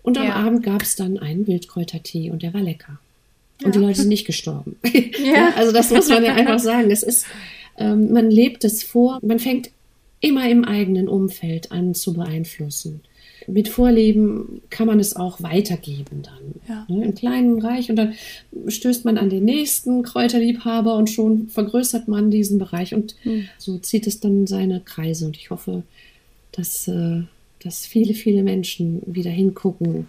Und 0.04 0.18
am 0.18 0.32
Abend 0.32 0.64
gab 0.64 0.82
es 0.82 0.96
dann 0.96 1.20
einen 1.20 1.46
Wildkräutertee 1.48 2.32
und 2.32 2.42
der 2.44 2.54
war 2.54 2.62
lecker. 2.62 3.00
Und 3.64 3.76
die 3.76 3.80
Leute 3.80 4.00
sind 4.00 4.10
nicht 4.10 4.26
gestorben. 4.26 4.78
Ja. 5.24 5.54
also 5.56 5.72
das 5.72 5.92
muss 5.92 6.10
man 6.10 6.24
ja 6.24 6.34
einfach 6.34 6.60
sagen. 6.60 6.90
Es 6.90 7.04
ist, 7.04 7.26
ähm, 7.78 8.12
man 8.12 8.32
lebt 8.32 8.64
es 8.64 8.84
vor, 8.84 9.20
man 9.22 9.40
fängt 9.40 9.70
immer 10.20 10.50
im 10.50 10.66
eigenen 10.66 11.08
Umfeld 11.08 11.72
an 11.72 11.94
zu 11.94 12.14
beeinflussen. 12.14 13.02
Mit 13.48 13.68
Vorleben 13.70 14.62
kann 14.70 14.88
man 14.88 15.00
es 15.00 15.16
auch 15.16 15.42
weitergeben 15.42 16.22
dann. 16.24 16.56
Ja. 16.68 16.86
Ne, 16.88 17.06
Im 17.06 17.16
kleinen 17.16 17.58
Bereich. 17.58 17.90
Und 17.90 17.96
dann 17.96 18.14
stößt 18.68 19.04
man 19.04 19.18
an 19.18 19.30
den 19.30 19.46
nächsten 19.46 20.04
Kräuterliebhaber 20.04 20.96
und 20.96 21.10
schon 21.10 21.48
vergrößert 21.48 22.08
man 22.08 22.30
diesen 22.30 22.60
Bereich. 22.60 22.94
Und 22.94 23.16
mhm. 23.24 23.48
so 23.58 23.78
zieht 23.80 24.06
es 24.06 24.20
dann 24.20 24.48
seine 24.48 24.80
Kreise. 24.80 25.26
Und 25.26 25.38
ich 25.38 25.50
hoffe, 25.50 25.84
dass, 26.52 26.88
äh, 26.88 27.22
dass 27.64 27.86
viele, 27.86 28.14
viele 28.14 28.44
Menschen 28.44 29.02
wieder 29.06 29.32
hingucken 29.32 30.08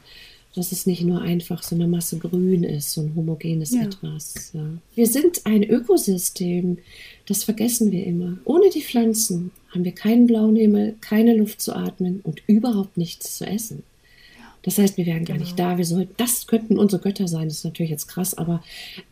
dass 0.54 0.72
es 0.72 0.86
nicht 0.86 1.02
nur 1.02 1.22
einfach 1.22 1.62
so 1.62 1.74
eine 1.74 1.86
Masse 1.86 2.18
Grün 2.18 2.62
ist, 2.62 2.92
so 2.92 3.00
ein 3.00 3.14
homogenes 3.16 3.72
ja. 3.72 3.82
Etwas. 3.82 4.50
Ja. 4.52 4.64
Wir 4.94 5.06
sind 5.06 5.42
ein 5.44 5.62
Ökosystem, 5.62 6.78
das 7.26 7.44
vergessen 7.44 7.90
wir 7.90 8.04
immer. 8.06 8.36
Ohne 8.44 8.68
die 8.70 8.82
Pflanzen 8.82 9.50
haben 9.70 9.84
wir 9.84 9.92
keinen 9.92 10.26
blauen 10.26 10.56
Himmel, 10.56 10.96
keine 11.00 11.34
Luft 11.34 11.62
zu 11.62 11.74
atmen 11.74 12.20
und 12.22 12.42
überhaupt 12.46 12.96
nichts 12.98 13.38
zu 13.38 13.46
essen. 13.46 13.82
Das 14.64 14.78
heißt, 14.78 14.96
wir 14.96 15.06
wären 15.06 15.24
gar 15.24 15.36
genau. 15.36 15.46
nicht 15.46 15.58
da. 15.58 15.76
Wir 15.76 15.84
sollten, 15.84 16.14
das 16.18 16.46
könnten 16.46 16.78
unsere 16.78 17.02
Götter 17.02 17.26
sein. 17.26 17.48
Das 17.48 17.58
ist 17.58 17.64
natürlich 17.64 17.90
jetzt 17.90 18.06
krass, 18.06 18.38
aber 18.38 18.62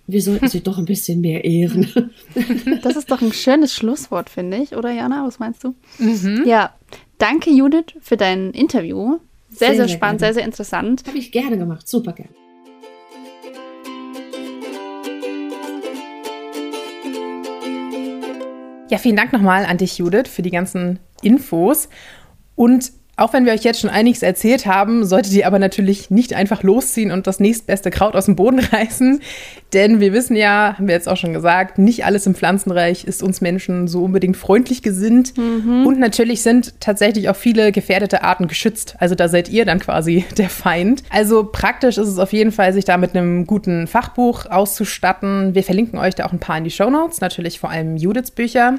wir 0.07 0.23
sollten 0.23 0.49
sie 0.49 0.61
doch 0.61 0.79
ein 0.79 0.85
bisschen 0.85 1.21
mehr 1.21 1.45
ehren. 1.45 1.89
Das 2.83 2.97
ist 2.97 3.11
doch 3.11 3.21
ein 3.21 3.33
schönes 3.33 3.75
Schlusswort, 3.75 4.31
finde 4.31 4.59
ich, 4.59 4.77
oder 4.77 4.93
Jana? 4.93 5.27
Was 5.27 5.39
meinst 5.39 5.65
du? 5.65 5.75
Mhm. 5.99 6.45
Ja, 6.47 6.75
danke 7.19 7.51
Judith 7.51 7.95
für 8.01 8.17
dein 8.17 8.53
Interview. 8.53 9.19
Sehr, 9.61 9.75
sehr, 9.75 9.89
sehr 9.89 9.97
spannend, 9.97 10.21
gerne. 10.21 10.33
sehr, 10.33 10.41
sehr 10.41 10.45
interessant. 10.47 11.03
Habe 11.07 11.19
ich 11.19 11.33
gerne 11.33 11.59
gemacht, 11.59 11.87
super 11.87 12.15
gerne. 12.15 12.31
Ja, 18.89 18.97
vielen 18.97 19.17
Dank 19.17 19.35
nochmal 19.35 19.67
an 19.67 19.77
dich, 19.77 19.99
Judith, 19.99 20.29
für 20.29 20.41
die 20.41 20.51
ganzen 20.51 20.99
Infos. 21.21 21.91
Und 22.55 22.91
auch 23.21 23.35
wenn 23.35 23.45
wir 23.45 23.53
euch 23.53 23.65
jetzt 23.65 23.81
schon 23.81 23.91
einiges 23.91 24.23
erzählt 24.23 24.65
haben, 24.65 25.05
solltet 25.05 25.33
ihr 25.33 25.47
aber 25.47 25.59
natürlich 25.59 26.11
nicht 26.11 26.33
einfach 26.33 26.63
losziehen 26.63 27.11
und 27.11 27.27
das 27.27 27.39
nächstbeste 27.39 27.91
Kraut 27.91 28.15
aus 28.15 28.25
dem 28.25 28.35
Boden 28.35 28.59
reißen. 28.73 29.21
Denn 29.75 30.01
wir 30.01 30.13
wissen 30.13 30.37
ja, 30.37 30.75
haben 30.77 30.89
wir 30.89 30.95
jetzt 30.95 31.09
auch 31.09 31.19
schon 31.19 31.35
gesagt, 31.35 31.79
nicht 31.79 32.05
alles 32.07 32.27
im 32.27 32.35
Pflanzenreich 32.35 33.05
ist 33.05 33.23
uns 33.23 33.41
Menschen 33.41 33.89
so 33.89 34.05
unbedingt 34.05 34.37
freundlich 34.37 34.83
gesinnt. 34.83 35.37
Mhm. 35.37 35.87
Und 35.87 35.99
natürlich 36.01 36.43
sind 36.43 36.81
tatsächlich 36.81 37.29
auch 37.29 37.37
viele 37.37 37.73
gefährdete 37.73 38.25
Arten 38.25 38.49
geschützt. 38.49 38.97
Also 38.99 39.15
da 39.15 39.29
seid 39.29 39.51
ihr 39.51 39.67
dann 39.67 39.81
quasi 39.81 40.25
der 40.39 40.49
Feind. 40.49 41.03
Also 41.11 41.45
praktisch 41.45 41.99
ist 41.99 42.09
es 42.09 42.19
auf 42.19 42.33
jeden 42.33 42.53
Fall, 42.53 42.73
sich 42.73 42.87
da 42.87 42.97
mit 42.97 43.15
einem 43.15 43.47
guten 43.47 43.87
Fachbuch 43.87 44.47
auszustatten. 44.47 45.55
Wir 45.55 45.63
verlinken 45.63 45.99
euch 45.99 46.15
da 46.15 46.25
auch 46.25 46.33
ein 46.33 46.41
paar 46.41 46.57
in 46.57 46.65
die 46.65 46.71
Show 46.71 46.89
Notes, 46.89 47.21
natürlich 47.21 47.61
vor 47.61 47.71
allem 47.71 47.99
Judiths 47.99 48.31
Bücher. 48.31 48.79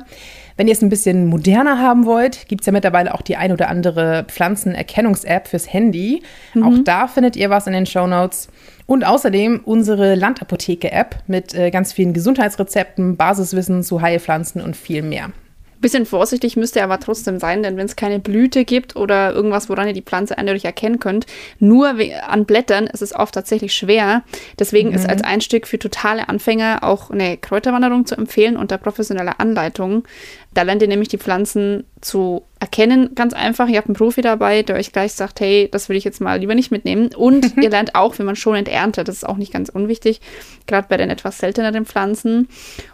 Wenn 0.62 0.68
ihr 0.68 0.74
es 0.74 0.84
ein 0.84 0.90
bisschen 0.90 1.26
moderner 1.26 1.80
haben 1.80 2.06
wollt, 2.06 2.48
gibt 2.48 2.62
es 2.62 2.68
ja 2.68 2.72
mittlerweile 2.72 3.16
auch 3.16 3.24
die 3.24 3.36
ein 3.36 3.52
oder 3.52 3.68
andere 3.68 4.26
Pflanzenerkennungs-App 4.28 5.48
fürs 5.48 5.74
Handy. 5.74 6.22
Mhm. 6.54 6.64
Auch 6.64 6.84
da 6.84 7.08
findet 7.08 7.36
ihr 7.36 7.50
was 7.50 7.66
in 7.66 7.74
den 7.74 7.88
Show 7.88 8.06
Notes. 8.06 8.48
Und 8.86 9.04
außerdem 9.04 9.62
unsere 9.66 10.14
Landapotheke-App 10.14 11.24
mit 11.26 11.56
äh, 11.56 11.72
ganz 11.72 11.94
vielen 11.94 12.14
Gesundheitsrezepten, 12.14 13.18
Basiswissen 13.18 13.82
zu 13.82 14.02
Heilpflanzen 14.02 14.62
und 14.62 14.78
viel 14.78 15.02
mehr. 15.02 15.32
Bisschen 15.82 16.06
vorsichtig 16.06 16.58
müsst 16.58 16.76
ihr 16.76 16.84
aber 16.84 17.00
trotzdem 17.00 17.40
sein, 17.40 17.64
denn 17.64 17.76
wenn 17.76 17.88
es 17.88 17.96
keine 17.96 18.20
Blüte 18.20 18.66
gibt 18.66 18.96
oder 18.96 19.34
irgendwas, 19.34 19.68
woran 19.68 19.88
ihr 19.88 19.94
die 19.94 20.04
Pflanze 20.04 20.38
eindeutig 20.38 20.64
erkennen 20.64 21.00
könnt, 21.00 21.26
nur 21.58 21.96
an 22.28 22.46
Blättern 22.46 22.86
ist 22.86 23.02
es 23.02 23.16
oft 23.16 23.34
tatsächlich 23.34 23.74
schwer. 23.74 24.22
Deswegen 24.60 24.90
mhm. 24.90 24.96
ist 24.96 25.10
als 25.10 25.24
Einstieg 25.24 25.68
für 25.68 25.80
totale 25.80 26.30
Anfänger 26.30 26.84
auch 26.84 27.10
eine 27.10 27.36
Kräuterwanderung 27.36 28.06
zu 28.06 28.16
empfehlen 28.16 28.58
unter 28.58 28.78
professioneller 28.78 29.40
Anleitung. 29.40 30.04
Da 30.54 30.64
lernt 30.64 30.82
ihr 30.82 30.88
nämlich 30.90 31.08
die 31.08 31.18
Pflanzen 31.18 31.86
zu 32.02 32.44
erkennen, 32.60 33.16
ganz 33.16 33.34
einfach. 33.34 33.70
Ihr 33.70 33.78
habt 33.78 33.88
einen 33.88 33.96
Profi 33.96 34.22
dabei, 34.22 34.64
der 34.64 34.76
euch 34.76 34.92
gleich 34.92 35.14
sagt, 35.14 35.40
hey, 35.40 35.70
das 35.72 35.88
will 35.88 35.96
ich 35.96 36.04
jetzt 36.04 36.20
mal 36.20 36.40
lieber 36.40 36.56
nicht 36.56 36.72
mitnehmen. 36.72 37.10
Und 37.16 37.58
ihr 37.62 37.70
lernt 37.70 37.96
auch, 37.96 38.20
wie 38.20 38.24
man 38.24 38.36
schonend 38.36 38.68
erntet. 38.68 39.08
Das 39.08 39.16
ist 39.16 39.24
auch 39.24 39.38
nicht 39.38 39.54
ganz 39.54 39.70
unwichtig, 39.70 40.20
gerade 40.68 40.88
bei 40.90 40.98
den 40.98 41.10
etwas 41.10 41.38
selteneren 41.38 41.86
Pflanzen. 41.86 42.50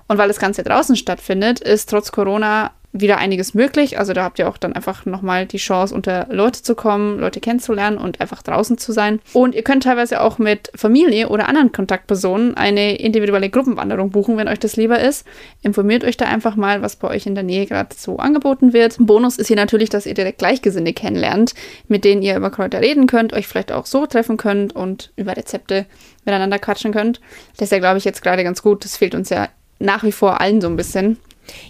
Und 0.08 0.18
weil 0.20 0.28
das 0.28 0.40
Ganze 0.40 0.64
draußen 0.64 0.96
stattfindet, 0.96 1.60
ist 1.60 1.90
trotz 1.90 2.12
Corona 2.12 2.72
wieder 2.94 3.18
einiges 3.18 3.54
möglich. 3.54 4.00
Also 4.00 4.14
da 4.14 4.24
habt 4.24 4.40
ihr 4.40 4.48
auch 4.48 4.58
dann 4.58 4.74
einfach 4.74 5.06
nochmal 5.06 5.46
die 5.46 5.58
Chance, 5.58 5.94
unter 5.94 6.28
Leute 6.30 6.62
zu 6.64 6.76
kommen, 6.76 7.20
Leute 7.20 7.40
kennenzulernen 7.40 7.98
und 7.98 8.22
einfach 8.22 8.42
draußen 8.42 8.78
zu 8.78 8.92
sein. 8.92 9.20
Und 9.34 9.56
ihr 9.56 9.64
könnt 9.64 9.84
teilweise 9.84 10.22
auch 10.22 10.38
mit 10.38 10.72
Familie 10.76 11.30
oder 11.30 11.48
anderen 11.48 11.72
Kontaktpersonen 11.72 12.56
eine 12.56 12.98
individuelle 12.98 13.50
Gruppenwanderung 13.50 14.12
buchen, 14.12 14.38
wenn 14.38 14.48
euch 14.48 14.60
das 14.60 14.78
lieber 14.78 15.00
ist. 15.00 15.26
Informiert 15.62 16.04
euch 16.04 16.18
da 16.18 16.26
einfach 16.26 16.56
mal, 16.56 16.82
was 16.82 16.96
bei 16.96 17.10
euch 17.10 17.26
in 17.26 17.36
der 17.36 17.44
Nähe 17.44 17.66
gerade 17.66 17.96
so 17.96 18.18
angeboten 18.18 18.74
wird. 18.74 18.96
Bonus 19.00 19.38
ist 19.38 19.48
hier 19.48 19.56
natürlich, 19.56 19.90
dass 19.90 20.06
ihr 20.06 20.14
direkt 20.14 20.40
Gleichgesinnte 20.40 20.94
kennenlernt, 20.94 21.54
mit 21.88 22.04
denen 22.04 22.22
ihr 22.22 22.38
über 22.38 22.50
Kräuter 22.50 22.82
reden 22.82 23.08
könnt, 23.08 23.34
euch 23.34 23.48
vielleicht 23.48 23.72
auch 23.72 23.86
so 23.86 24.06
treffen 24.06 24.38
könnt 24.38 24.76
und 24.76 25.12
über 25.16 25.36
Rezepte 25.36 25.86
miteinander 26.26 26.60
quatschen 26.60 26.94
könnt. 26.94 27.22
Das 27.58 27.68
ist 27.68 27.72
ja, 27.72 27.80
glaube 27.80 27.98
ich, 27.98 28.06
jetzt 28.06 28.22
gerade 28.22 28.44
ganz 28.44 28.62
gut. 28.62 28.84
Das 28.84 28.98
fehlt 28.98 29.16
uns 29.16 29.30
ja 29.30 29.50
nach 29.80 30.04
wie 30.04 30.12
vor 30.12 30.42
allen 30.42 30.62
so 30.62 30.68
ein 30.68 30.76
bisschen. 30.76 31.18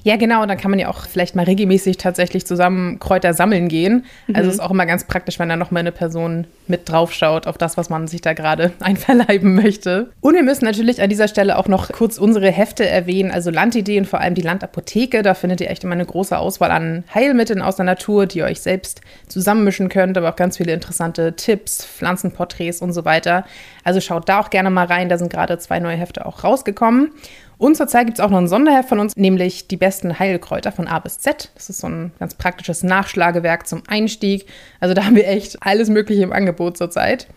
Ja, 0.03 0.15
genau. 0.15 0.41
Und 0.41 0.47
dann 0.47 0.57
kann 0.57 0.71
man 0.71 0.79
ja 0.79 0.89
auch 0.89 1.07
vielleicht 1.07 1.35
mal 1.35 1.45
regelmäßig 1.45 1.97
tatsächlich 1.97 2.45
zusammen 2.45 2.99
Kräuter 2.99 3.33
sammeln 3.33 3.67
gehen. 3.67 4.05
Also 4.27 4.27
mhm. 4.27 4.35
Also 4.47 4.49
ist 4.51 4.59
auch 4.61 4.71
immer 4.71 4.85
ganz 4.85 5.03
praktisch, 5.03 5.39
wenn 5.39 5.49
da 5.49 5.57
noch 5.57 5.71
mal 5.71 5.81
eine 5.81 5.91
Person 5.91 6.47
mit 6.67 6.89
draufschaut 6.89 7.47
auf 7.47 7.57
das, 7.57 7.75
was 7.77 7.89
man 7.89 8.07
sich 8.07 8.21
da 8.21 8.33
gerade 8.33 8.71
einverleiben 8.79 9.55
möchte. 9.55 10.09
Und 10.21 10.35
wir 10.35 10.43
müssen 10.43 10.65
natürlich 10.65 11.01
an 11.01 11.09
dieser 11.09 11.27
Stelle 11.27 11.57
auch 11.57 11.67
noch 11.67 11.91
kurz 11.91 12.17
unsere 12.17 12.49
Hefte 12.51 12.87
erwähnen, 12.87 13.31
also 13.31 13.49
Landideen, 13.49 14.05
vor 14.05 14.21
allem 14.21 14.35
die 14.35 14.41
Landapotheke. 14.41 15.21
Da 15.21 15.33
findet 15.33 15.61
ihr 15.61 15.69
echt 15.69 15.83
immer 15.83 15.93
eine 15.93 16.05
große 16.05 16.37
Auswahl 16.37 16.71
an 16.71 17.03
Heilmitteln 17.13 17.61
aus 17.61 17.75
der 17.75 17.85
Natur, 17.85 18.25
die 18.25 18.39
ihr 18.39 18.45
euch 18.45 18.61
selbst 18.61 19.01
zusammenmischen 19.27 19.89
könnt, 19.89 20.17
aber 20.17 20.29
auch 20.29 20.35
ganz 20.35 20.57
viele 20.57 20.73
interessante 20.73 21.35
Tipps, 21.35 21.85
Pflanzenporträts 21.85 22.81
und 22.81 22.93
so 22.93 23.05
weiter. 23.05 23.45
Also 23.83 24.01
schaut 24.01 24.27
da 24.29 24.39
auch 24.39 24.49
gerne 24.49 24.69
mal 24.69 24.85
rein. 24.85 25.09
Da 25.09 25.17
sind 25.17 25.31
gerade 25.31 25.57
zwei 25.59 25.79
neue 25.79 25.97
Hefte 25.97 26.25
auch 26.25 26.43
rausgekommen. 26.43 27.11
Und 27.57 27.75
zurzeit 27.75 28.05
gibt 28.05 28.19
es 28.19 28.23
auch 28.23 28.29
noch 28.29 28.37
ein 28.37 28.47
Sonderheft 28.47 28.89
von 28.89 28.99
uns, 28.99 29.15
nämlich 29.15 29.67
die 29.67 29.77
besten 29.77 30.19
Heilkräuter 30.19 30.71
von 30.71 30.87
A 30.87 30.99
bis 30.99 31.19
Z. 31.19 31.51
Das 31.55 31.69
ist 31.69 31.79
so 31.79 31.87
ein 31.87 32.11
ganz 32.19 32.35
praktisches 32.35 32.83
Nachschlagewerk 32.83 33.67
zum 33.67 33.83
Einstieg. 33.87 34.45
Also 34.79 34.93
da 34.93 35.05
haben 35.05 35.15
wir 35.15 35.27
echt 35.27 35.57
alles 35.61 35.89
Mögliche 35.89 36.23
im 36.23 36.33
Angebot 36.33 36.77
zurzeit. 36.77 37.27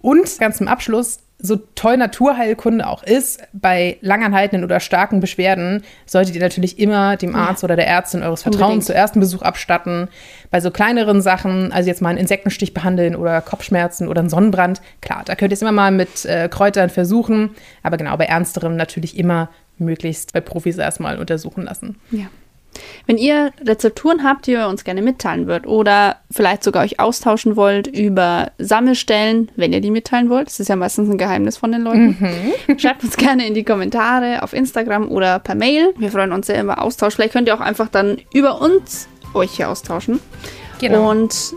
Und 0.00 0.38
ganz 0.38 0.58
zum 0.58 0.68
Abschluss, 0.68 1.20
so 1.38 1.56
toll 1.74 1.96
Naturheilkunde 1.96 2.86
auch 2.86 3.02
ist, 3.02 3.42
bei 3.52 3.98
langanhaltenden 4.00 4.64
oder 4.64 4.80
starken 4.80 5.20
Beschwerden 5.20 5.82
solltet 6.06 6.34
ihr 6.34 6.40
natürlich 6.40 6.78
immer 6.78 7.16
dem 7.16 7.34
Arzt 7.34 7.64
oder 7.64 7.76
der 7.76 7.86
Ärztin 7.86 8.22
eures 8.22 8.42
Vertrauens 8.42 8.86
zuerst 8.86 9.14
einen 9.14 9.20
Besuch 9.20 9.42
abstatten. 9.42 10.08
Bei 10.50 10.60
so 10.60 10.70
kleineren 10.70 11.20
Sachen, 11.20 11.72
also 11.72 11.88
jetzt 11.88 12.00
mal 12.00 12.10
einen 12.10 12.18
Insektenstich 12.18 12.72
behandeln 12.72 13.16
oder 13.16 13.40
Kopfschmerzen 13.40 14.08
oder 14.08 14.20
einen 14.20 14.30
Sonnenbrand, 14.30 14.80
klar, 15.00 15.22
da 15.24 15.34
könnt 15.34 15.52
ihr 15.52 15.56
es 15.56 15.62
immer 15.62 15.72
mal 15.72 15.90
mit 15.90 16.24
äh, 16.24 16.48
Kräutern 16.48 16.88
versuchen. 16.88 17.50
Aber 17.82 17.96
genau, 17.96 18.16
bei 18.16 18.24
ernsterem 18.24 18.76
natürlich 18.76 19.18
immer 19.18 19.50
möglichst 19.78 20.32
bei 20.32 20.40
Profis 20.40 20.78
erstmal 20.78 21.18
untersuchen 21.18 21.64
lassen. 21.64 21.96
Ja. 22.10 22.26
Wenn 23.06 23.18
ihr 23.18 23.52
Rezepturen 23.64 24.24
habt, 24.24 24.46
die 24.46 24.52
ihr 24.52 24.66
uns 24.66 24.84
gerne 24.84 25.02
mitteilen 25.02 25.46
würdet 25.46 25.66
oder 25.66 26.16
vielleicht 26.30 26.64
sogar 26.64 26.82
euch 26.82 26.98
austauschen 26.98 27.56
wollt 27.56 27.86
über 27.86 28.50
Sammelstellen, 28.58 29.50
wenn 29.56 29.72
ihr 29.72 29.80
die 29.80 29.90
mitteilen 29.90 30.30
wollt, 30.30 30.48
das 30.48 30.60
ist 30.60 30.68
ja 30.68 30.76
meistens 30.76 31.08
ein 31.08 31.18
Geheimnis 31.18 31.56
von 31.56 31.72
den 31.72 31.82
Leuten, 31.82 32.16
mhm. 32.18 32.78
schreibt 32.78 33.04
uns 33.04 33.16
gerne 33.16 33.46
in 33.46 33.54
die 33.54 33.64
Kommentare 33.64 34.42
auf 34.42 34.52
Instagram 34.52 35.08
oder 35.08 35.38
per 35.38 35.54
Mail. 35.54 35.94
Wir 35.98 36.10
freuen 36.10 36.32
uns 36.32 36.46
sehr 36.46 36.62
über 36.62 36.82
Austausch. 36.82 37.14
Vielleicht 37.14 37.32
könnt 37.32 37.48
ihr 37.48 37.54
auch 37.54 37.60
einfach 37.60 37.88
dann 37.88 38.18
über 38.32 38.60
uns 38.60 39.08
euch 39.34 39.52
hier 39.52 39.68
austauschen. 39.68 40.20
Genau. 40.80 41.10
Und 41.10 41.54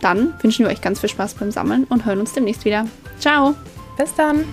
dann 0.00 0.34
wünschen 0.42 0.64
wir 0.64 0.72
euch 0.72 0.80
ganz 0.80 1.00
viel 1.00 1.08
Spaß 1.08 1.34
beim 1.34 1.50
Sammeln 1.50 1.84
und 1.84 2.04
hören 2.04 2.20
uns 2.20 2.32
demnächst 2.32 2.64
wieder. 2.64 2.86
Ciao. 3.18 3.54
Bis 3.96 4.14
dann. 4.14 4.44